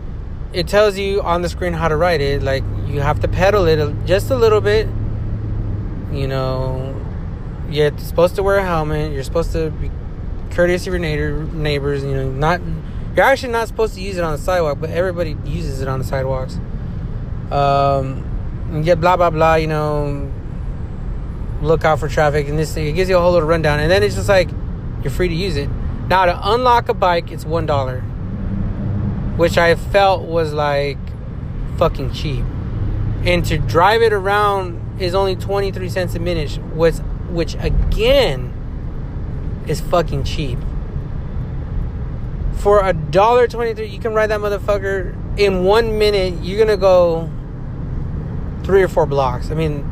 it 0.52 0.68
tells 0.68 0.98
you 0.98 1.22
on 1.22 1.42
the 1.42 1.48
screen 1.48 1.72
how 1.72 1.88
to 1.88 1.96
ride 1.96 2.20
it. 2.20 2.42
Like 2.42 2.64
you 2.86 3.00
have 3.00 3.20
to 3.20 3.28
pedal 3.28 3.66
it 3.66 4.06
just 4.06 4.30
a 4.30 4.36
little 4.36 4.60
bit, 4.60 4.86
you 6.12 6.28
know, 6.28 6.94
you're 7.68 7.96
supposed 7.98 8.36
to 8.36 8.42
wear 8.42 8.58
a 8.58 8.64
helmet. 8.64 9.12
You're 9.12 9.24
supposed 9.24 9.52
to 9.52 9.70
be 9.70 9.90
courteous 10.50 10.86
of 10.86 10.92
your 10.92 11.00
neighbor, 11.00 11.44
neighbors. 11.52 12.04
You 12.04 12.14
know, 12.14 12.30
not 12.30 12.60
you're 13.14 13.24
actually 13.24 13.52
not 13.52 13.68
supposed 13.68 13.94
to 13.94 14.00
use 14.00 14.16
it 14.16 14.24
on 14.24 14.32
the 14.32 14.38
sidewalk, 14.38 14.78
but 14.80 14.90
everybody 14.90 15.36
uses 15.44 15.80
it 15.80 15.88
on 15.88 15.98
the 15.98 16.04
sidewalks. 16.04 16.58
Um, 17.50 18.24
blah 18.82 19.16
blah 19.16 19.30
blah. 19.30 19.54
You 19.54 19.68
know, 19.68 20.32
look 21.62 21.84
out 21.84 22.00
for 22.00 22.08
traffic 22.08 22.48
and 22.48 22.58
this 22.58 22.74
thing. 22.74 22.86
It 22.86 22.92
gives 22.92 23.08
you 23.08 23.16
a 23.16 23.20
whole 23.20 23.32
little 23.32 23.48
rundown, 23.48 23.80
and 23.80 23.90
then 23.90 24.02
it's 24.02 24.16
just 24.16 24.28
like 24.28 24.50
you're 25.02 25.12
free 25.12 25.28
to 25.28 25.34
use 25.34 25.56
it. 25.56 25.68
Now 26.08 26.26
to 26.26 26.38
unlock 26.50 26.88
a 26.88 26.94
bike, 26.94 27.30
it's 27.30 27.44
one 27.44 27.66
dollar, 27.66 28.00
which 29.36 29.56
I 29.58 29.74
felt 29.74 30.22
was 30.22 30.52
like 30.52 30.98
fucking 31.78 32.12
cheap, 32.12 32.44
and 33.24 33.44
to 33.46 33.58
drive 33.58 34.02
it 34.02 34.12
around 34.12 35.00
is 35.00 35.14
only 35.14 35.36
twenty 35.36 35.70
three 35.70 35.88
cents 35.88 36.14
a 36.14 36.18
minute. 36.18 36.58
Was 36.74 37.00
which 37.30 37.54
again 37.60 38.52
is 39.66 39.80
fucking 39.80 40.24
cheap. 40.24 40.58
For 42.58 42.84
a 42.84 42.92
dollar 42.92 43.46
twenty-three, 43.46 43.86
you 43.86 43.98
can 43.98 44.14
ride 44.14 44.28
that 44.28 44.40
motherfucker 44.40 45.14
in 45.38 45.64
one 45.64 45.98
minute. 45.98 46.42
You're 46.42 46.58
gonna 46.58 46.76
go 46.76 47.30
three 48.64 48.82
or 48.82 48.88
four 48.88 49.06
blocks. 49.06 49.50
I 49.50 49.54
mean, 49.54 49.90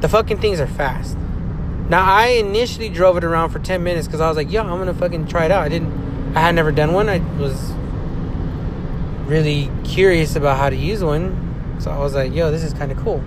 the 0.00 0.08
fucking 0.08 0.38
things 0.38 0.60
are 0.60 0.66
fast. 0.66 1.16
Now, 1.88 2.04
I 2.04 2.28
initially 2.28 2.88
drove 2.88 3.16
it 3.16 3.24
around 3.24 3.50
for 3.50 3.58
ten 3.58 3.82
minutes 3.82 4.06
because 4.06 4.20
I 4.20 4.28
was 4.28 4.36
like, 4.36 4.50
"Yo, 4.50 4.62
I'm 4.62 4.78
gonna 4.78 4.94
fucking 4.94 5.26
try 5.26 5.46
it 5.46 5.50
out." 5.50 5.62
I 5.62 5.68
didn't. 5.68 6.36
I 6.36 6.40
had 6.40 6.54
never 6.54 6.70
done 6.70 6.92
one. 6.92 7.08
I 7.08 7.18
was 7.38 7.72
really 9.26 9.70
curious 9.82 10.36
about 10.36 10.58
how 10.58 10.70
to 10.70 10.76
use 10.76 11.02
one, 11.02 11.76
so 11.80 11.90
I 11.90 11.98
was 11.98 12.14
like, 12.14 12.34
"Yo, 12.34 12.50
this 12.50 12.62
is 12.62 12.72
kind 12.72 12.92
of 12.92 12.98
cool." 12.98 13.22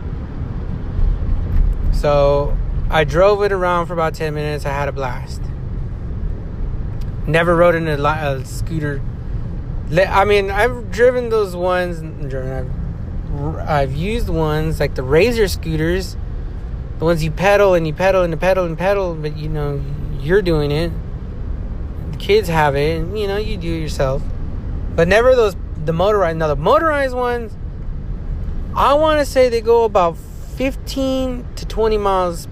So 1.91 2.55
I 2.89 3.03
drove 3.03 3.43
it 3.43 3.51
around 3.51 3.87
for 3.87 3.93
about 3.93 4.13
10 4.13 4.33
minutes. 4.33 4.65
I 4.65 4.69
had 4.69 4.87
a 4.87 4.91
blast. 4.91 5.41
Never 7.29 7.55
rode 7.55 7.75
in 7.75 7.87
a, 7.87 8.01
a 8.01 8.43
scooter. 8.43 9.01
I 9.95 10.25
mean, 10.25 10.49
I've 10.49 10.89
driven 10.91 11.29
those 11.29 11.55
ones. 11.55 12.01
I've, 12.33 13.59
I've 13.69 13.93
used 13.93 14.29
ones 14.29 14.79
like 14.79 14.95
the 14.95 15.03
Razor 15.03 15.47
scooters, 15.47 16.17
the 16.97 17.05
ones 17.05 17.23
you 17.23 17.29
pedal 17.29 17.75
and 17.75 17.85
you 17.85 17.93
pedal 17.93 18.23
and 18.23 18.31
you 18.33 18.37
pedal 18.37 18.65
and 18.65 18.75
pedal, 18.75 19.13
but 19.13 19.37
you 19.37 19.47
know, 19.47 19.79
you're 20.19 20.41
doing 20.41 20.71
it. 20.71 20.91
The 22.11 22.17
kids 22.17 22.49
have 22.49 22.75
it, 22.75 22.99
and 22.99 23.17
you 23.17 23.27
know, 23.27 23.37
you 23.37 23.57
do 23.57 23.71
it 23.71 23.79
yourself. 23.79 24.23
But 24.95 25.07
never 25.07 25.35
those, 25.35 25.55
the 25.85 25.93
motorized. 25.93 26.37
Now, 26.37 26.47
the 26.47 26.55
motorized 26.55 27.15
ones, 27.15 27.55
I 28.75 28.95
want 28.95 29.19
to 29.19 29.25
say 29.25 29.49
they 29.49 29.61
go 29.61 29.83
about 29.83 30.17
15 30.17 31.45
to 31.57 31.65
20 31.65 31.97
miles 31.99 32.47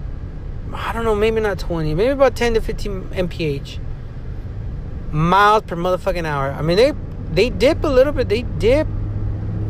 I 0.72 0.92
don't 0.92 1.04
know, 1.04 1.14
maybe 1.14 1.40
not 1.40 1.58
20, 1.58 1.94
maybe 1.94 2.10
about 2.10 2.36
10 2.36 2.54
to 2.54 2.60
15 2.60 3.10
mph 3.10 3.78
miles 5.12 5.62
per 5.64 5.76
motherfucking 5.76 6.24
hour. 6.24 6.50
I 6.50 6.62
mean, 6.62 6.76
they 6.76 6.92
they 7.32 7.50
dip 7.50 7.84
a 7.84 7.88
little 7.88 8.12
bit. 8.12 8.28
They 8.28 8.42
dip 8.42 8.86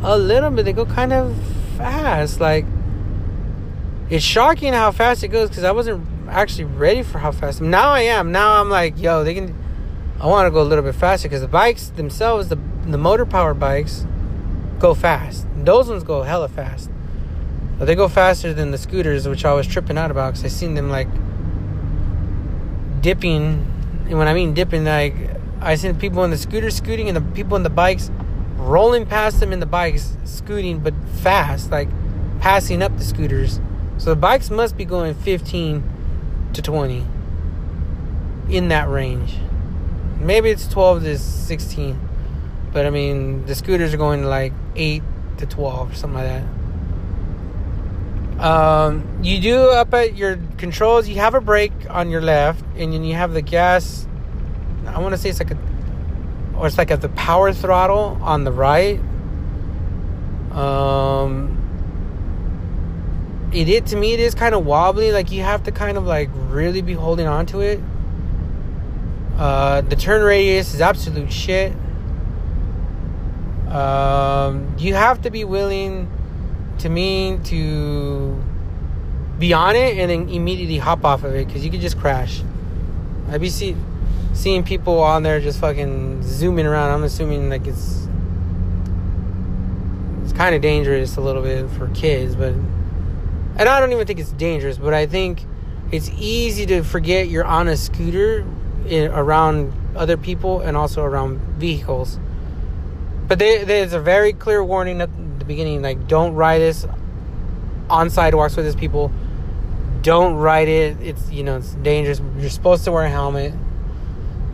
a 0.03 0.17
little 0.17 0.49
bit. 0.51 0.65
They 0.65 0.73
go 0.73 0.85
kind 0.85 1.13
of 1.13 1.35
fast. 1.77 2.39
Like 2.39 2.65
it's 4.09 4.25
shocking 4.25 4.73
how 4.73 4.91
fast 4.91 5.23
it 5.23 5.27
goes 5.27 5.49
because 5.49 5.63
I 5.63 5.71
wasn't 5.71 6.05
actually 6.29 6.65
ready 6.65 7.03
for 7.03 7.19
how 7.19 7.31
fast. 7.31 7.61
Now 7.61 7.89
I 7.91 8.01
am. 8.01 8.31
Now 8.31 8.59
I'm 8.61 8.69
like, 8.69 8.99
yo, 8.99 9.23
they 9.23 9.33
can. 9.33 9.55
I 10.19 10.25
want 10.27 10.47
to 10.47 10.51
go 10.51 10.61
a 10.61 10.63
little 10.63 10.83
bit 10.83 10.95
faster 10.95 11.27
because 11.27 11.41
the 11.41 11.47
bikes 11.47 11.89
themselves, 11.89 12.49
the 12.49 12.57
the 12.85 12.97
motor 12.97 13.25
power 13.25 13.53
bikes, 13.53 14.05
go 14.79 14.93
fast. 14.93 15.45
Those 15.55 15.89
ones 15.89 16.03
go 16.03 16.23
hella 16.23 16.47
fast. 16.47 16.89
But 17.77 17.85
they 17.85 17.95
go 17.95 18.09
faster 18.09 18.53
than 18.53 18.71
the 18.71 18.77
scooters, 18.77 19.27
which 19.27 19.45
I 19.45 19.53
was 19.53 19.65
tripping 19.65 19.97
out 19.97 20.11
about 20.11 20.33
because 20.33 20.43
I 20.43 20.49
seen 20.49 20.73
them 20.73 20.89
like 20.89 21.07
dipping. 23.01 23.78
And 24.09 24.17
when 24.17 24.27
I 24.27 24.33
mean 24.33 24.53
dipping, 24.53 24.85
like 24.85 25.15
I 25.61 25.75
seen 25.75 25.95
people 25.95 26.23
in 26.23 26.31
the 26.31 26.37
scooters 26.37 26.75
scooting 26.75 27.07
and 27.07 27.15
the 27.15 27.21
people 27.21 27.55
in 27.55 27.63
the 27.63 27.69
bikes 27.69 28.09
rolling 28.55 29.05
past 29.05 29.39
them 29.39 29.53
in 29.53 29.59
the 29.59 29.65
bikes 29.65 30.17
scooting, 30.25 30.79
but 30.79 30.93
fast, 31.21 31.71
like 31.71 31.89
passing 32.41 32.81
up 32.81 32.97
the 32.97 33.03
scooters. 33.03 33.59
So 33.97 34.09
the 34.09 34.15
bikes 34.15 34.49
must 34.49 34.75
be 34.75 34.85
going 34.85 35.13
15 35.13 35.83
to 36.53 36.61
20 36.61 37.05
in 38.49 38.69
that 38.69 38.89
range. 38.89 39.37
Maybe 40.19 40.49
it's 40.49 40.67
12 40.67 41.03
to 41.03 41.17
16. 41.17 42.09
But 42.73 42.85
I 42.85 42.89
mean, 42.89 43.45
the 43.45 43.55
scooters 43.55 43.93
are 43.93 43.97
going 43.97 44.23
like 44.23 44.53
8 44.75 45.03
to 45.37 45.45
12 45.45 45.91
or 45.91 45.95
something 45.95 46.17
like 46.17 46.27
that. 46.27 46.58
Um, 48.39 49.19
you 49.21 49.41
do 49.41 49.69
up 49.69 49.93
at 49.93 50.15
your 50.15 50.39
controls, 50.57 51.09
you 51.09 51.15
have 51.15 51.35
a 51.35 51.41
brake 51.41 51.73
on 51.89 52.09
your 52.09 52.21
left, 52.21 52.63
and 52.77 52.93
then 52.93 53.03
you 53.03 53.15
have 53.15 53.33
the 53.33 53.41
gas. 53.41 54.07
I 54.87 54.99
want 54.99 55.13
to 55.13 55.17
say 55.17 55.29
it's 55.29 55.39
like 55.39 55.51
a, 55.51 55.57
or 56.55 56.67
it's 56.67 56.77
like 56.77 56.89
at 56.89 57.01
the 57.01 57.09
power 57.09 57.51
throttle 57.51 58.17
on 58.21 58.45
the 58.45 58.51
right. 58.51 58.99
Um, 60.51 61.57
it, 63.53 63.67
it 63.67 63.85
to 63.87 63.97
me 63.97 64.13
it 64.13 64.21
is 64.21 64.35
kind 64.35 64.55
of 64.55 64.65
wobbly. 64.65 65.11
Like 65.11 65.31
you 65.31 65.43
have 65.43 65.63
to 65.63 65.73
kind 65.73 65.97
of 65.97 66.05
like 66.05 66.29
really 66.33 66.81
be 66.81 66.93
holding 66.93 67.27
on 67.27 67.45
to 67.47 67.59
it. 67.59 67.81
Uh, 69.37 69.81
the 69.81 69.97
turn 69.97 70.23
radius 70.23 70.73
is 70.73 70.79
absolute 70.79 71.31
shit. 71.31 71.73
Um, 73.67 74.75
you 74.77 74.93
have 74.95 75.21
to 75.23 75.29
be 75.29 75.43
willing 75.43 76.09
to 76.79 76.89
me 76.89 77.39
to 77.45 78.43
be 79.37 79.53
on 79.53 79.75
it 79.75 79.97
and 79.97 80.09
then 80.09 80.29
immediately 80.29 80.77
hop 80.77 81.05
off 81.05 81.23
of 81.23 81.33
it 81.33 81.47
because 81.47 81.63
you 81.63 81.71
could 81.71 81.81
just 81.81 81.97
crash. 81.97 82.41
I'd 83.29 83.41
be 83.41 83.49
see, 83.49 83.75
seeing 84.33 84.63
people 84.63 84.99
on 84.99 85.23
there 85.23 85.39
just 85.39 85.59
fucking 85.59 86.23
zooming 86.23 86.65
around. 86.65 86.91
I'm 86.91 87.03
assuming 87.03 87.49
like 87.49 87.67
it's 87.67 88.07
it's 90.23 90.33
kind 90.33 90.55
of 90.55 90.61
dangerous 90.61 91.15
a 91.17 91.21
little 91.21 91.41
bit 91.41 91.69
for 91.71 91.87
kids, 91.89 92.35
but 92.35 92.53
and 92.53 93.67
I 93.67 93.79
don't 93.79 93.91
even 93.91 94.07
think 94.07 94.19
it's 94.19 94.31
dangerous, 94.31 94.77
but 94.77 94.93
I 94.93 95.05
think 95.05 95.43
it's 95.91 96.09
easy 96.17 96.65
to 96.67 96.83
forget 96.83 97.27
you're 97.27 97.45
on 97.45 97.67
a 97.67 97.75
scooter 97.75 98.45
in, 98.87 99.11
around 99.11 99.73
other 99.95 100.17
people 100.17 100.61
and 100.61 100.77
also 100.77 101.03
around 101.03 101.39
vehicles. 101.57 102.19
But 103.27 103.39
they, 103.39 103.63
there's 103.63 103.93
a 103.93 103.99
very 103.99 104.33
clear 104.33 104.63
warning 104.63 105.01
at 105.01 105.11
the 105.15 105.18
beginning, 105.49 105.81
like 105.81 106.07
don't 106.07 106.33
ride 106.33 106.59
this 106.59 106.85
on 107.89 108.09
sidewalks 108.09 108.55
with 108.55 108.65
these 108.65 108.75
people. 108.75 109.11
Don't 110.01 110.35
ride 110.35 110.69
it. 110.69 110.97
It's 111.01 111.29
you 111.29 111.43
know 111.43 111.57
it's 111.57 111.73
dangerous. 111.75 112.21
You're 112.37 112.49
supposed 112.49 112.85
to 112.85 112.93
wear 112.93 113.03
a 113.03 113.09
helmet, 113.09 113.53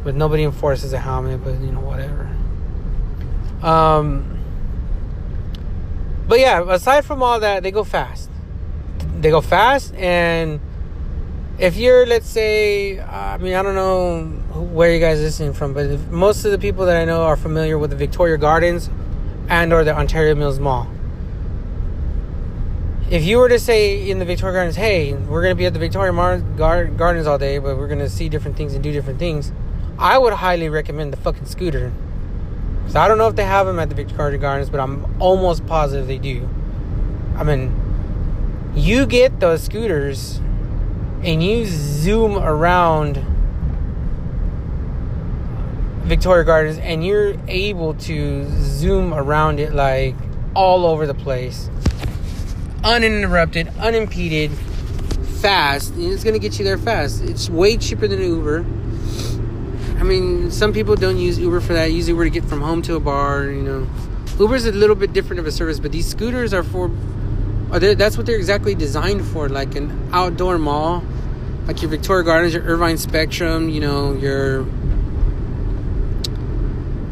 but 0.04 0.16
nobody 0.16 0.44
enforces 0.44 0.92
a 0.94 1.00
helmet. 1.00 1.44
But 1.44 1.60
you 1.62 1.72
know 1.72 1.82
whatever. 1.82 2.36
Um. 3.62 4.32
But 6.28 6.40
yeah, 6.40 6.64
aside 6.68 7.06
from 7.06 7.22
all 7.22 7.40
that, 7.42 7.62
they 7.62 7.70
go 7.70 7.84
fast 7.84 8.32
they 9.22 9.30
go 9.30 9.42
fast 9.42 9.94
and 9.96 10.60
if 11.58 11.78
you're 11.78 12.06
let's 12.06 12.28
say 12.28 13.00
i 13.00 13.38
mean 13.38 13.54
i 13.54 13.64
don't 13.64 13.76
know 13.76 14.26
where 14.74 14.94
you 14.94 15.00
guys 15.00 15.20
listening 15.20 15.54
from 15.54 15.74
but 15.74 16.00
most 16.12 16.46
of 16.46 16.52
the 16.52 16.58
people 16.58 16.86
that 16.86 16.98
i 16.98 17.06
know 17.06 17.24
are 17.24 17.38
familiar 17.38 17.78
with 17.78 17.90
the 17.90 17.96
victoria 17.96 18.38
gardens 18.38 18.90
and 19.50 19.72
or 19.72 19.84
the 19.84 19.96
ontario 19.96 20.36
mills 20.36 20.60
mall. 20.60 20.88
If 23.10 23.24
you 23.24 23.38
were 23.38 23.50
to 23.50 23.60
say 23.60 24.10
in 24.10 24.18
the 24.18 24.26
victoria 24.26 24.54
gardens 24.56 24.76
hey 24.76 25.14
we're 25.14 25.44
going 25.44 25.52
to 25.52 25.56
be 25.56 25.66
at 25.66 25.74
the 25.74 25.80
victoria 25.80 26.12
Mar- 26.12 26.40
Gar- 26.40 26.86
gardens 26.86 27.28
all 27.28 27.38
day 27.38 27.60
but 27.60 27.78
we're 27.78 27.88
going 27.88 28.00
to 28.00 28.10
see 28.10 28.30
different 28.30 28.58
things 28.58 28.74
and 28.74 28.84
do 28.84 28.92
different 28.92 29.20
things 29.20 29.52
i 30.00 30.18
would 30.18 30.34
highly 30.34 30.70
recommend 30.70 31.14
the 31.14 31.18
fucking 31.18 31.46
scooter. 31.46 31.94
So 32.88 33.00
i 33.00 33.08
don't 33.08 33.20
know 33.20 33.28
if 33.28 33.36
they 33.36 33.46
have 33.46 33.68
them 33.68 33.78
at 33.78 33.90
the 33.90 33.96
victoria 33.96 34.40
gardens 34.40 34.72
but 34.72 34.80
i'm 34.80 35.22
almost 35.22 35.66
positive 35.68 36.08
they 36.08 36.18
do. 36.18 36.50
I 37.36 37.44
mean 37.44 37.74
you 38.76 39.06
get 39.06 39.40
those 39.40 39.64
scooters 39.64 40.38
and 41.24 41.44
you 41.44 41.66
zoom 41.66 42.38
around 42.38 43.24
Victoria 46.06 46.44
Gardens 46.44 46.78
and 46.78 47.06
you're 47.06 47.36
able 47.48 47.94
to 47.96 48.48
zoom 48.62 49.14
around 49.14 49.60
it 49.60 49.74
like 49.74 50.16
all 50.56 50.86
over 50.86 51.08
the 51.08 51.14
place. 51.14 51.70
Uninterrupted 52.84 53.70
unimpeded 53.80 54.52
fast. 55.42 55.94
It's 55.98 56.24
gonna 56.24 56.40
get 56.40 56.60
you 56.60 56.66
there 56.66 56.78
fast. 56.78 57.24
It's 57.24 57.50
way 57.50 57.78
cheaper 57.78 58.08
than 58.08 58.20
uber. 58.20 58.66
I 60.00 60.04
mean 60.04 60.52
some 60.52 60.74
people 60.74 60.96
don't 60.96 61.18
use 61.18 61.40
uber 61.40 61.60
for 61.60 61.74
that. 61.74 61.92
Use 61.92 62.08
uber 62.08 62.24
to 62.24 62.30
get 62.30 62.46
from 62.46 62.62
home 62.62 62.82
to 62.84 62.96
a 62.96 63.00
bar 63.00 63.46
you 63.46 63.64
know. 63.64 63.88
Uber's 64.40 64.66
a 64.66 64.72
little 64.72 64.96
bit 64.96 65.14
different 65.14 65.40
of 65.40 65.48
a 65.48 65.52
service 65.52 65.80
but 65.80 65.92
these 65.92 66.08
scooters 66.08 66.54
are 66.54 66.64
for 66.64 66.90
they, 67.80 67.96
that's 67.96 68.18
what 68.18 68.26
they're 68.26 68.38
exactly 68.38 68.76
designed 68.76 69.26
for, 69.26 69.50
like 69.50 69.76
an 69.76 70.10
outdoor 70.12 70.58
mall, 70.58 71.04
like 71.68 71.82
your 71.82 71.90
Victoria 71.90 72.24
Gardens, 72.24 72.54
your 72.54 72.64
Irvine 72.64 72.98
Spectrum, 72.98 73.70
you 73.70 73.82
know, 73.82 74.14
your 74.14 74.66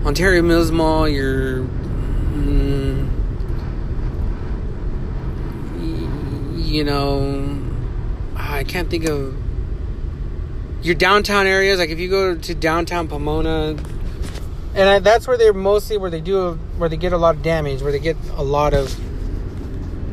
Ontario 0.06 0.42
Mills 0.42 0.70
Mall, 0.70 1.08
your 1.08 1.60
mm, 1.62 3.10
you 6.58 6.84
know, 6.84 7.58
I 8.36 8.66
can't 8.66 8.90
think 8.90 9.06
of 9.08 9.34
your 10.82 10.96
downtown 10.96 11.48
areas. 11.48 11.80
Like 11.80 11.90
if 11.90 12.00
you 12.00 12.10
go 12.10 12.36
to 12.36 12.54
downtown 12.54 13.08
Pomona, 13.08 13.78
and 14.76 14.90
I, 14.90 15.00
that's 15.00 15.26
where 15.26 15.38
they're 15.38 15.54
mostly 15.54 15.98
where 15.98 16.10
they 16.10 16.20
do 16.20 16.56
where 16.78 16.90
they 16.90 16.98
get 16.98 17.14
a 17.14 17.18
lot 17.18 17.36
of 17.36 17.42
damage, 17.42 17.82
where 17.82 17.94
they 17.94 18.00
get 18.00 18.18
a 18.36 18.44
lot 18.44 18.74
of 18.74 18.94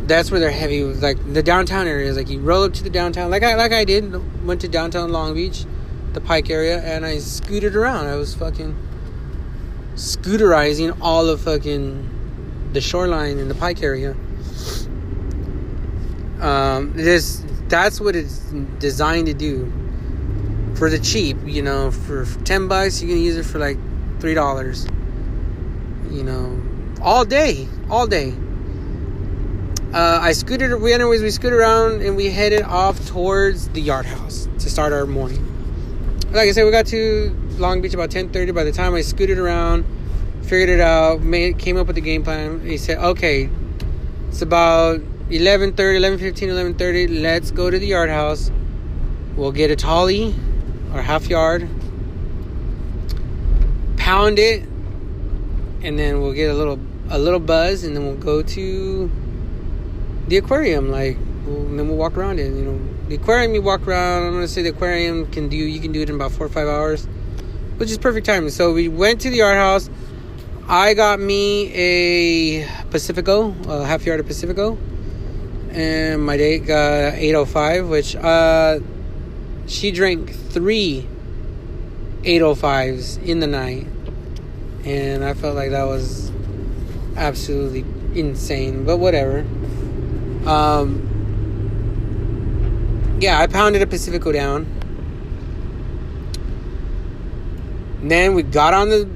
that's 0.06 0.30
where 0.30 0.38
they're 0.38 0.52
heavy. 0.52 0.84
Like 0.84 1.32
the 1.32 1.42
downtown 1.42 1.88
areas, 1.88 2.16
like 2.16 2.28
you 2.28 2.38
roll 2.38 2.62
up 2.62 2.74
to 2.74 2.84
the 2.84 2.90
downtown, 2.90 3.28
like 3.28 3.42
I 3.42 3.56
like 3.56 3.72
I 3.72 3.84
did. 3.84 4.46
Went 4.46 4.60
to 4.60 4.68
downtown 4.68 5.10
Long 5.10 5.34
Beach, 5.34 5.64
the 6.12 6.20
Pike 6.20 6.48
area, 6.48 6.80
and 6.80 7.04
I 7.04 7.18
scooted 7.18 7.74
around. 7.74 8.06
I 8.06 8.14
was 8.14 8.36
fucking 8.36 8.76
scooterizing 10.00 10.96
all 11.00 11.28
of 11.28 11.42
fucking 11.42 12.70
the 12.72 12.80
shoreline 12.80 13.38
in 13.38 13.48
the 13.48 13.54
Pike 13.54 13.82
area. 13.82 14.12
Um, 16.40 16.92
this 16.94 17.44
that's 17.68 18.00
what 18.00 18.16
it's 18.16 18.38
designed 18.78 19.26
to 19.26 19.34
do. 19.34 19.72
For 20.74 20.88
the 20.88 20.98
cheap, 20.98 21.36
you 21.44 21.62
know, 21.62 21.90
for 21.90 22.24
ten 22.44 22.66
bucks, 22.66 23.02
you 23.02 23.08
can 23.08 23.18
use 23.18 23.36
it 23.36 23.44
for 23.44 23.58
like 23.58 23.76
three 24.20 24.34
dollars. 24.34 24.86
You 26.10 26.24
know, 26.24 26.62
all 27.02 27.24
day, 27.24 27.68
all 27.90 28.06
day 28.06 28.34
uh, 29.92 30.20
I 30.22 30.32
scooted. 30.32 30.80
We 30.80 30.92
anyways 30.92 31.20
we 31.20 31.30
scooted 31.30 31.58
around 31.58 32.02
and 32.02 32.16
we 32.16 32.30
headed 32.30 32.62
off 32.62 33.08
towards 33.08 33.68
the 33.70 33.80
yard 33.80 34.06
house 34.06 34.48
to 34.60 34.70
start 34.70 34.92
our 34.92 35.04
morning. 35.04 35.44
Like 36.30 36.48
I 36.48 36.52
said, 36.52 36.64
we 36.64 36.70
got 36.70 36.86
to 36.86 37.36
Long 37.60 37.80
Beach 37.80 37.94
about 37.94 38.10
ten 38.10 38.30
thirty. 38.30 38.52
By 38.52 38.64
the 38.64 38.72
time 38.72 38.94
I 38.94 39.02
scooted 39.02 39.38
around, 39.38 39.84
figured 40.42 40.68
it 40.68 40.80
out, 40.80 41.20
made 41.20 41.58
came 41.58 41.76
up 41.76 41.86
with 41.86 41.96
the 41.96 42.02
game 42.02 42.24
plan. 42.24 42.60
He 42.60 42.76
said, 42.76 42.98
"Okay, 42.98 43.48
it's 44.28 44.42
about 44.42 45.00
11.30, 45.30 45.96
11.15, 45.98 46.48
11.30. 46.48 47.22
Let's 47.22 47.50
go 47.52 47.70
to 47.70 47.78
the 47.78 47.86
yard 47.86 48.10
house. 48.10 48.50
We'll 49.36 49.52
get 49.52 49.70
a 49.70 49.76
tolly 49.76 50.34
or 50.92 51.02
half 51.02 51.28
yard, 51.28 51.68
pound 53.96 54.38
it, 54.38 54.62
and 55.82 55.98
then 55.98 56.20
we'll 56.20 56.32
get 56.32 56.50
a 56.50 56.54
little 56.54 56.80
a 57.10 57.18
little 57.18 57.40
buzz, 57.40 57.84
and 57.84 57.94
then 57.94 58.04
we'll 58.06 58.16
go 58.16 58.42
to." 58.42 59.10
the 60.30 60.36
aquarium, 60.36 60.92
like, 60.92 61.16
and 61.16 61.76
then 61.76 61.88
we'll 61.88 61.96
walk 61.96 62.16
around 62.16 62.38
it. 62.38 62.54
You 62.54 62.62
know, 62.62 62.80
the 63.08 63.16
aquarium 63.16 63.52
you 63.52 63.62
walk 63.62 63.86
around. 63.86 64.26
I'm 64.26 64.32
gonna 64.32 64.46
say 64.46 64.62
the 64.62 64.70
aquarium 64.70 65.26
can 65.26 65.48
do. 65.48 65.56
You 65.56 65.80
can 65.80 65.90
do 65.90 66.02
it 66.02 66.08
in 66.08 66.14
about 66.14 66.30
four 66.30 66.46
or 66.46 66.48
five 66.48 66.68
hours, 66.68 67.08
which 67.80 67.90
is 67.90 67.96
perfect 67.96 68.26
timing. 68.26 68.50
So 68.50 68.74
we 68.74 68.88
went 68.88 69.22
to 69.22 69.30
the 69.30 69.38
yard 69.38 69.56
house. 69.56 69.88
I 70.68 70.92
got 70.92 71.18
me 71.18 71.72
a 71.72 72.68
Pacifico, 72.90 73.54
a 73.66 73.86
half 73.86 74.04
yard 74.04 74.20
of 74.20 74.26
Pacifico, 74.26 74.76
and 75.70 76.22
my 76.22 76.36
date 76.36 76.66
got 76.66 77.14
805, 77.14 77.88
which 77.88 78.14
uh, 78.16 78.80
she 79.66 79.92
drank 79.92 80.30
three 80.30 81.08
805s 82.20 83.24
in 83.24 83.40
the 83.40 83.46
night, 83.46 83.86
and 84.84 85.24
I 85.24 85.32
felt 85.32 85.56
like 85.56 85.70
that 85.70 85.84
was 85.84 86.30
absolutely 87.16 87.86
insane. 88.14 88.84
But 88.84 88.98
whatever. 88.98 89.38
Um, 90.44 91.06
yeah, 93.22 93.40
I 93.40 93.46
pounded 93.46 93.80
a 93.80 93.86
Pacifico 93.86 94.32
down. 94.32 94.80
And 97.89 97.89
then 98.02 98.34
we 98.34 98.42
got 98.42 98.74
on 98.74 98.88
the 98.88 99.08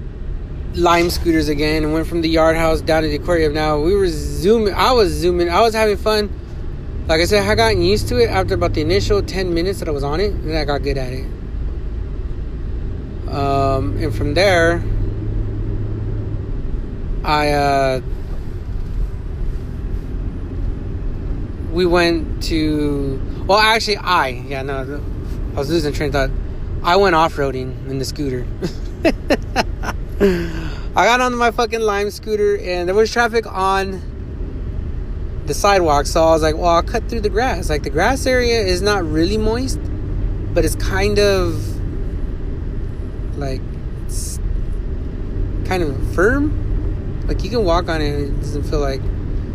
lime 0.75 1.09
scooters 1.09 1.49
again 1.49 1.85
and 1.85 1.93
went 1.93 2.07
from 2.07 2.21
the 2.21 2.29
yard 2.29 2.57
house 2.57 2.81
down 2.81 3.03
to 3.03 3.09
the 3.09 3.17
aquarium. 3.17 3.55
Now 3.55 3.81
we 3.81 3.95
were 3.95 4.09
zooming. 4.09 4.75
I 4.75 4.93
was 4.93 5.13
zooming. 5.13 5.49
I 5.49 5.61
was 5.61 5.75
having 5.75 5.97
fun. 5.97 6.31
Like 7.07 7.21
I 7.21 7.25
said, 7.27 7.47
I 7.49 7.55
got 7.55 7.77
used 7.77 8.09
to 8.09 8.19
it 8.19 8.31
after 8.31 8.55
about 8.55 8.75
the 8.75 8.81
initial 8.81 9.23
10 9.23 9.53
minutes 9.53 9.79
that 9.81 9.89
I 9.89 9.93
was 9.93 10.05
on 10.05 10.21
it. 10.21 10.33
And 10.33 10.57
I 10.57 10.65
got 10.65 10.83
good 10.83 10.99
at 10.99 11.13
it. 11.13 11.27
Um, 13.29 13.97
and 13.99 14.15
from 14.15 14.35
there, 14.35 14.83
I 17.25 17.51
uh, 17.51 18.01
we 21.73 21.87
went 21.87 22.43
to. 22.45 23.21
Well, 23.47 23.59
actually, 23.59 23.97
I 23.97 24.29
yeah 24.29 24.63
no, 24.63 25.03
I 25.55 25.59
was 25.59 25.71
losing 25.71 25.93
train 25.93 26.15
of 26.15 26.31
thought. 26.31 26.44
I 26.85 26.97
went 26.97 27.15
off 27.15 27.35
roading 27.37 27.89
in 27.89 27.99
the 27.99 28.05
scooter. 28.05 28.47
I 30.97 31.07
got 31.07 31.23
on 31.23 31.35
my 31.35 31.51
fucking 31.51 31.81
lime 31.81 32.11
scooter, 32.11 32.59
and 32.59 32.87
there 32.87 32.95
was 32.95 33.11
traffic 33.11 33.47
on 33.47 34.03
the 35.47 35.55
sidewalk. 35.55 36.05
So 36.05 36.23
I 36.23 36.33
was 36.33 36.43
like, 36.43 36.57
well, 36.57 36.67
I'll 36.67 36.83
cut 36.83 37.09
through 37.09 37.23
the 37.23 37.31
grass. 37.31 37.71
Like 37.71 37.85
the 37.85 37.91
grass 37.91 38.27
area 38.27 38.61
is 38.61 38.83
not 38.83 39.03
really 39.03 39.39
moist, 39.39 39.81
but 40.53 40.67
it's 40.67 40.77
kind 40.77 41.19
of 41.19 41.55
like 43.39 43.63
it's 44.05 44.39
kind 45.65 45.83
of 45.83 46.15
firm. 46.15 47.25
Like 47.27 47.43
you 47.43 47.49
can 47.49 47.65
walk 47.65 47.89
on 47.89 48.03
it, 48.03 48.13
it 48.13 48.41
doesn't 48.41 48.65
feel 48.65 48.81
like 48.81 49.01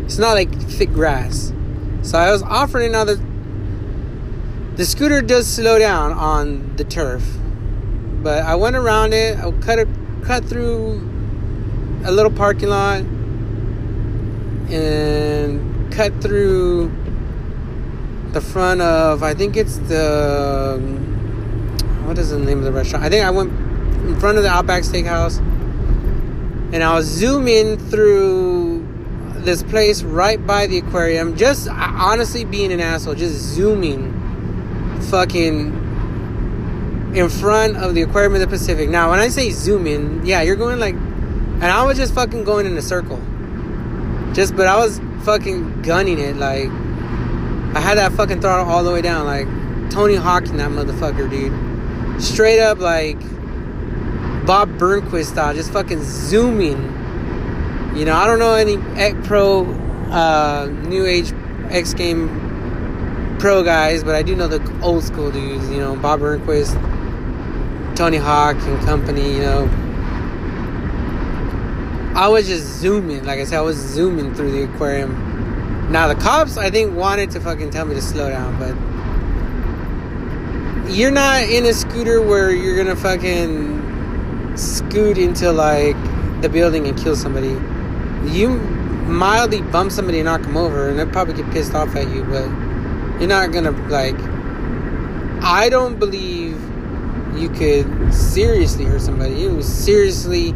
it's 0.04 0.18
not 0.18 0.32
like 0.32 0.52
thick 0.62 0.92
grass. 0.92 1.52
So 2.02 2.18
I 2.18 2.32
was 2.32 2.42
offering 2.42 2.90
now 2.90 3.04
the 3.04 3.29
the 4.80 4.86
scooter 4.86 5.20
does 5.20 5.46
slow 5.46 5.78
down 5.78 6.10
on 6.10 6.74
the 6.76 6.84
turf, 6.84 7.22
but 8.22 8.42
I 8.42 8.54
went 8.54 8.76
around 8.76 9.12
it. 9.12 9.38
I 9.38 9.50
cut 9.60 9.78
it, 9.78 9.86
cut 10.24 10.46
through 10.46 11.06
a 12.02 12.10
little 12.10 12.32
parking 12.32 12.70
lot, 12.70 13.02
and 14.70 15.92
cut 15.92 16.18
through 16.22 16.90
the 18.32 18.40
front 18.40 18.80
of 18.80 19.22
I 19.22 19.34
think 19.34 19.54
it's 19.54 19.76
the 19.76 20.78
what 22.06 22.16
is 22.16 22.30
the 22.30 22.38
name 22.38 22.60
of 22.60 22.64
the 22.64 22.72
restaurant? 22.72 23.04
I 23.04 23.10
think 23.10 23.22
I 23.22 23.30
went 23.30 23.52
in 24.08 24.18
front 24.18 24.38
of 24.38 24.44
the 24.44 24.48
Outback 24.48 24.84
Steakhouse, 24.84 25.40
and 26.72 26.82
I 26.82 26.94
was 26.94 27.04
zooming 27.04 27.76
through 27.76 28.88
this 29.44 29.62
place 29.62 30.02
right 30.02 30.40
by 30.46 30.66
the 30.66 30.78
aquarium. 30.78 31.36
Just 31.36 31.68
honestly 31.68 32.46
being 32.46 32.72
an 32.72 32.80
asshole, 32.80 33.14
just 33.14 33.34
zooming, 33.34 34.09
fucking 35.10 35.88
in 37.14 37.28
front 37.28 37.76
of 37.76 37.94
the 37.94 38.02
aquarium 38.02 38.34
of 38.34 38.40
the 38.40 38.46
Pacific. 38.46 38.88
Now, 38.88 39.10
when 39.10 39.18
I 39.18 39.28
say 39.28 39.50
zooming, 39.50 40.24
yeah, 40.24 40.42
you're 40.42 40.56
going 40.56 40.78
like, 40.78 40.94
and 40.94 41.64
I 41.64 41.84
was 41.84 41.98
just 41.98 42.14
fucking 42.14 42.44
going 42.44 42.66
in 42.66 42.76
a 42.76 42.82
circle. 42.82 43.20
Just, 44.32 44.56
but 44.56 44.66
I 44.66 44.76
was 44.76 45.00
fucking 45.24 45.82
gunning 45.82 46.18
it 46.18 46.36
like. 46.36 46.68
I 47.72 47.80
had 47.80 47.98
that 47.98 48.12
fucking 48.12 48.40
throttle 48.40 48.68
all 48.68 48.82
the 48.82 48.90
way 48.90 49.00
down, 49.00 49.26
like 49.26 49.46
Tony 49.90 50.16
Hawk 50.16 50.46
in 50.46 50.56
that 50.56 50.70
motherfucker, 50.70 51.30
dude. 51.30 52.22
Straight 52.22 52.60
up, 52.60 52.78
like 52.78 53.18
Bob 54.46 54.70
Burnquist 54.70 55.26
style, 55.26 55.54
just 55.54 55.72
fucking 55.72 56.02
zooming. 56.02 56.82
You 57.96 58.04
know, 58.04 58.14
I 58.14 58.26
don't 58.26 58.38
know 58.38 58.54
any 58.54 58.76
Pro, 59.22 59.66
uh, 60.10 60.66
New 60.86 61.06
Age 61.06 61.32
X 61.70 61.94
Game 61.94 62.49
Pro 63.40 63.62
guys, 63.62 64.04
but 64.04 64.14
I 64.14 64.22
do 64.22 64.36
know 64.36 64.48
the 64.48 64.60
old 64.82 65.02
school 65.02 65.30
dudes. 65.30 65.70
You 65.70 65.78
know, 65.78 65.96
Bob 65.96 66.20
Burnquist, 66.20 66.74
Tony 67.96 68.18
Hawk 68.18 68.56
and 68.56 68.78
company. 68.84 69.32
You 69.32 69.40
know, 69.40 69.70
I 72.14 72.28
was 72.28 72.46
just 72.46 72.66
zooming. 72.66 73.24
Like 73.24 73.40
I 73.40 73.44
said, 73.44 73.56
I 73.56 73.62
was 73.62 73.78
zooming 73.78 74.34
through 74.34 74.52
the 74.52 74.64
aquarium. 74.64 75.90
Now 75.90 76.06
the 76.06 76.16
cops, 76.16 76.58
I 76.58 76.68
think, 76.70 76.94
wanted 76.94 77.30
to 77.30 77.40
fucking 77.40 77.70
tell 77.70 77.86
me 77.86 77.94
to 77.94 78.02
slow 78.02 78.28
down, 78.28 78.58
but 78.58 78.76
you're 80.92 81.10
not 81.10 81.44
in 81.44 81.64
a 81.64 81.72
scooter 81.72 82.20
where 82.20 82.50
you're 82.50 82.76
gonna 82.76 82.94
fucking 82.94 84.54
scoot 84.58 85.16
into 85.16 85.50
like 85.50 85.96
the 86.42 86.50
building 86.50 86.86
and 86.86 86.98
kill 86.98 87.16
somebody. 87.16 87.56
You 88.30 88.58
mildly 89.08 89.62
bump 89.62 89.92
somebody 89.92 90.18
and 90.18 90.26
knock 90.26 90.42
them 90.42 90.58
over, 90.58 90.90
and 90.90 90.98
they 90.98 91.06
probably 91.06 91.32
get 91.32 91.50
pissed 91.52 91.74
off 91.74 91.96
at 91.96 92.10
you, 92.10 92.22
but 92.24 92.69
you're 93.20 93.28
not 93.28 93.52
gonna 93.52 93.70
like. 93.88 94.18
I 95.42 95.68
don't 95.70 95.98
believe 95.98 96.60
you 97.36 97.48
could 97.50 98.12
seriously 98.12 98.84
hurt 98.84 99.02
somebody. 99.02 99.34
You 99.34 99.54
would 99.56 99.64
seriously 99.64 100.52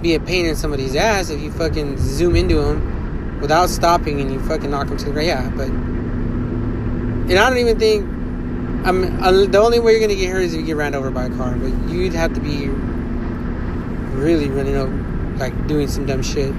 be 0.00 0.14
a 0.14 0.20
pain 0.20 0.46
in 0.46 0.56
somebody's 0.56 0.96
ass 0.96 1.30
if 1.30 1.40
you 1.40 1.50
fucking 1.50 1.98
zoom 1.98 2.36
into 2.36 2.56
them 2.56 3.40
without 3.40 3.68
stopping 3.68 4.20
and 4.20 4.32
you 4.32 4.40
fucking 4.40 4.70
knock 4.70 4.88
them 4.88 4.96
to 4.96 5.04
the 5.06 5.10
ground. 5.12 5.26
Yeah, 5.26 5.50
but 5.50 5.68
and 5.68 7.38
I 7.38 7.48
don't 7.50 7.58
even 7.58 7.78
think 7.78 8.04
I'm 8.86 9.20
uh, 9.20 9.46
the 9.46 9.58
only 9.58 9.80
way 9.80 9.92
you're 9.92 10.00
gonna 10.00 10.14
get 10.14 10.30
hurt 10.30 10.42
is 10.42 10.54
if 10.54 10.60
you 10.60 10.66
get 10.66 10.76
ran 10.76 10.94
over 10.94 11.10
by 11.10 11.26
a 11.26 11.30
car. 11.30 11.56
But 11.56 11.90
you'd 11.90 12.12
have 12.12 12.34
to 12.34 12.40
be 12.40 12.68
really 14.16 14.48
running 14.48 14.76
up, 14.76 14.88
like 15.40 15.66
doing 15.66 15.88
some 15.88 16.06
dumb 16.06 16.22
shit. 16.22 16.54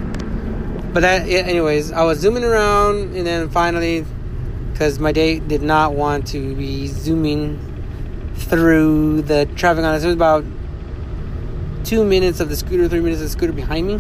But 0.94 1.02
that, 1.02 1.28
yeah, 1.28 1.40
anyways, 1.40 1.92
I 1.92 2.04
was 2.04 2.20
zooming 2.20 2.44
around, 2.44 3.16
and 3.16 3.26
then 3.26 3.50
finally, 3.50 4.06
because 4.78 5.00
my 5.00 5.12
date 5.12 5.48
did 5.48 5.64
not 5.64 5.96
want 5.96 6.28
to 6.28 6.56
be 6.56 6.86
zooming 6.86 7.58
through 8.36 9.24
the 9.24 9.48
traffic 9.56 9.84
on 9.84 9.96
us, 9.96 10.04
it 10.04 10.06
was 10.06 10.16
about 10.16 10.46
two 11.84 12.06
minutes 12.06 12.40
of 12.40 12.50
the 12.50 12.56
scooter, 12.56 12.88
three 12.88 13.00
minutes 13.00 13.20
of 13.20 13.26
the 13.26 13.32
scooter 13.32 13.54
behind 13.54 13.88
me. 13.88 14.00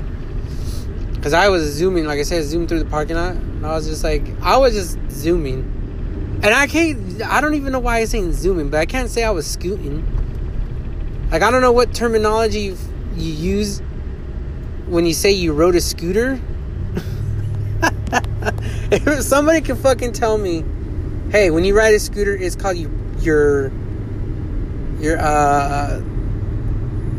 Because 1.16 1.34
I 1.34 1.50
was 1.50 1.64
zooming, 1.64 2.06
like 2.06 2.20
I 2.20 2.22
said, 2.22 2.44
zoom 2.44 2.68
through 2.68 2.84
the 2.84 2.90
parking 2.92 3.16
lot. 3.16 3.32
And 3.32 3.66
I 3.66 3.74
was 3.74 3.88
just 3.88 4.04
like, 4.04 4.22
I 4.44 4.58
was 4.58 4.76
just 4.76 5.00
zooming. 5.10 5.64
And 6.44 6.54
I 6.54 6.68
can't, 6.68 7.24
I 7.24 7.42
don't 7.42 7.56
even 7.56 7.72
know 7.72 7.80
why 7.80 8.02
I'm 8.02 8.06
saying 8.06 8.34
zooming, 8.34 8.70
but 8.70 8.80
I 8.80 8.86
can't 8.86 9.10
say 9.10 9.24
I 9.24 9.32
was 9.32 9.48
scooting. 9.48 10.06
Like, 11.32 11.42
I 11.42 11.50
don't 11.50 11.62
know 11.62 11.72
what 11.72 11.92
terminology 11.92 12.76
you 13.16 13.32
use 13.32 13.80
when 14.86 15.08
you 15.08 15.16
say 15.16 15.32
you 15.32 15.54
rode 15.54 15.74
a 15.74 15.82
scooter. 15.82 16.40
if 18.92 19.22
somebody 19.24 19.62
can 19.62 19.76
fucking 19.76 20.14
tell 20.14 20.38
me, 20.38 20.64
hey, 21.32 21.52
when 21.52 21.64
you 21.66 21.78
ride 21.78 21.94
a 21.94 22.00
scooter, 22.00 22.36
it's 22.36 22.56
called 22.56 22.78
you, 22.78 22.92
your, 23.20 23.72
your, 25.00 25.18
uh, 25.20 26.02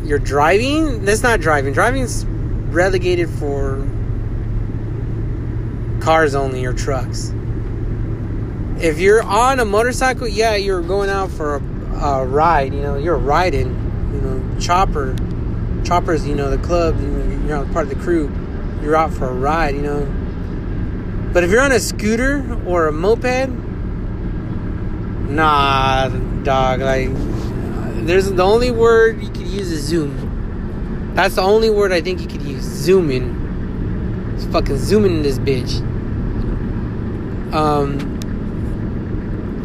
you're 0.03 0.19
driving. 0.19 1.05
That's 1.05 1.23
not 1.23 1.39
driving. 1.39 1.73
Driving's 1.73 2.25
relegated 2.25 3.29
for 3.29 3.87
cars 6.01 6.35
only 6.35 6.65
or 6.65 6.73
trucks. 6.73 7.31
If 8.81 8.99
you're 8.99 9.21
on 9.21 9.59
a 9.59 9.65
motorcycle, 9.65 10.27
yeah, 10.27 10.55
you're 10.55 10.81
going 10.81 11.09
out 11.09 11.29
for 11.29 11.57
a, 11.57 11.59
a 11.97 12.25
ride. 12.25 12.73
You 12.73 12.81
know, 12.81 12.97
you're 12.97 13.17
riding. 13.17 13.67
You 14.13 14.21
know, 14.21 14.59
chopper, 14.59 15.15
choppers. 15.83 16.25
You 16.25 16.33
know, 16.33 16.49
the 16.49 16.57
club. 16.57 16.99
You 16.99 17.07
know, 17.07 17.63
you're 17.63 17.73
part 17.73 17.87
of 17.87 17.89
the 17.89 18.03
crew. 18.03 18.31
You're 18.81 18.95
out 18.95 19.13
for 19.13 19.27
a 19.27 19.33
ride. 19.33 19.75
You 19.75 19.81
know. 19.81 20.18
But 21.33 21.43
if 21.43 21.51
you're 21.51 21.61
on 21.61 21.71
a 21.71 21.79
scooter 21.79 22.43
or 22.65 22.87
a 22.87 22.91
moped, 22.91 23.49
nah, 25.29 26.09
dog. 26.43 26.81
Like, 26.81 27.09
there's 28.05 28.31
the 28.31 28.43
only 28.43 28.71
word 28.71 29.21
you 29.21 29.29
could 29.29 29.47
use 29.47 29.71
is 29.71 29.83
zoom. 29.83 31.11
That's 31.15 31.35
the 31.35 31.41
only 31.41 31.69
word 31.69 31.91
I 31.91 32.01
think 32.01 32.21
you 32.21 32.27
could 32.27 32.41
use. 32.41 32.63
Zooming. 32.63 34.33
It's 34.35 34.45
fucking 34.45 34.77
zooming 34.77 35.17
in 35.17 35.23
this 35.23 35.37
bitch. 35.39 35.81
Um. 37.53 38.17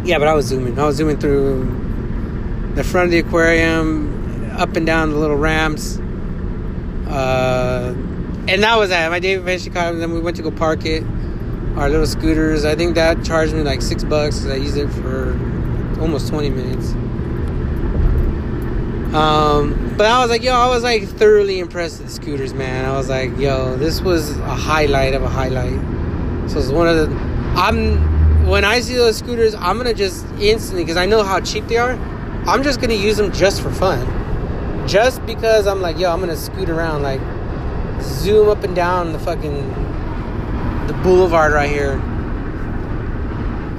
Yeah, 0.04 0.18
but 0.18 0.28
I 0.28 0.34
was 0.34 0.46
zooming. 0.46 0.78
I 0.78 0.84
was 0.84 0.96
zooming 0.96 1.18
through 1.18 1.64
the 2.74 2.84
front 2.84 3.06
of 3.06 3.10
the 3.12 3.20
aquarium, 3.20 4.50
up 4.56 4.76
and 4.76 4.84
down 4.84 5.10
the 5.10 5.16
little 5.16 5.36
ramps. 5.36 5.98
Uh, 7.08 7.94
and 8.48 8.62
that 8.62 8.76
was 8.76 8.90
that. 8.90 9.10
My 9.10 9.20
date 9.20 9.34
eventually 9.34 9.70
caught 9.72 9.92
and 9.92 10.02
then 10.02 10.12
we 10.12 10.20
went 10.20 10.36
to 10.36 10.42
go 10.42 10.50
park 10.50 10.84
it. 10.84 11.04
Our 11.76 11.90
little 11.90 12.06
scooters. 12.06 12.64
I 12.64 12.74
think 12.74 12.94
that 12.94 13.24
charged 13.24 13.52
me 13.52 13.62
like 13.62 13.82
six 13.82 14.04
bucks. 14.04 14.38
because 14.38 14.52
I 14.52 14.56
used 14.56 14.76
it 14.76 14.88
for 14.88 15.32
almost 16.00 16.28
20 16.28 16.50
minutes. 16.50 16.92
Um, 19.14 19.94
but 19.96 20.06
I 20.06 20.20
was 20.20 20.30
like, 20.30 20.42
yo, 20.42 20.52
I 20.52 20.68
was 20.68 20.82
like 20.82 21.04
thoroughly 21.04 21.60
impressed 21.60 22.00
with 22.00 22.08
the 22.08 22.14
scooters, 22.14 22.52
man. 22.52 22.84
I 22.84 22.96
was 22.96 23.08
like, 23.08 23.36
yo, 23.38 23.76
this 23.76 24.00
was 24.00 24.36
a 24.38 24.54
highlight 24.54 25.14
of 25.14 25.22
a 25.22 25.28
highlight. 25.28 25.80
So 26.50 26.58
it's 26.58 26.70
one 26.70 26.88
of 26.88 26.96
the. 26.96 27.16
I'm 27.56 28.46
when 28.46 28.64
I 28.64 28.80
see 28.80 28.94
those 28.94 29.16
scooters, 29.16 29.54
I'm 29.54 29.76
gonna 29.78 29.94
just 29.94 30.26
instantly 30.38 30.82
because 30.82 30.96
I 30.96 31.06
know 31.06 31.22
how 31.22 31.40
cheap 31.40 31.66
they 31.68 31.78
are. 31.78 31.92
I'm 32.46 32.62
just 32.62 32.80
gonna 32.80 32.94
use 32.94 33.16
them 33.16 33.32
just 33.32 33.62
for 33.62 33.70
fun, 33.70 34.06
just 34.88 35.24
because 35.26 35.66
I'm 35.66 35.80
like, 35.80 35.98
yo, 35.98 36.12
I'm 36.12 36.20
gonna 36.20 36.36
scoot 36.36 36.68
around, 36.68 37.02
like 37.02 37.20
zoom 38.02 38.48
up 38.48 38.64
and 38.64 38.74
down 38.74 39.12
the 39.12 39.18
fucking 39.18 39.93
the 40.86 40.94
boulevard 41.02 41.52
right 41.52 41.70
here. 41.70 42.00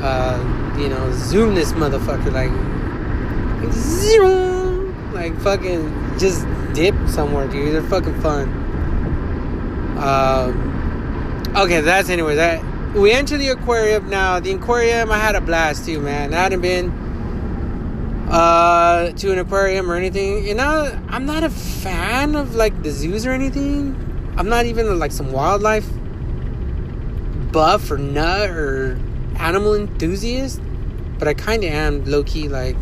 Uh, 0.01 0.75
you 0.77 0.89
know, 0.89 1.11
zoom 1.13 1.55
this 1.55 1.71
motherfucker 1.73 2.31
like, 2.31 2.51
zoom, 3.73 5.13
like 5.13 5.35
fucking 5.39 6.17
just 6.19 6.45
dip 6.73 6.95
somewhere, 7.07 7.47
dude. 7.47 7.73
They're 7.73 7.81
fucking 7.83 8.19
fun. 8.21 8.49
Um, 9.97 11.53
okay, 11.55 11.81
that's 11.81 12.09
anyway. 12.09 12.35
That 12.35 12.63
we 12.93 13.11
enter 13.11 13.37
the 13.37 13.49
aquarium 13.49 14.09
now. 14.09 14.39
The 14.39 14.51
aquarium, 14.51 15.11
I 15.11 15.17
had 15.17 15.35
a 15.35 15.41
blast 15.41 15.85
too, 15.85 15.99
man. 15.99 16.33
I 16.33 16.37
hadn't 16.37 16.61
been 16.61 16.91
uh, 18.29 19.11
to 19.11 19.31
an 19.31 19.39
aquarium 19.39 19.89
or 19.89 19.95
anything. 19.95 20.45
You 20.45 20.55
know, 20.55 20.99
I'm 21.07 21.25
not 21.25 21.43
a 21.43 21.49
fan 21.49 22.35
of 22.35 22.55
like 22.55 22.83
the 22.83 22.91
zoos 22.91 23.25
or 23.25 23.31
anything. 23.31 23.95
I'm 24.37 24.49
not 24.49 24.65
even 24.65 24.99
like 24.99 25.11
some 25.11 25.31
wildlife 25.31 25.87
buff 27.55 27.89
or 27.89 27.97
nut 27.97 28.49
or 28.49 28.99
animal 29.37 29.75
enthusiast, 29.75 30.61
but 31.17 31.29
I 31.29 31.33
kind 31.33 31.63
of 31.63 31.69
am 31.69 32.03
low 32.03 32.21
key. 32.21 32.49
Like, 32.49 32.75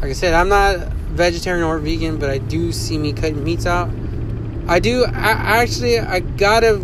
like 0.00 0.08
I 0.08 0.12
said, 0.14 0.32
I'm 0.32 0.48
not 0.48 0.78
vegetarian 1.12 1.64
or 1.64 1.78
vegan, 1.78 2.18
but 2.18 2.30
I 2.30 2.38
do 2.38 2.72
see 2.72 2.96
me 2.96 3.12
cutting 3.12 3.44
meats 3.44 3.66
out. 3.66 3.90
I 4.66 4.78
do. 4.78 5.04
I 5.04 5.60
actually, 5.60 5.98
I 5.98 6.20
got 6.20 6.64
a 6.64 6.78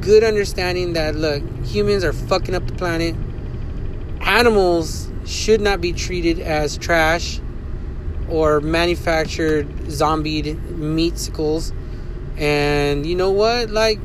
good 0.00 0.24
understanding 0.24 0.94
that 0.94 1.14
look, 1.14 1.42
humans 1.66 2.04
are 2.04 2.14
fucking 2.14 2.54
up 2.54 2.66
the 2.66 2.72
planet. 2.72 3.14
Animals 4.22 5.10
should 5.26 5.60
not 5.60 5.82
be 5.82 5.92
treated 5.92 6.40
as 6.40 6.78
trash 6.78 7.38
or 8.30 8.62
manufactured 8.62 9.90
zombied 9.90 10.46
meatsicles. 10.46 11.74
And 12.38 13.04
you 13.04 13.14
know 13.14 13.30
what? 13.30 13.68
Like, 13.68 13.98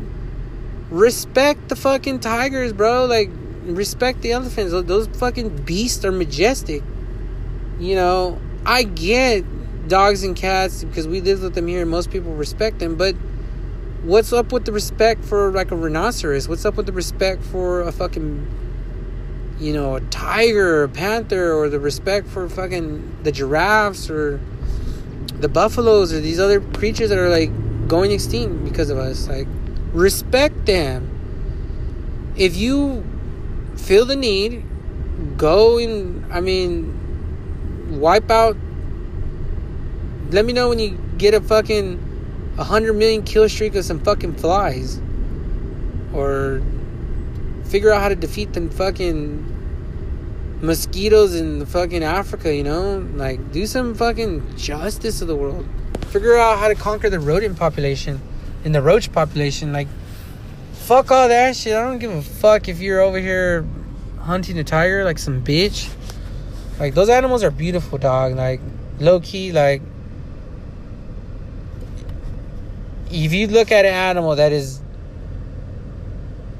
respect 0.90 1.70
the 1.70 1.76
fucking 1.76 2.20
tigers, 2.20 2.74
bro. 2.74 3.06
Like, 3.06 3.30
respect 3.64 4.22
the 4.22 4.32
elephants. 4.32 4.72
Those 4.88 5.08
fucking 5.08 5.64
beasts 5.64 6.04
are 6.06 6.12
majestic. 6.12 6.84
You 7.80 7.96
know, 7.96 8.40
I 8.66 8.84
get 8.84 9.46
dogs 9.88 10.24
and 10.24 10.36
cats 10.36 10.84
because 10.84 11.08
we 11.08 11.22
live 11.22 11.42
with 11.42 11.56
them 11.56 11.68
here 11.68 11.82
and 11.82 11.90
most 11.90 12.12
people 12.12 12.34
respect 12.34 12.80
them, 12.80 12.96
but 12.96 13.16
what's 14.04 14.34
up 14.34 14.52
with 14.52 14.66
the 14.66 14.72
respect 14.72 15.24
for 15.24 15.52
like 15.52 15.72
a 15.72 15.76
rhinoceros? 15.76 16.48
What's 16.48 16.66
up 16.66 16.76
with 16.76 16.86
the 16.86 16.92
respect 16.92 17.44
for 17.44 17.82
a 17.82 17.92
fucking 17.92 18.48
you 19.60 19.74
know, 19.74 19.96
a 19.96 20.02
tiger 20.02 20.78
or 20.78 20.84
a 20.84 20.90
panther 20.90 21.54
or 21.54 21.68
the 21.68 21.80
respect 21.80 22.28
for 22.28 22.48
fucking 22.48 23.24
the 23.24 23.32
giraffes 23.32 24.10
or 24.10 24.40
the 25.40 25.50
buffaloes 25.50 26.14
or 26.14 26.20
these 26.20 26.40
other 26.40 26.62
creatures 26.62 27.10
that 27.10 27.18
are 27.18 27.30
like 27.30 27.50
going 27.88 28.12
extinct 28.12 28.64
because 28.64 28.90
of 28.90 28.98
us. 28.98 29.28
Like 29.28 29.48
respect 29.94 30.66
them. 30.66 31.14
If 32.36 32.56
you 32.56 33.04
feel 33.76 34.06
the 34.06 34.16
need, 34.16 34.64
go 35.38 35.78
and 35.78 36.32
I 36.32 36.42
mean 36.42 36.94
wipe 38.00 38.30
out 38.30 38.58
let 40.30 40.46
me 40.46 40.52
know 40.52 40.70
when 40.70 40.80
you 40.80 40.98
get 41.18 41.34
a 41.34 41.42
fucking 41.42 41.98
100 42.56 42.94
million 42.94 43.24
kill 43.24 43.48
streak 43.48 43.76
of 43.76 43.86
some 43.86 44.00
fucking 44.00 44.36
flies. 44.36 45.00
Or 46.14 46.62
figure 47.66 47.92
out 47.92 48.02
how 48.02 48.10
to 48.10 48.16
defeat 48.16 48.54
them 48.54 48.70
fucking 48.70 49.54
mosquitoes 50.62 51.36
in 51.36 51.66
fucking 51.66 52.04
Africa, 52.04 52.54
you 52.54 52.64
know? 52.64 53.08
Like, 53.14 53.52
do 53.52 53.66
some 53.66 53.96
fucking 53.96 54.58
justice 54.58 55.20
to 55.20 55.26
the 55.26 55.36
world. 55.36 55.66
Figure 56.08 56.38
out 56.38 56.60
how 56.60 56.68
to 56.68 56.76
conquer 56.76 57.10
the 57.10 57.20
rodent 57.20 57.58
population 57.58 58.22
and 58.64 58.74
the 58.74 58.82
roach 58.82 59.12
population. 59.12 59.74
Like, 59.74 59.88
fuck 60.74 61.12
all 61.12 61.28
that 61.28 61.56
shit. 61.56 61.76
I 61.76 61.82
don't 61.82 62.00
give 62.00 62.12
a 62.12 62.22
fuck 62.22 62.68
if 62.68 62.80
you're 62.80 63.02
over 63.02 63.20
here 63.20 63.66
hunting 64.20 64.58
a 64.58 64.64
tiger 64.64 65.04
like 65.04 65.20
some 65.20 65.44
bitch. 65.44 65.90
Like, 66.80 66.94
those 66.94 67.10
animals 67.10 67.44
are 67.44 67.52
beautiful, 67.52 67.98
dog. 67.98 68.36
Like, 68.36 68.62
low 69.00 69.20
key, 69.20 69.52
like, 69.52 69.82
if 73.12 73.34
you 73.34 73.48
look 73.48 73.72
at 73.72 73.86
an 73.86 73.94
animal 73.94 74.36
that 74.36 74.52
is 74.52 74.82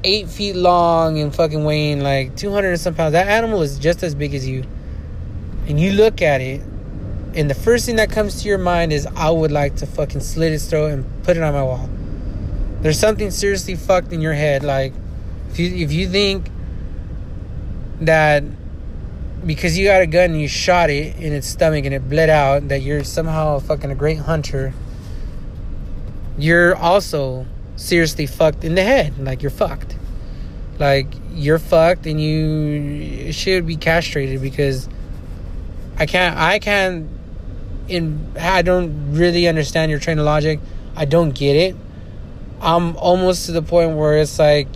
eight 0.04 0.28
feet 0.28 0.54
long 0.54 1.18
and 1.18 1.34
fucking 1.34 1.64
weighing 1.64 2.00
like 2.00 2.36
200 2.36 2.68
and 2.68 2.80
some 2.80 2.94
pounds, 2.94 3.12
that 3.12 3.28
animal 3.28 3.62
is 3.62 3.78
just 3.78 4.02
as 4.02 4.14
big 4.14 4.34
as 4.34 4.46
you. 4.46 4.64
And 5.66 5.78
you 5.78 5.92
look 5.92 6.22
at 6.22 6.40
it, 6.40 6.62
and 7.34 7.50
the 7.50 7.54
first 7.54 7.86
thing 7.86 7.96
that 7.96 8.10
comes 8.10 8.42
to 8.42 8.48
your 8.48 8.58
mind 8.58 8.92
is, 8.92 9.06
I 9.06 9.30
would 9.30 9.52
like 9.52 9.76
to 9.76 9.86
fucking 9.86 10.20
slit 10.20 10.52
his 10.52 10.68
throat 10.68 10.92
and 10.92 11.24
put 11.24 11.36
it 11.36 11.42
on 11.42 11.52
my 11.54 11.62
wall. 11.62 11.88
There's 12.80 12.98
something 12.98 13.30
seriously 13.30 13.74
fucked 13.74 14.12
in 14.12 14.20
your 14.20 14.34
head. 14.34 14.62
Like, 14.62 14.92
if 15.50 15.58
you, 15.58 15.74
if 15.74 15.92
you 15.92 16.08
think 16.08 16.50
that 18.00 18.44
because 19.46 19.78
you 19.78 19.86
got 19.86 20.02
a 20.02 20.06
gun 20.06 20.32
and 20.32 20.40
you 20.40 20.48
shot 20.48 20.90
it 20.90 21.16
in 21.16 21.32
its 21.32 21.46
stomach 21.46 21.84
and 21.84 21.94
it 21.94 22.08
bled 22.08 22.30
out, 22.30 22.68
that 22.68 22.82
you're 22.82 23.04
somehow 23.04 23.58
fucking 23.58 23.90
a 23.90 23.94
great 23.94 24.18
hunter 24.18 24.72
you're 26.38 26.76
also 26.76 27.46
seriously 27.76 28.26
fucked 28.26 28.64
in 28.64 28.76
the 28.76 28.82
head. 28.82 29.18
Like 29.18 29.42
you're 29.42 29.50
fucked. 29.50 29.96
Like 30.78 31.08
you're 31.32 31.58
fucked 31.58 32.06
and 32.06 32.20
you 32.20 33.32
should 33.32 33.66
be 33.66 33.76
castrated 33.76 34.40
because 34.40 34.88
I 35.98 36.06
can't 36.06 36.36
I 36.36 36.60
can't 36.60 37.08
in 37.88 38.32
I 38.38 38.62
don't 38.62 39.12
really 39.14 39.48
understand 39.48 39.90
your 39.90 40.00
train 40.00 40.18
of 40.18 40.24
logic. 40.24 40.60
I 40.96 41.04
don't 41.04 41.30
get 41.30 41.56
it. 41.56 41.76
I'm 42.60 42.96
almost 42.96 43.46
to 43.46 43.52
the 43.52 43.62
point 43.62 43.96
where 43.96 44.18
it's 44.18 44.38
like 44.38 44.68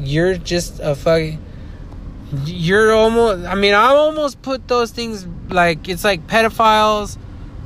you're 0.00 0.36
just 0.36 0.80
a 0.80 0.94
fucking 0.94 1.38
you're 2.44 2.92
almost 2.92 3.46
I 3.46 3.54
mean 3.54 3.74
I 3.74 3.88
almost 3.88 4.42
put 4.42 4.68
those 4.68 4.90
things 4.90 5.26
like 5.48 5.88
it's 5.88 6.04
like 6.04 6.26
pedophiles, 6.26 7.16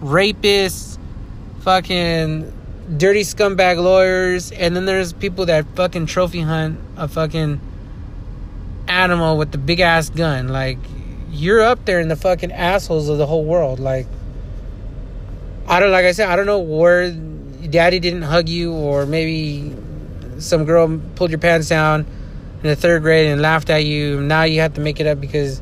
rapists, 0.00 0.98
fucking 1.60 2.52
dirty 2.96 3.22
scumbag 3.22 3.82
lawyers, 3.82 4.52
and 4.52 4.76
then 4.76 4.84
there's 4.84 5.12
people 5.12 5.46
that 5.46 5.66
fucking 5.74 6.06
trophy 6.06 6.40
hunt 6.40 6.78
a 6.96 7.08
fucking 7.08 7.60
animal 8.88 9.36
with 9.36 9.52
the 9.52 9.58
big 9.58 9.80
ass 9.80 10.10
gun. 10.10 10.48
Like, 10.48 10.78
you're 11.36 11.62
up 11.62 11.84
there 11.84 12.00
in 12.00 12.08
the 12.08 12.16
fucking 12.16 12.52
assholes 12.52 13.08
of 13.08 13.18
the 13.18 13.26
whole 13.26 13.44
world. 13.44 13.80
Like, 13.80 14.06
I 15.66 15.80
don't, 15.80 15.92
like 15.92 16.04
I 16.04 16.12
said, 16.12 16.28
I 16.28 16.36
don't 16.36 16.46
know 16.46 16.60
where 16.60 17.10
daddy 17.10 17.98
didn't 17.98 18.22
hug 18.22 18.48
you, 18.48 18.72
or 18.72 19.06
maybe 19.06 19.74
some 20.38 20.64
girl 20.64 21.00
pulled 21.14 21.30
your 21.30 21.38
pants 21.38 21.68
down 21.68 22.06
in 22.62 22.68
the 22.68 22.76
third 22.76 23.02
grade 23.02 23.28
and 23.30 23.40
laughed 23.40 23.70
at 23.70 23.84
you. 23.84 24.20
Now 24.20 24.44
you 24.44 24.60
have 24.60 24.74
to 24.74 24.80
make 24.80 25.00
it 25.00 25.06
up 25.06 25.20
because 25.20 25.60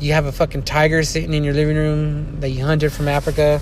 you 0.00 0.12
have 0.12 0.26
a 0.26 0.32
fucking 0.32 0.64
tiger 0.64 1.02
sitting 1.02 1.32
in 1.32 1.44
your 1.44 1.54
living 1.54 1.76
room 1.76 2.40
that 2.40 2.50
you 2.50 2.64
hunted 2.64 2.92
from 2.92 3.08
Africa 3.08 3.60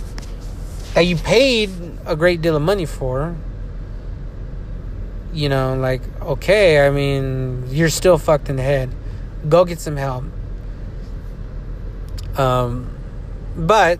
that 0.94 1.02
you 1.06 1.16
paid 1.16 1.70
a 2.06 2.16
great 2.16 2.42
deal 2.42 2.56
of 2.56 2.62
money 2.62 2.84
for 2.84 3.34
you 5.32 5.48
know 5.48 5.74
like 5.74 6.02
okay 6.20 6.86
i 6.86 6.90
mean 6.90 7.64
you're 7.70 7.88
still 7.88 8.18
fucked 8.18 8.50
in 8.50 8.56
the 8.56 8.62
head 8.62 8.90
go 9.48 9.64
get 9.64 9.80
some 9.80 9.96
help 9.96 10.24
um 12.38 12.88
but 13.56 13.98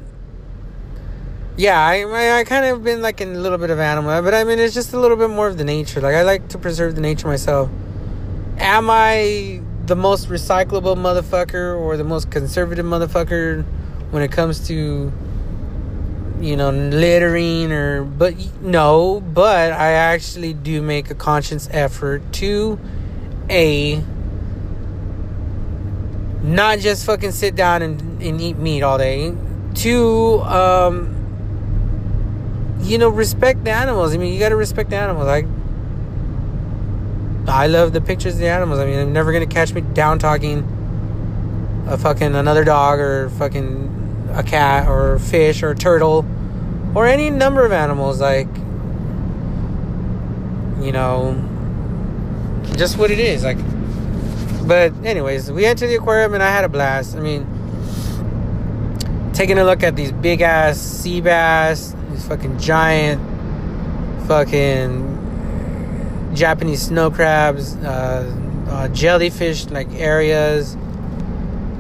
yeah 1.57 1.79
i 1.79 2.03
i, 2.03 2.39
I 2.39 2.45
kind 2.45 2.65
of 2.65 2.83
been 2.83 3.03
like 3.03 3.21
in 3.21 3.35
a 3.35 3.39
little 3.39 3.59
bit 3.59 3.71
of 3.71 3.79
animal 3.79 4.23
but 4.23 4.35
i 4.35 4.45
mean 4.45 4.59
it's 4.59 4.75
just 4.75 4.93
a 4.93 4.99
little 4.99 5.17
bit 5.17 5.31
more 5.31 5.49
of 5.49 5.59
the 5.59 5.65
nature. 5.65 6.01
Like 6.01 6.15
i 6.15 6.23
like 6.23 6.49
to 6.49 6.59
preserve 6.59 6.95
the 6.95 7.01
nature 7.01 7.29
myself. 7.29 7.71
Am 8.59 8.89
i 8.91 9.61
the 9.87 9.97
most 9.97 10.29
recyclable 10.29 10.97
motherfucker 10.97 11.79
or 11.79 11.97
the 11.97 12.05
most 12.05 12.31
conservative 12.31 12.87
motherfucker 12.87 13.65
when 14.11 14.23
it 14.23 14.31
comes 14.31 14.69
to 14.69 15.13
you 16.43 16.57
know, 16.57 16.71
littering 16.71 17.71
or, 17.71 18.03
but 18.03 18.35
no, 18.61 19.21
but 19.21 19.73
I 19.73 19.93
actually 19.93 20.53
do 20.53 20.83
make 20.83 21.11
a 21.11 21.15
conscious 21.15 21.69
effort 21.71 22.21
to 22.35 22.81
a 23.49 24.03
not 26.43 26.79
just 26.79 27.07
fucking 27.07 27.33
sit 27.33 27.55
down 27.55 27.83
and, 27.83 28.23
and 28.23 28.41
eat 28.41 28.57
meat 28.57 28.83
all 28.83 28.99
day, 28.99 29.35
to, 29.75 30.41
um, 30.43 31.19
you 32.81 32.99
know, 32.99 33.09
respect 33.09 33.65
the 33.65 33.71
animals. 33.71 34.15
I 34.15 34.19
mean, 34.19 34.33
you 34.33 34.39
gotta 34.39 34.57
respect 34.57 34.91
the 34.91 34.97
animals. 34.97 35.29
I, 35.29 35.45
I 37.47 37.67
love 37.67 37.93
the 37.93 38.01
pictures 38.01 38.35
of 38.35 38.41
the 38.41 38.49
animals. 38.49 38.81
I 38.81 38.87
mean, 38.87 38.99
I'm 38.99 39.13
never 39.13 39.33
gonna 39.33 39.47
catch 39.47 39.73
me 39.73 39.81
down 39.81 40.19
talking 40.19 40.69
a 41.87 41.99
fucking 41.99 42.35
another 42.35 42.65
dog 42.65 42.99
or 42.99 43.29
fucking 43.31 44.31
a 44.35 44.43
cat 44.43 44.89
or 44.89 45.19
fish 45.19 45.63
or 45.63 45.71
a 45.71 45.75
turtle 45.75 46.25
or 46.95 47.07
any 47.07 47.31
number 47.31 47.65
of 47.65 47.73
animals 47.73 48.21
like 48.21 48.49
you 50.81 50.93
know 50.93 51.35
just 52.77 52.99
what 52.99 53.11
it 53.11 53.19
is 53.19 53.45
like 53.45 53.59
but 54.73 54.91
anyways 55.05 55.53
we 55.53 55.67
entered 55.67 55.89
the 55.89 55.97
aquarium 55.97 56.33
and 56.33 56.43
i 56.43 56.49
had 56.49 56.65
a 56.65 56.69
blast 56.69 57.15
i 57.15 57.21
mean 57.21 57.45
taking 59.35 59.59
a 59.59 59.65
look 59.65 59.83
at 59.83 59.97
these 59.97 60.13
big 60.13 60.41
ass 60.41 60.79
sea 60.79 61.21
bass 61.21 61.95
these 62.11 62.27
fucking 62.27 62.59
giant 62.59 63.21
fucking 64.27 64.91
japanese 66.33 66.81
snow 66.81 67.11
crabs 67.11 67.77
uh, 67.77 68.35
uh, 68.71 68.89
jellyfish 68.89 69.67
like 69.67 69.93
areas 69.93 70.75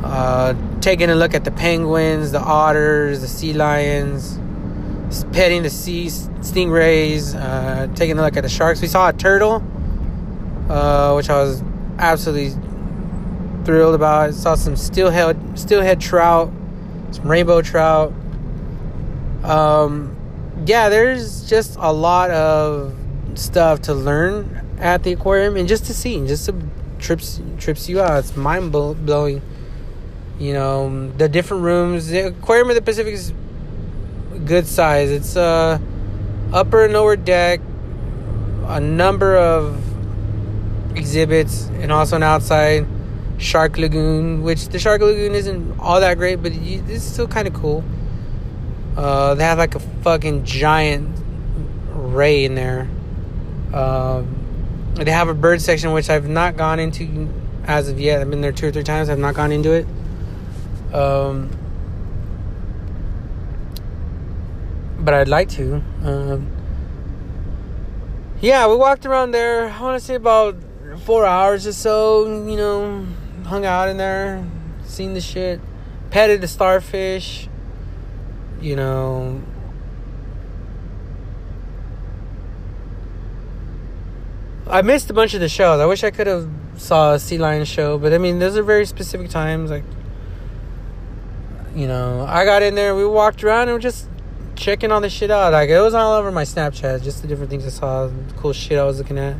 uh, 0.04 0.54
taking 0.80 1.08
a 1.10 1.14
look 1.14 1.32
at 1.32 1.44
the 1.44 1.52
penguins, 1.52 2.32
the 2.32 2.40
otters, 2.40 3.20
the 3.20 3.28
sea 3.28 3.52
lions, 3.52 4.36
petting 5.32 5.62
the 5.62 5.70
sea 5.70 6.06
stingrays, 6.06 7.36
uh, 7.36 7.86
taking 7.94 8.18
a 8.18 8.22
look 8.22 8.36
at 8.36 8.42
the 8.42 8.48
sharks. 8.48 8.82
We 8.82 8.88
saw 8.88 9.10
a 9.10 9.12
turtle, 9.12 9.62
uh, 10.68 11.14
which 11.14 11.30
I 11.30 11.36
was 11.36 11.62
absolutely 11.98 12.60
thrilled 13.64 13.94
about. 13.94 14.28
I 14.28 14.30
Saw 14.32 14.54
some 14.54 14.76
steelhead, 14.76 15.58
steelhead 15.58 16.00
trout, 16.00 16.52
some 17.10 17.26
rainbow 17.26 17.62
trout. 17.62 18.12
Um, 19.44 20.16
yeah, 20.66 20.88
there's 20.88 21.48
just 21.48 21.76
a 21.78 21.92
lot 21.92 22.30
of 22.30 22.94
stuff 23.34 23.82
to 23.82 23.94
learn 23.94 24.76
at 24.78 25.02
the 25.02 25.12
aquarium 25.12 25.56
and 25.56 25.68
just 25.68 25.86
to 25.86 25.94
see, 25.94 26.26
just 26.26 26.46
to 26.46 26.54
trips 26.98 27.40
trips 27.58 27.88
you 27.88 28.00
out. 28.00 28.18
It's 28.18 28.36
mind 28.36 28.72
blowing 28.72 29.42
you 30.38 30.52
know, 30.52 31.10
the 31.18 31.28
different 31.28 31.62
rooms. 31.62 32.08
The 32.08 32.28
Aquarium 32.28 32.68
of 32.70 32.74
the 32.74 32.82
Pacific 32.82 33.14
is 33.14 33.32
good 34.44 34.66
size. 34.66 35.10
It's 35.10 35.36
uh 35.36 35.78
upper 36.52 36.84
and 36.84 36.92
lower 36.92 37.16
deck. 37.16 37.60
a 38.66 38.80
number 38.80 39.36
of 39.36 39.82
exhibits 40.96 41.66
and 41.80 41.90
also 41.92 42.16
an 42.16 42.22
outside 42.22 42.86
shark 43.42 43.76
lagoon, 43.76 44.42
which 44.42 44.68
the 44.68 44.78
shark 44.78 45.00
lagoon 45.00 45.34
isn't 45.34 45.78
all 45.78 46.00
that 46.00 46.16
great, 46.16 46.36
but 46.36 46.52
it's 46.52 47.04
still 47.04 47.28
kind 47.28 47.46
of 47.46 47.54
cool. 47.54 47.84
Uh, 48.96 49.34
they 49.34 49.44
have 49.44 49.58
like 49.58 49.74
a 49.74 49.80
fucking 49.80 50.44
giant 50.44 51.08
ray 51.90 52.44
in 52.44 52.54
there. 52.54 52.88
Um, 53.72 54.92
they 54.94 55.10
have 55.10 55.28
a 55.28 55.34
bird 55.34 55.60
section 55.60 55.92
which 55.92 56.10
I've 56.10 56.28
not 56.28 56.56
gone 56.56 56.78
into 56.78 57.28
as 57.64 57.88
of 57.88 57.98
yet. 57.98 58.20
I've 58.20 58.30
been 58.30 58.40
there 58.40 58.52
two 58.52 58.68
or 58.68 58.72
three 58.72 58.82
times. 58.82 59.08
I've 59.08 59.18
not 59.18 59.34
gone 59.34 59.52
into 59.52 59.72
it. 59.72 59.86
Um, 60.94 61.50
but 64.98 65.14
I'd 65.14 65.28
like 65.28 65.48
to. 65.50 65.82
Um, 66.04 66.50
yeah, 68.40 68.68
we 68.68 68.76
walked 68.76 69.06
around 69.06 69.30
there. 69.30 69.70
I 69.70 69.80
want 69.80 69.98
to 69.98 70.04
say 70.04 70.16
about 70.16 70.56
four 71.04 71.24
hours 71.24 71.66
or 71.66 71.72
so. 71.72 72.26
You 72.26 72.56
know, 72.56 73.06
hung 73.44 73.64
out 73.64 73.88
in 73.88 73.96
there, 73.96 74.44
seen 74.84 75.14
the 75.14 75.20
shit, 75.20 75.60
petted 76.10 76.40
the 76.40 76.48
starfish. 76.48 77.48
You 78.60 78.76
know. 78.76 79.42
I 84.68 84.80
missed 84.82 85.10
a 85.10 85.12
bunch 85.12 85.34
of 85.34 85.40
the 85.40 85.48
shows. 85.48 85.80
I 85.80 85.86
wish 85.86 86.02
I 86.02 86.10
could 86.10 86.26
have 86.26 86.48
saw 86.78 87.14
a 87.14 87.18
sea 87.18 87.36
lion 87.36 87.64
show, 87.64 87.98
but 87.98 88.14
I 88.14 88.18
mean, 88.18 88.38
those 88.38 88.56
are 88.56 88.62
very 88.62 88.86
specific 88.86 89.28
times. 89.28 89.70
Like, 89.70 89.84
you 91.74 91.86
know, 91.86 92.24
I 92.28 92.44
got 92.44 92.62
in 92.62 92.74
there, 92.74 92.94
we 92.94 93.04
walked 93.04 93.44
around, 93.44 93.68
and 93.68 93.72
we're 93.72 93.80
just 93.80 94.08
checking 94.56 94.92
all 94.92 95.00
the 95.00 95.10
shit 95.10 95.30
out. 95.30 95.52
Like, 95.52 95.68
it 95.68 95.80
was 95.80 95.94
all 95.94 96.14
over 96.14 96.30
my 96.30 96.44
Snapchat, 96.44 97.02
just 97.02 97.22
the 97.22 97.28
different 97.28 97.50
things 97.50 97.66
I 97.66 97.70
saw, 97.70 98.10
cool 98.36 98.52
shit 98.52 98.78
I 98.78 98.84
was 98.84 98.98
looking 98.98 99.18
at. 99.18 99.36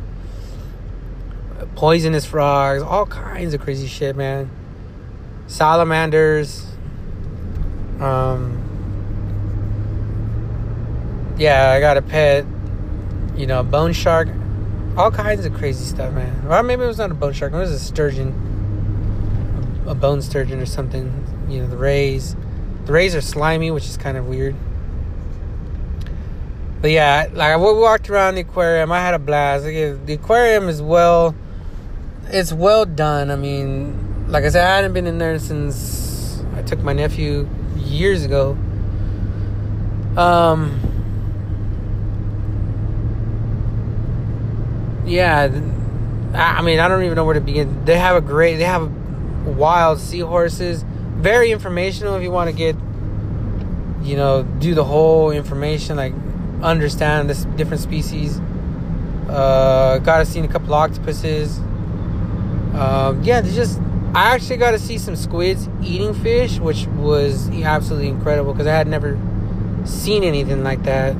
Poisonous 1.75 2.25
frogs, 2.25 2.81
all 2.81 3.05
kinds 3.05 3.53
of 3.53 3.61
crazy 3.61 3.87
shit, 3.87 4.15
man. 4.15 4.49
Salamanders. 5.47 6.65
Um, 7.99 8.59
yeah, 11.37 11.71
I 11.71 11.79
got 11.79 11.97
a 11.97 12.01
pet, 12.01 12.45
you 13.35 13.47
know, 13.47 13.59
a 13.59 13.63
bone 13.63 13.93
shark 13.93 14.27
all 14.97 15.11
kinds 15.11 15.45
of 15.45 15.53
crazy 15.53 15.83
stuff, 15.85 16.13
man. 16.13 16.45
Or 16.47 16.61
maybe 16.63 16.83
it 16.83 16.87
was 16.87 16.97
not 16.97 17.11
a 17.11 17.15
bone 17.15 17.33
shark. 17.33 17.53
It 17.53 17.57
was 17.57 17.71
a 17.71 17.79
sturgeon, 17.79 18.29
a 19.87 19.95
bone 19.95 20.21
sturgeon 20.21 20.59
or 20.59 20.65
something. 20.65 21.25
You 21.49 21.61
know, 21.61 21.67
the 21.67 21.77
rays. 21.77 22.35
The 22.85 22.93
rays 22.93 23.15
are 23.15 23.21
slimy, 23.21 23.71
which 23.71 23.85
is 23.85 23.97
kind 23.97 24.17
of 24.17 24.27
weird. 24.27 24.55
But 26.81 26.91
yeah, 26.91 27.29
like 27.33 27.57
we 27.57 27.73
walked 27.73 28.09
around 28.09 28.35
the 28.35 28.41
aquarium. 28.41 28.91
I 28.91 28.99
had 28.99 29.13
a 29.13 29.19
blast. 29.19 29.63
The 29.63 30.13
aquarium 30.13 30.67
is 30.67 30.81
well, 30.81 31.33
it's 32.33 32.51
well 32.51 32.83
done. 32.85 33.29
I 33.29 33.35
mean, 33.35 34.27
like 34.27 34.43
I 34.43 34.49
said, 34.49 34.65
I 34.65 34.75
hadn't 34.75 34.93
been 34.93 35.05
in 35.05 35.19
there 35.19 35.37
since 35.37 36.43
I 36.55 36.63
took 36.63 36.79
my 36.79 36.91
nephew 36.91 37.47
years 37.77 38.25
ago. 38.25 38.57
Um, 40.17 40.79
yeah, 45.05 45.43
I 46.33 46.61
mean, 46.63 46.79
I 46.79 46.87
don't 46.87 47.03
even 47.03 47.15
know 47.15 47.23
where 47.23 47.35
to 47.35 47.41
begin. 47.41 47.85
They 47.85 47.99
have 47.99 48.15
a 48.15 48.21
great, 48.21 48.57
they 48.57 48.63
have 48.63 48.91
wild 49.45 49.99
seahorses. 49.99 50.83
Very 51.17 51.51
informational 51.51 52.15
if 52.15 52.23
you 52.23 52.31
want 52.31 52.49
to 52.49 52.55
get, 52.55 52.75
you 54.01 54.17
know, 54.17 54.41
do 54.43 54.73
the 54.73 54.83
whole 54.83 55.29
information, 55.29 55.97
like 55.97 56.13
understand 56.63 57.29
this 57.29 57.45
different 57.55 57.81
species. 57.81 58.39
Uh, 59.29 59.99
got 59.99 60.17
to 60.17 60.25
see 60.25 60.39
a 60.39 60.47
couple 60.47 60.73
octopuses. 60.73 61.59
Um, 62.73 63.23
yeah, 63.23 63.41
just. 63.41 63.79
I 64.15 64.35
actually 64.35 64.57
got 64.57 64.71
to 64.71 64.79
see 64.79 64.99
some 64.99 65.15
squids 65.15 65.67
eating 65.81 66.13
fish, 66.13 66.59
which 66.59 66.85
was 66.85 67.49
absolutely 67.49 68.09
incredible 68.09 68.53
because 68.53 68.67
I 68.67 68.75
had 68.75 68.87
never 68.87 69.17
seen 69.85 70.23
anything 70.23 70.63
like 70.63 70.83
that. 70.83 71.15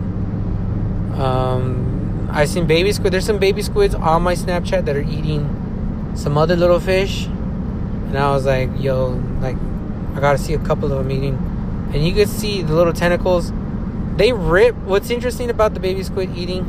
Um, 1.19 2.29
I 2.31 2.45
seen 2.45 2.67
baby 2.67 2.91
squid. 2.91 3.11
There's 3.13 3.25
some 3.25 3.39
baby 3.39 3.63
squids 3.63 3.95
on 3.95 4.21
my 4.21 4.35
Snapchat 4.35 4.85
that 4.85 4.95
are 4.95 5.01
eating 5.01 6.11
some 6.15 6.37
other 6.37 6.55
little 6.55 6.79
fish, 6.79 7.25
and 7.25 8.17
I 8.17 8.31
was 8.31 8.45
like, 8.45 8.69
"Yo, 8.79 9.19
like, 9.41 9.57
I 10.15 10.19
gotta 10.19 10.37
see 10.37 10.53
a 10.53 10.59
couple 10.59 10.91
of 10.91 10.99
them 10.99 11.11
eating." 11.11 11.89
And 11.93 12.05
you 12.05 12.13
could 12.13 12.29
see 12.29 12.61
the 12.61 12.73
little 12.73 12.93
tentacles. 12.93 13.51
They 14.17 14.33
rip. 14.33 14.75
What's 14.85 15.09
interesting 15.09 15.49
about 15.49 15.73
the 15.73 15.79
baby 15.79 16.03
squid 16.03 16.35
eating? 16.37 16.65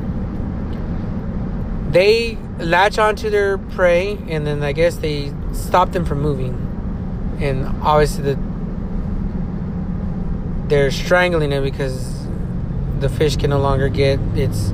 They 1.90 2.38
latch 2.58 2.98
onto 2.98 3.30
their 3.30 3.58
prey, 3.58 4.18
and 4.28 4.46
then 4.46 4.62
I 4.62 4.72
guess 4.72 4.96
they 4.96 5.32
stop 5.52 5.92
them 5.92 6.04
from 6.04 6.20
moving. 6.20 6.60
And 7.40 7.66
obviously, 7.82 8.34
the 8.34 8.38
they're 10.68 10.90
strangling 10.90 11.52
it 11.52 11.60
because 11.60 12.26
the 12.98 13.08
fish 13.08 13.36
can 13.36 13.50
no 13.50 13.58
longer 13.58 13.88
get 13.88 14.18
its 14.34 14.72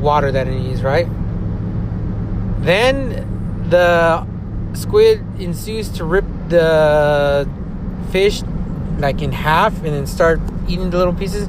water 0.00 0.32
that 0.32 0.46
it 0.46 0.54
needs, 0.54 0.82
right? 0.82 1.06
Then 2.60 3.68
the 3.68 4.26
squid 4.74 5.22
ensues 5.38 5.88
to 5.90 6.04
rip 6.04 6.24
the 6.48 7.48
fish 8.10 8.42
like 8.98 9.20
in 9.20 9.32
half 9.32 9.76
and 9.84 9.88
then 9.94 10.06
start 10.06 10.40
eating 10.66 10.90
the 10.90 10.98
little 10.98 11.14
pieces. 11.14 11.48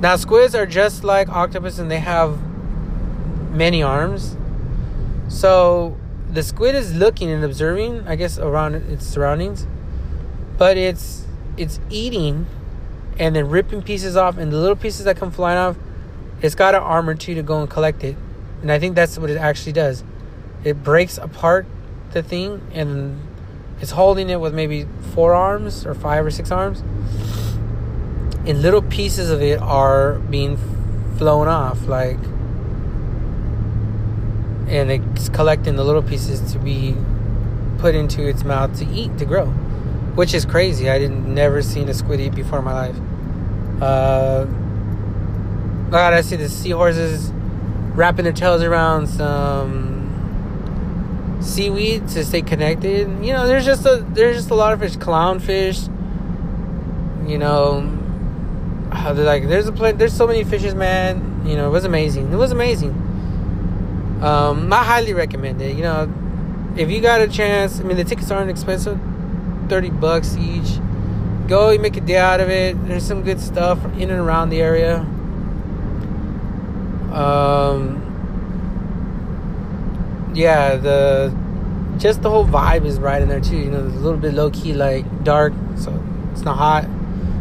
Now 0.00 0.16
squids 0.16 0.54
are 0.54 0.66
just 0.66 1.04
like 1.04 1.28
octopus 1.28 1.78
and 1.78 1.90
they 1.90 2.00
have 2.00 2.38
many 3.50 3.82
arms. 3.82 4.36
So 5.28 5.96
the 6.30 6.42
squid 6.42 6.74
is 6.74 6.94
looking 6.94 7.30
and 7.30 7.44
observing, 7.44 8.06
I 8.06 8.16
guess, 8.16 8.38
around 8.38 8.74
its 8.74 9.06
surroundings, 9.06 9.66
but 10.58 10.76
it's 10.76 11.26
it's 11.56 11.78
eating 11.90 12.46
and 13.18 13.36
then 13.36 13.48
ripping 13.48 13.82
pieces 13.82 14.16
off, 14.16 14.38
and 14.38 14.50
the 14.50 14.56
little 14.56 14.76
pieces 14.76 15.04
that 15.04 15.16
come 15.16 15.30
flying 15.30 15.58
off 15.58 15.76
it's 16.42 16.54
got 16.54 16.74
an 16.74 16.82
arm 16.82 17.08
or 17.08 17.14
two 17.14 17.34
to 17.34 17.42
go 17.42 17.60
and 17.60 17.68
collect 17.68 18.02
it. 18.02 18.16
And 18.62 18.72
I 18.72 18.78
think 18.78 18.94
that's 18.94 19.18
what 19.18 19.30
it 19.30 19.36
actually 19.36 19.72
does. 19.72 20.02
It 20.64 20.82
breaks 20.82 21.18
apart 21.18 21.66
the 22.12 22.22
thing 22.22 22.66
and 22.72 23.20
it's 23.80 23.92
holding 23.92 24.30
it 24.30 24.40
with 24.40 24.54
maybe 24.54 24.86
four 25.14 25.34
arms 25.34 25.86
or 25.86 25.94
five 25.94 26.24
or 26.24 26.30
six 26.30 26.50
arms. 26.50 26.80
And 28.46 28.62
little 28.62 28.82
pieces 28.82 29.30
of 29.30 29.42
it 29.42 29.60
are 29.60 30.14
being 30.18 30.56
flown 31.18 31.46
off, 31.46 31.86
like, 31.86 32.18
and 34.70 34.90
it's 34.90 35.28
collecting 35.28 35.74
the 35.74 35.84
little 35.84 36.02
pieces 36.02 36.52
to 36.52 36.58
be 36.58 36.94
put 37.78 37.94
into 37.94 38.26
its 38.26 38.44
mouth 38.44 38.78
to 38.78 38.86
eat, 38.86 39.18
to 39.18 39.24
grow, 39.24 39.46
which 40.14 40.32
is 40.32 40.44
crazy. 40.44 40.88
I 40.88 40.98
didn't 40.98 41.34
never 41.34 41.60
seen 41.60 41.88
a 41.88 41.94
squid 41.94 42.20
eat 42.20 42.34
before 42.34 42.60
in 42.60 42.64
my 42.64 42.72
life. 42.72 42.96
Uh, 43.82 44.44
God, 45.90 46.14
I 46.14 46.20
see 46.20 46.36
the 46.36 46.48
seahorses 46.48 47.32
wrapping 47.94 48.24
their 48.24 48.32
tails 48.32 48.62
around 48.62 49.08
some 49.08 50.00
seaweed 51.40 52.06
to 52.08 52.24
stay 52.24 52.42
connected. 52.42 53.08
You 53.24 53.32
know, 53.32 53.48
there's 53.48 53.64
just 53.64 53.84
a 53.86 54.04
there's 54.10 54.36
just 54.36 54.50
a 54.50 54.54
lot 54.54 54.72
of 54.72 54.78
fish, 54.80 54.96
clownfish. 54.96 55.88
You 57.28 57.38
know, 57.38 57.80
they're 58.92 59.24
like 59.24 59.48
there's 59.48 59.66
a 59.66 59.72
plant. 59.72 59.98
there's 59.98 60.16
so 60.16 60.28
many 60.28 60.44
fishes, 60.44 60.76
man. 60.76 61.42
You 61.44 61.56
know, 61.56 61.66
it 61.66 61.72
was 61.72 61.84
amazing. 61.84 62.32
It 62.32 62.36
was 62.36 62.52
amazing. 62.52 62.99
Um, 64.22 64.72
I 64.72 64.84
highly 64.84 65.14
recommend 65.14 65.62
it. 65.62 65.76
You 65.76 65.82
know, 65.82 66.12
if 66.76 66.90
you 66.90 67.00
got 67.00 67.20
a 67.20 67.28
chance, 67.28 67.80
I 67.80 67.84
mean, 67.84 67.96
the 67.96 68.04
tickets 68.04 68.30
aren't 68.30 68.50
expensive, 68.50 68.98
thirty 69.68 69.90
bucks 69.90 70.36
each. 70.36 70.78
Go, 71.48 71.70
you 71.70 71.78
make 71.78 71.96
a 71.96 72.00
day 72.00 72.16
out 72.16 72.40
of 72.40 72.48
it. 72.48 72.82
There's 72.86 73.04
some 73.04 73.22
good 73.22 73.40
stuff 73.40 73.82
in 73.96 74.10
and 74.10 74.20
around 74.20 74.50
the 74.50 74.60
area. 74.60 74.98
Um, 77.12 78.00
yeah, 80.34 80.76
the 80.76 81.36
just 81.98 82.22
the 82.22 82.30
whole 82.30 82.46
vibe 82.46 82.84
is 82.84 82.98
right 82.98 83.20
in 83.20 83.28
there 83.28 83.40
too. 83.40 83.56
You 83.56 83.70
know, 83.70 83.86
it's 83.86 83.96
a 83.96 84.00
little 84.00 84.18
bit 84.18 84.34
low 84.34 84.50
key, 84.50 84.72
like 84.72 85.24
dark, 85.24 85.52
so 85.76 86.02
it's 86.32 86.42
not 86.42 86.56
hot. 86.56 86.88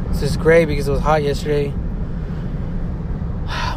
It's 0.09 0.21
just 0.21 0.39
great 0.39 0.65
because 0.65 0.87
it 0.87 0.91
was 0.91 1.01
hot 1.01 1.23
yesterday. 1.23 1.73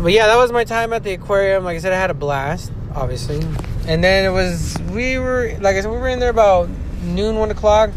But 0.02 0.12
yeah, 0.12 0.26
that 0.26 0.36
was 0.36 0.50
my 0.50 0.64
time 0.64 0.92
at 0.92 1.04
the 1.04 1.12
aquarium. 1.12 1.64
Like 1.64 1.76
I 1.76 1.78
said, 1.78 1.92
I 1.92 1.96
had 1.96 2.10
a 2.10 2.14
blast, 2.14 2.72
obviously. 2.94 3.40
And 3.86 4.02
then 4.02 4.24
it 4.24 4.32
was 4.32 4.78
we 4.92 5.18
were 5.18 5.56
like 5.60 5.76
I 5.76 5.80
said, 5.80 5.90
we 5.90 5.98
were 5.98 6.08
in 6.08 6.18
there 6.18 6.30
about 6.30 6.68
noon, 7.02 7.36
one 7.36 7.50
o'clock. 7.50 7.90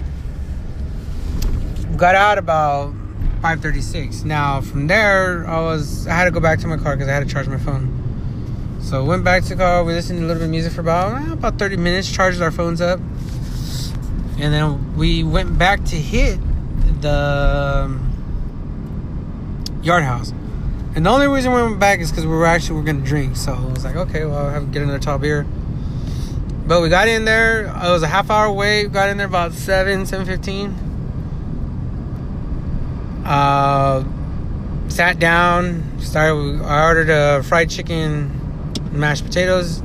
Got 1.96 2.16
out 2.16 2.38
about 2.38 2.93
5:36. 3.41 4.26
Now 4.26 4.62
from 4.62 4.88
there, 4.88 5.48
I 5.48 5.60
was 5.62 6.08
I 6.08 6.14
had 6.14 6.26
to 6.26 6.32
go 6.32 6.39
back 6.39 6.60
to 6.60 6.68
my 6.68 6.78
car 6.78 6.96
because 6.96 7.10
I 7.10 7.14
had 7.14 7.28
to 7.28 7.32
charge 7.32 7.48
my 7.48 7.58
phone. 7.58 8.02
So 8.82 9.04
went 9.04 9.24
back 9.24 9.43
to 9.43 9.50
the 9.50 9.56
car. 9.56 9.84
We 9.84 9.93
listened 9.93 10.20
to 10.20 10.26
a 10.26 10.28
little 10.28 10.41
bit 10.41 10.46
of 10.46 10.52
music 10.52 10.74
for 10.74 10.82
about 10.82 11.22
eh, 11.22 11.34
about 11.34 11.58
30 11.58 11.78
minutes. 11.78 12.12
Charged 12.12 12.41
our 12.41 12.52
phones 12.52 12.82
up, 12.82 13.00
and 14.38 14.54
then 14.54 14.96
we 14.96 15.24
went 15.24 15.58
back 15.58 15.84
to 15.86 15.96
hit 15.96 16.39
the 17.02 17.86
um, 17.86 18.12
yard 19.82 20.04
house. 20.04 20.34
And 20.96 21.06
the 21.06 21.10
only 21.10 21.28
reason 21.28 21.52
we 21.52 21.62
went 21.62 21.78
back 21.78 22.00
is 22.00 22.10
because 22.10 22.26
we 22.26 22.32
were 22.32 22.46
actually 22.46 22.80
we're 22.80 22.86
gonna 22.86 23.02
drink. 23.02 23.36
So 23.36 23.54
I 23.54 23.66
was 23.66 23.84
like, 23.84 23.98
okay, 23.98 24.24
well, 24.24 24.38
I'll 24.38 24.50
have 24.50 24.72
get 24.72 24.82
another 24.82 24.98
tall 24.98 25.18
beer. 25.18 25.46
But 26.66 26.82
we 26.82 26.88
got 26.88 27.10
in 27.10 27.26
there. 27.26 27.66
It 27.66 27.89
was 27.89 28.02
a 28.02 28.08
half 28.08 28.32
hour 28.32 28.50
wait. 28.52 28.93
Got 28.93 29.10
in 29.10 29.18
there 29.18 29.28
about 29.28 29.52
seven, 29.52 30.06
seven 30.06 30.26
fifteen. 30.26 30.72
Uh, 33.26 34.06
sat 34.88 35.20
down. 35.20 36.00
Started. 36.00 36.62
I 36.64 36.86
ordered 36.86 37.10
a 37.10 37.43
fried 37.43 37.70
chicken, 37.70 38.32
mashed 38.93 39.26
potatoes, 39.26 39.84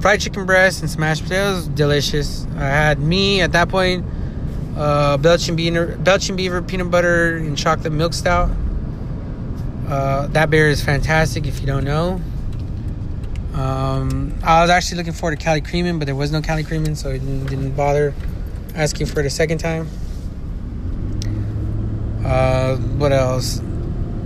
fried 0.00 0.20
chicken 0.20 0.44
breast, 0.44 0.82
and 0.82 0.90
some 0.90 1.00
mashed 1.00 1.22
potatoes. 1.22 1.66
Delicious. 1.66 2.46
I 2.56 2.66
had 2.66 3.00
me 3.00 3.40
at 3.40 3.52
that 3.52 3.70
point. 3.70 4.04
Uh, 4.76 5.16
Belching 5.16 5.56
Beaver, 5.56 5.96
Belching 5.96 6.36
Beaver 6.36 6.60
peanut 6.60 6.90
butter 6.90 7.38
and 7.38 7.56
chocolate 7.56 7.94
milk 7.94 8.12
stout. 8.12 8.50
Uh, 9.86 10.26
that 10.28 10.50
beer 10.50 10.68
is 10.68 10.82
fantastic 10.82 11.46
if 11.46 11.60
you 11.60 11.66
don't 11.66 11.84
know. 11.84 12.20
Um, 13.54 14.34
I 14.42 14.60
was 14.60 14.70
actually 14.70 14.98
looking 14.98 15.12
forward 15.12 15.38
to 15.38 15.44
Cali 15.44 15.60
Creamin', 15.60 15.98
but 15.98 16.06
there 16.06 16.14
was 16.14 16.30
no 16.32 16.42
Cali 16.42 16.64
Creamin', 16.64 16.96
so 16.96 17.10
I 17.10 17.14
didn't, 17.14 17.46
didn't 17.46 17.72
bother 17.72 18.12
asking 18.74 19.06
for 19.06 19.20
it 19.20 19.26
a 19.26 19.30
second 19.30 19.58
time. 19.58 19.88
Uh, 22.24 22.76
what 22.76 23.12
else? 23.12 23.62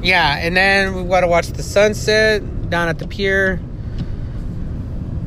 Yeah, 0.03 0.39
and 0.39 0.57
then 0.57 0.95
we 0.95 1.05
got 1.05 1.21
to 1.21 1.27
watch 1.27 1.49
the 1.49 1.63
sunset 1.63 2.71
down 2.71 2.89
at 2.89 2.99
the 2.99 3.07
pier. 3.07 3.61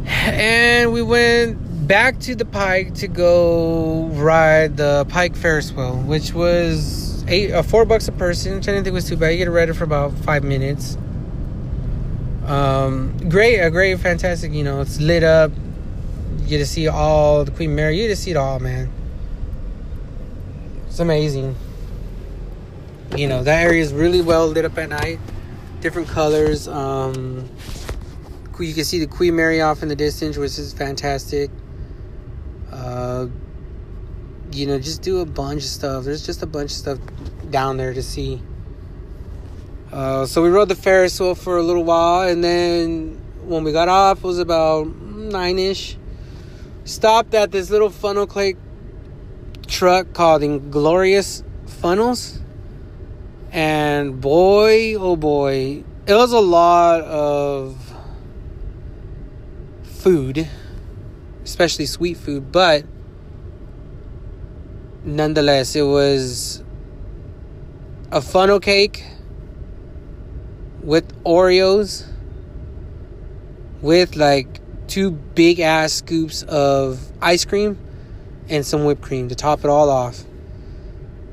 And 0.05 0.91
we 0.91 1.01
went 1.01 1.87
back 1.87 2.19
to 2.21 2.35
the 2.35 2.45
Pike 2.45 2.95
to 2.95 3.07
go 3.07 4.07
ride 4.13 4.77
the 4.77 5.05
Pike 5.09 5.35
Ferris 5.35 5.71
wheel, 5.71 5.97
which 5.97 6.33
was 6.33 7.12
eight 7.27 7.51
uh, 7.51 7.63
four 7.63 7.85
bucks 7.85 8.07
a 8.07 8.11
person, 8.11 8.55
which 8.55 8.67
I 8.67 8.71
didn't 8.71 8.85
think 8.85 8.93
was 8.93 9.07
too 9.07 9.17
bad. 9.17 9.29
You 9.29 9.37
get 9.37 9.45
to 9.45 9.51
ride 9.51 9.69
it 9.69 9.73
for 9.73 9.83
about 9.83 10.13
five 10.13 10.43
minutes. 10.43 10.97
Um, 12.45 13.17
great, 13.29 13.59
a 13.59 13.71
great, 13.71 13.99
fantastic. 13.99 14.51
You 14.51 14.63
know, 14.63 14.81
it's 14.81 14.99
lit 14.99 15.23
up. 15.23 15.51
You 16.39 16.47
get 16.47 16.57
to 16.57 16.65
see 16.65 16.87
all 16.87 17.45
the 17.45 17.51
Queen 17.51 17.75
Mary. 17.75 17.97
You 17.97 18.07
get 18.07 18.15
to 18.15 18.21
see 18.21 18.31
it 18.31 18.37
all, 18.37 18.59
man. 18.59 18.91
It's 20.87 20.99
amazing. 20.99 21.55
You 23.15 23.27
know, 23.27 23.43
that 23.43 23.63
area 23.63 23.81
is 23.81 23.93
really 23.93 24.21
well 24.21 24.47
lit 24.47 24.65
up 24.65 24.77
at 24.77 24.89
night. 24.89 25.19
Different 25.79 26.07
colors. 26.07 26.67
Um, 26.67 27.49
you 28.59 28.73
can 28.73 28.83
see 28.83 28.99
the 28.99 29.07
Queen 29.07 29.35
Mary 29.35 29.61
off 29.61 29.81
in 29.81 29.89
the 29.89 29.95
distance, 29.95 30.37
which 30.37 30.57
is 30.59 30.73
fantastic. 30.73 31.49
You 34.53 34.67
know, 34.67 34.77
just 34.77 35.01
do 35.01 35.21
a 35.21 35.25
bunch 35.25 35.63
of 35.63 35.69
stuff. 35.69 36.03
There's 36.03 36.23
just 36.23 36.43
a 36.43 36.45
bunch 36.45 36.71
of 36.71 36.77
stuff 36.77 36.99
down 37.49 37.77
there 37.77 37.91
to 37.91 38.03
see. 38.03 38.39
Uh, 39.91 40.27
so 40.27 40.43
we 40.43 40.49
rode 40.49 40.69
the 40.69 40.75
Ferris 40.75 41.19
wheel 41.19 41.33
for 41.33 41.57
a 41.57 41.63
little 41.63 41.83
while, 41.83 42.27
and 42.27 42.43
then 42.43 43.19
when 43.45 43.63
we 43.63 43.71
got 43.71 43.89
off, 43.89 44.19
it 44.19 44.23
was 44.23 44.39
about 44.39 44.87
nine 44.87 45.57
ish. 45.57 45.97
Stopped 46.85 47.33
at 47.33 47.51
this 47.51 47.69
little 47.69 47.89
funnel 47.89 48.27
cake 48.27 48.57
truck 49.67 50.13
called 50.13 50.43
Inglorious 50.43 51.43
Funnels, 51.65 52.39
and 53.51 54.21
boy, 54.21 54.95
oh 54.95 55.15
boy, 55.15 55.83
it 56.05 56.13
was 56.13 56.31
a 56.31 56.39
lot 56.39 57.01
of 57.01 57.75
food, 59.83 60.47
especially 61.43 61.85
sweet 61.85 62.17
food, 62.17 62.51
but 62.51 62.85
nonetheless, 65.03 65.75
it 65.75 65.83
was 65.83 66.63
a 68.11 68.21
funnel 68.21 68.59
cake 68.59 69.03
with 70.81 71.23
Oreos 71.23 72.07
with 73.81 74.15
like 74.15 74.59
two 74.87 75.11
big 75.11 75.59
ass 75.59 75.93
scoops 75.93 76.43
of 76.43 76.99
ice 77.21 77.45
cream 77.45 77.77
and 78.49 78.65
some 78.65 78.85
whipped 78.85 79.01
cream 79.01 79.29
to 79.29 79.35
top 79.35 79.59
it 79.59 79.65
all 79.65 79.89
off. 79.89 80.23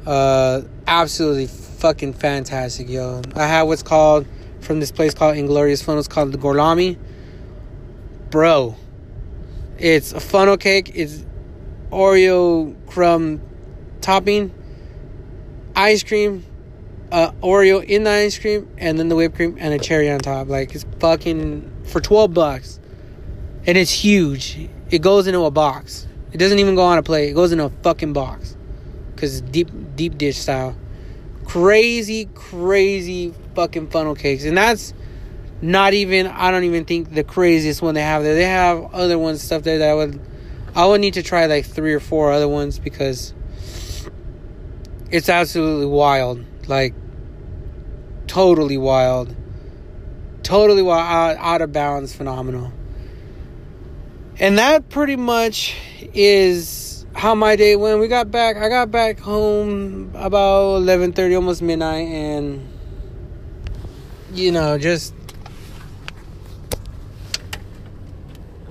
Uh, 0.06 0.62
absolutely 0.86 1.46
fucking 1.46 2.14
fantastic, 2.14 2.88
yo. 2.88 3.22
I 3.34 3.46
had 3.46 3.62
what's 3.62 3.82
called 3.82 4.26
from 4.60 4.80
this 4.80 4.90
place 4.90 5.14
called 5.14 5.36
Inglorious 5.36 5.82
Funnels 5.82 6.08
called 6.08 6.32
the 6.32 6.38
Gorlami. 6.38 6.98
Bro, 8.30 8.76
it's 9.78 10.12
a 10.12 10.20
funnel 10.20 10.56
cake. 10.56 10.92
It's 10.94 11.24
Oreo 11.90 12.74
crumb 12.86 13.40
topping, 14.00 14.52
ice 15.74 16.02
cream, 16.02 16.44
uh, 17.12 17.32
Oreo 17.42 17.82
in 17.82 18.04
the 18.04 18.10
ice 18.10 18.38
cream, 18.38 18.68
and 18.78 18.98
then 18.98 19.08
the 19.08 19.16
whipped 19.16 19.36
cream 19.36 19.56
and 19.58 19.74
a 19.74 19.78
cherry 19.78 20.10
on 20.10 20.20
top. 20.20 20.48
Like 20.48 20.74
it's 20.74 20.84
fucking 20.98 21.70
for 21.84 22.00
twelve 22.00 22.34
bucks, 22.34 22.78
and 23.66 23.76
it's 23.76 23.90
huge. 23.90 24.68
It 24.90 25.02
goes 25.02 25.26
into 25.26 25.40
a 25.44 25.50
box. 25.50 26.06
It 26.32 26.38
doesn't 26.38 26.58
even 26.58 26.74
go 26.74 26.82
on 26.82 26.98
a 26.98 27.02
plate. 27.02 27.30
It 27.30 27.34
goes 27.34 27.52
in 27.52 27.60
a 27.60 27.70
fucking 27.82 28.12
box, 28.12 28.56
cause 29.16 29.38
it's 29.38 29.50
deep 29.50 29.68
deep 29.96 30.18
dish 30.18 30.38
style. 30.38 30.76
Crazy, 31.44 32.28
crazy 32.34 33.34
fucking 33.54 33.90
funnel 33.90 34.14
cakes, 34.14 34.44
and 34.44 34.56
that's 34.56 34.94
not 35.60 35.94
even. 35.94 36.26
I 36.26 36.50
don't 36.50 36.64
even 36.64 36.84
think 36.84 37.12
the 37.12 37.24
craziest 37.24 37.82
one 37.82 37.94
they 37.94 38.02
have 38.02 38.22
there. 38.22 38.34
They 38.34 38.44
have 38.44 38.94
other 38.94 39.18
ones 39.18 39.42
stuff 39.42 39.62
there 39.62 39.78
that 39.78 39.88
I 39.88 39.94
would. 39.94 40.20
I 40.74 40.86
would 40.86 41.00
need 41.00 41.14
to 41.14 41.22
try 41.24 41.46
like 41.46 41.66
three 41.66 41.92
or 41.92 41.98
four 41.98 42.30
other 42.30 42.46
ones 42.46 42.78
because 42.78 43.34
it's 45.10 45.28
absolutely 45.28 45.86
wild. 45.86 46.44
Like, 46.66 46.94
totally 48.26 48.78
wild. 48.78 49.34
Totally 50.42 50.82
wild, 50.82 51.36
out, 51.38 51.44
out 51.44 51.62
of 51.62 51.72
bounds, 51.72 52.14
phenomenal. 52.14 52.72
And 54.38 54.58
that 54.58 54.88
pretty 54.88 55.16
much 55.16 55.76
is 56.14 57.04
how 57.14 57.34
my 57.34 57.56
day 57.56 57.76
went. 57.76 58.00
We 58.00 58.08
got 58.08 58.30
back, 58.30 58.56
I 58.56 58.68
got 58.68 58.90
back 58.90 59.18
home 59.18 60.12
about 60.14 60.82
11.30, 60.82 61.36
almost 61.36 61.60
midnight, 61.60 62.08
and, 62.08 62.66
you 64.32 64.52
know, 64.52 64.78
just 64.78 65.14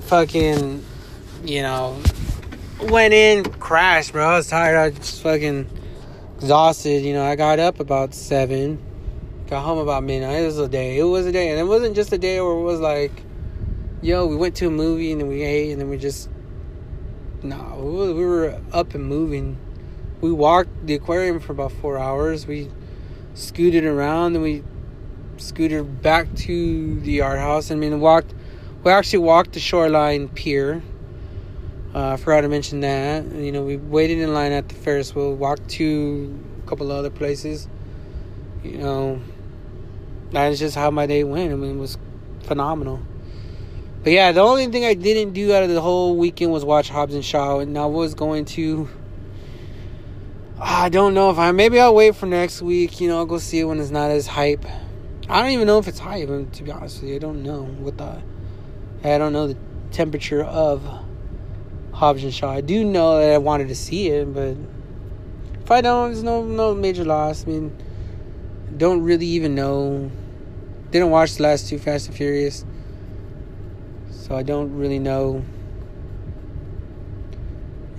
fucking, 0.01 0.83
you 1.43 1.61
know, 1.61 2.01
went 2.81 3.13
in, 3.13 3.43
crashed, 3.43 4.13
bro. 4.13 4.25
I 4.25 4.37
was 4.37 4.47
tired. 4.47 4.77
I 4.77 4.89
just 4.89 5.21
fucking 5.21 5.69
exhausted. 6.39 7.03
You 7.03 7.13
know, 7.13 7.25
I 7.25 7.35
got 7.35 7.59
up 7.59 7.79
about 7.79 8.13
seven, 8.13 8.81
got 9.47 9.63
home 9.63 9.77
about 9.77 10.03
midnight. 10.03 10.41
It 10.41 10.45
was 10.45 10.57
a 10.57 10.69
day. 10.69 10.97
It 10.97 11.03
was 11.03 11.25
a 11.25 11.31
day, 11.31 11.49
and 11.49 11.59
it 11.59 11.65
wasn't 11.65 11.95
just 11.95 12.13
a 12.13 12.17
day 12.17 12.39
where 12.39 12.53
it 12.53 12.61
was 12.61 12.79
like, 12.79 13.11
yo, 14.01 14.25
we 14.25 14.35
went 14.35 14.55
to 14.55 14.67
a 14.67 14.71
movie 14.71 15.11
and 15.11 15.19
then 15.19 15.27
we 15.27 15.43
ate 15.43 15.71
and 15.71 15.81
then 15.81 15.89
we 15.89 15.97
just, 15.97 16.29
no, 17.43 17.57
we 17.81 18.13
were 18.13 18.59
up 18.71 18.93
and 18.95 19.05
moving. 19.05 19.57
We 20.21 20.31
walked 20.31 20.85
the 20.85 20.95
aquarium 20.95 21.39
for 21.39 21.51
about 21.51 21.73
four 21.73 21.97
hours. 21.97 22.47
We 22.47 22.69
scooted 23.33 23.83
around 23.83 24.35
and 24.35 24.43
we 24.43 24.63
scooted 25.37 26.01
back 26.01 26.33
to 26.35 26.99
the 27.01 27.11
yard 27.11 27.39
house. 27.39 27.71
I 27.71 27.75
mean, 27.75 27.99
walked. 27.99 28.33
We 28.83 28.91
actually 28.91 29.19
walked 29.19 29.53
the 29.53 29.59
shoreline 29.59 30.29
pier 30.29 30.81
uh, 31.93 32.09
I 32.09 32.17
forgot 32.17 32.41
to 32.41 32.49
mention 32.49 32.81
that. 32.81 33.25
You 33.25 33.51
know, 33.51 33.63
we 33.63 33.77
waited 33.77 34.19
in 34.19 34.33
line 34.33 34.51
at 34.51 34.69
the 34.69 34.75
Ferris 34.75 35.15
wheel, 35.15 35.33
walked 35.33 35.69
to 35.69 36.39
a 36.63 36.69
couple 36.69 36.91
other 36.91 37.09
places. 37.09 37.67
You 38.63 38.77
know, 38.77 39.21
that's 40.31 40.59
just 40.59 40.75
how 40.75 40.91
my 40.91 41.07
day 41.07 41.23
went. 41.23 41.51
I 41.51 41.55
mean, 41.55 41.77
it 41.77 41.79
was 41.79 41.97
phenomenal. 42.43 42.99
But 44.03 44.13
yeah, 44.13 44.31
the 44.31 44.41
only 44.41 44.67
thing 44.67 44.85
I 44.85 44.93
didn't 44.93 45.33
do 45.33 45.53
out 45.53 45.63
of 45.63 45.69
the 45.69 45.81
whole 45.81 46.15
weekend 46.15 46.51
was 46.51 46.63
watch 46.63 46.89
Hobbs 46.89 47.15
and 47.15 47.25
Shaw, 47.25 47.59
and 47.59 47.77
I 47.77 47.85
was 47.87 48.13
going 48.13 48.45
to. 48.45 48.87
I 50.59 50.89
don't 50.89 51.15
know 51.15 51.31
if 51.31 51.39
I. 51.39 51.51
Maybe 51.51 51.79
I'll 51.79 51.95
wait 51.95 52.15
for 52.15 52.27
next 52.27 52.61
week. 52.61 53.01
You 53.01 53.07
know, 53.07 53.17
I'll 53.17 53.25
go 53.25 53.39
see 53.39 53.59
it 53.59 53.65
when 53.65 53.79
it's 53.79 53.89
not 53.89 54.11
as 54.11 54.27
hype. 54.27 54.65
I 55.27 55.41
don't 55.41 55.51
even 55.51 55.65
know 55.67 55.79
if 55.79 55.87
it's 55.87 55.99
hype. 55.99 56.27
To 56.27 56.63
be 56.63 56.71
honest 56.71 57.01
with 57.01 57.09
you, 57.09 57.15
I 57.15 57.19
don't 57.19 57.41
know 57.41 57.63
what 57.63 57.97
the. 57.97 58.21
I 59.03 59.17
don't 59.17 59.33
know 59.33 59.47
the 59.47 59.57
temperature 59.91 60.43
of 60.43 60.83
Hobbs 61.99 62.23
and 62.23 62.33
Shaw. 62.33 62.53
I 62.53 62.61
do 62.61 62.85
know 62.85 63.19
that 63.19 63.33
I 63.33 63.37
wanted 63.39 63.67
to 63.67 63.75
see 63.75 64.07
it, 64.07 64.33
but 64.33 64.55
if 65.61 65.69
I 65.69 65.81
don't, 65.81 66.13
there's 66.13 66.23
no 66.23 66.45
no 66.45 66.73
major 66.73 67.03
loss. 67.03 67.43
I 67.45 67.49
mean, 67.49 67.77
don't 68.77 69.03
really 69.03 69.25
even 69.25 69.53
know. 69.53 70.09
Didn't 70.91 71.09
watch 71.09 71.35
the 71.35 71.43
last 71.43 71.67
two 71.67 71.77
Fast 71.77 72.07
and 72.07 72.15
Furious, 72.15 72.63
so 74.11 74.33
I 74.33 74.43
don't 74.43 74.77
really 74.77 74.97
know. 74.97 75.43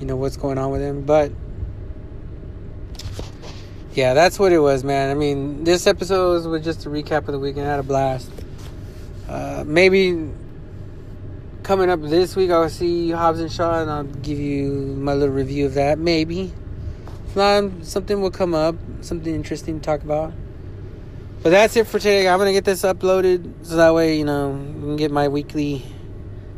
You 0.00 0.06
know 0.06 0.16
what's 0.16 0.38
going 0.38 0.56
on 0.56 0.70
with 0.70 0.80
him, 0.80 1.02
but 1.02 1.30
yeah, 3.92 4.14
that's 4.14 4.38
what 4.38 4.50
it 4.50 4.60
was, 4.60 4.82
man. 4.82 5.10
I 5.10 5.14
mean, 5.14 5.64
this 5.64 5.86
episode 5.86 6.46
was 6.46 6.64
just 6.64 6.86
a 6.86 6.88
recap 6.88 7.28
of 7.28 7.32
the 7.32 7.38
weekend. 7.38 7.66
I 7.66 7.70
had 7.72 7.80
a 7.80 7.82
blast. 7.82 8.30
Uh, 9.28 9.62
maybe 9.66 10.30
coming 11.62 11.90
up 11.90 12.00
this 12.02 12.36
week, 12.36 12.50
I'll 12.50 12.68
see 12.68 13.10
Hobbs 13.10 13.40
and 13.40 13.50
Shaw, 13.50 13.82
and 13.82 13.90
I'll 13.90 14.04
give 14.04 14.38
you 14.38 14.70
my 14.98 15.14
little 15.14 15.34
review 15.34 15.66
of 15.66 15.74
that. 15.74 15.98
Maybe. 15.98 16.52
If 17.28 17.36
not, 17.36 17.84
something 17.84 18.20
will 18.20 18.30
come 18.30 18.54
up, 18.54 18.74
something 19.02 19.34
interesting 19.34 19.80
to 19.80 19.84
talk 19.84 20.02
about. 20.02 20.32
But 21.42 21.50
that's 21.50 21.76
it 21.76 21.86
for 21.86 21.98
today. 21.98 22.28
I'm 22.28 22.38
gonna 22.38 22.52
get 22.52 22.64
this 22.64 22.82
uploaded 22.82 23.64
so 23.64 23.76
that 23.76 23.94
way 23.94 24.18
you 24.18 24.24
know 24.24 24.50
we 24.50 24.80
can 24.80 24.96
get 24.96 25.10
my 25.10 25.28
weekly 25.28 25.84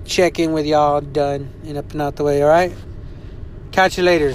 check 0.05 0.39
in 0.39 0.53
with 0.53 0.67
y'all 0.67 1.01
done 1.01 1.53
and 1.65 1.79
up 1.79 1.93
and 1.93 2.03
out 2.03 2.17
the 2.17 2.25
way. 2.25 2.43
All 2.43 2.49
right. 2.49 2.73
Catch 3.71 3.99
you 3.99 4.05
later. 4.05 4.35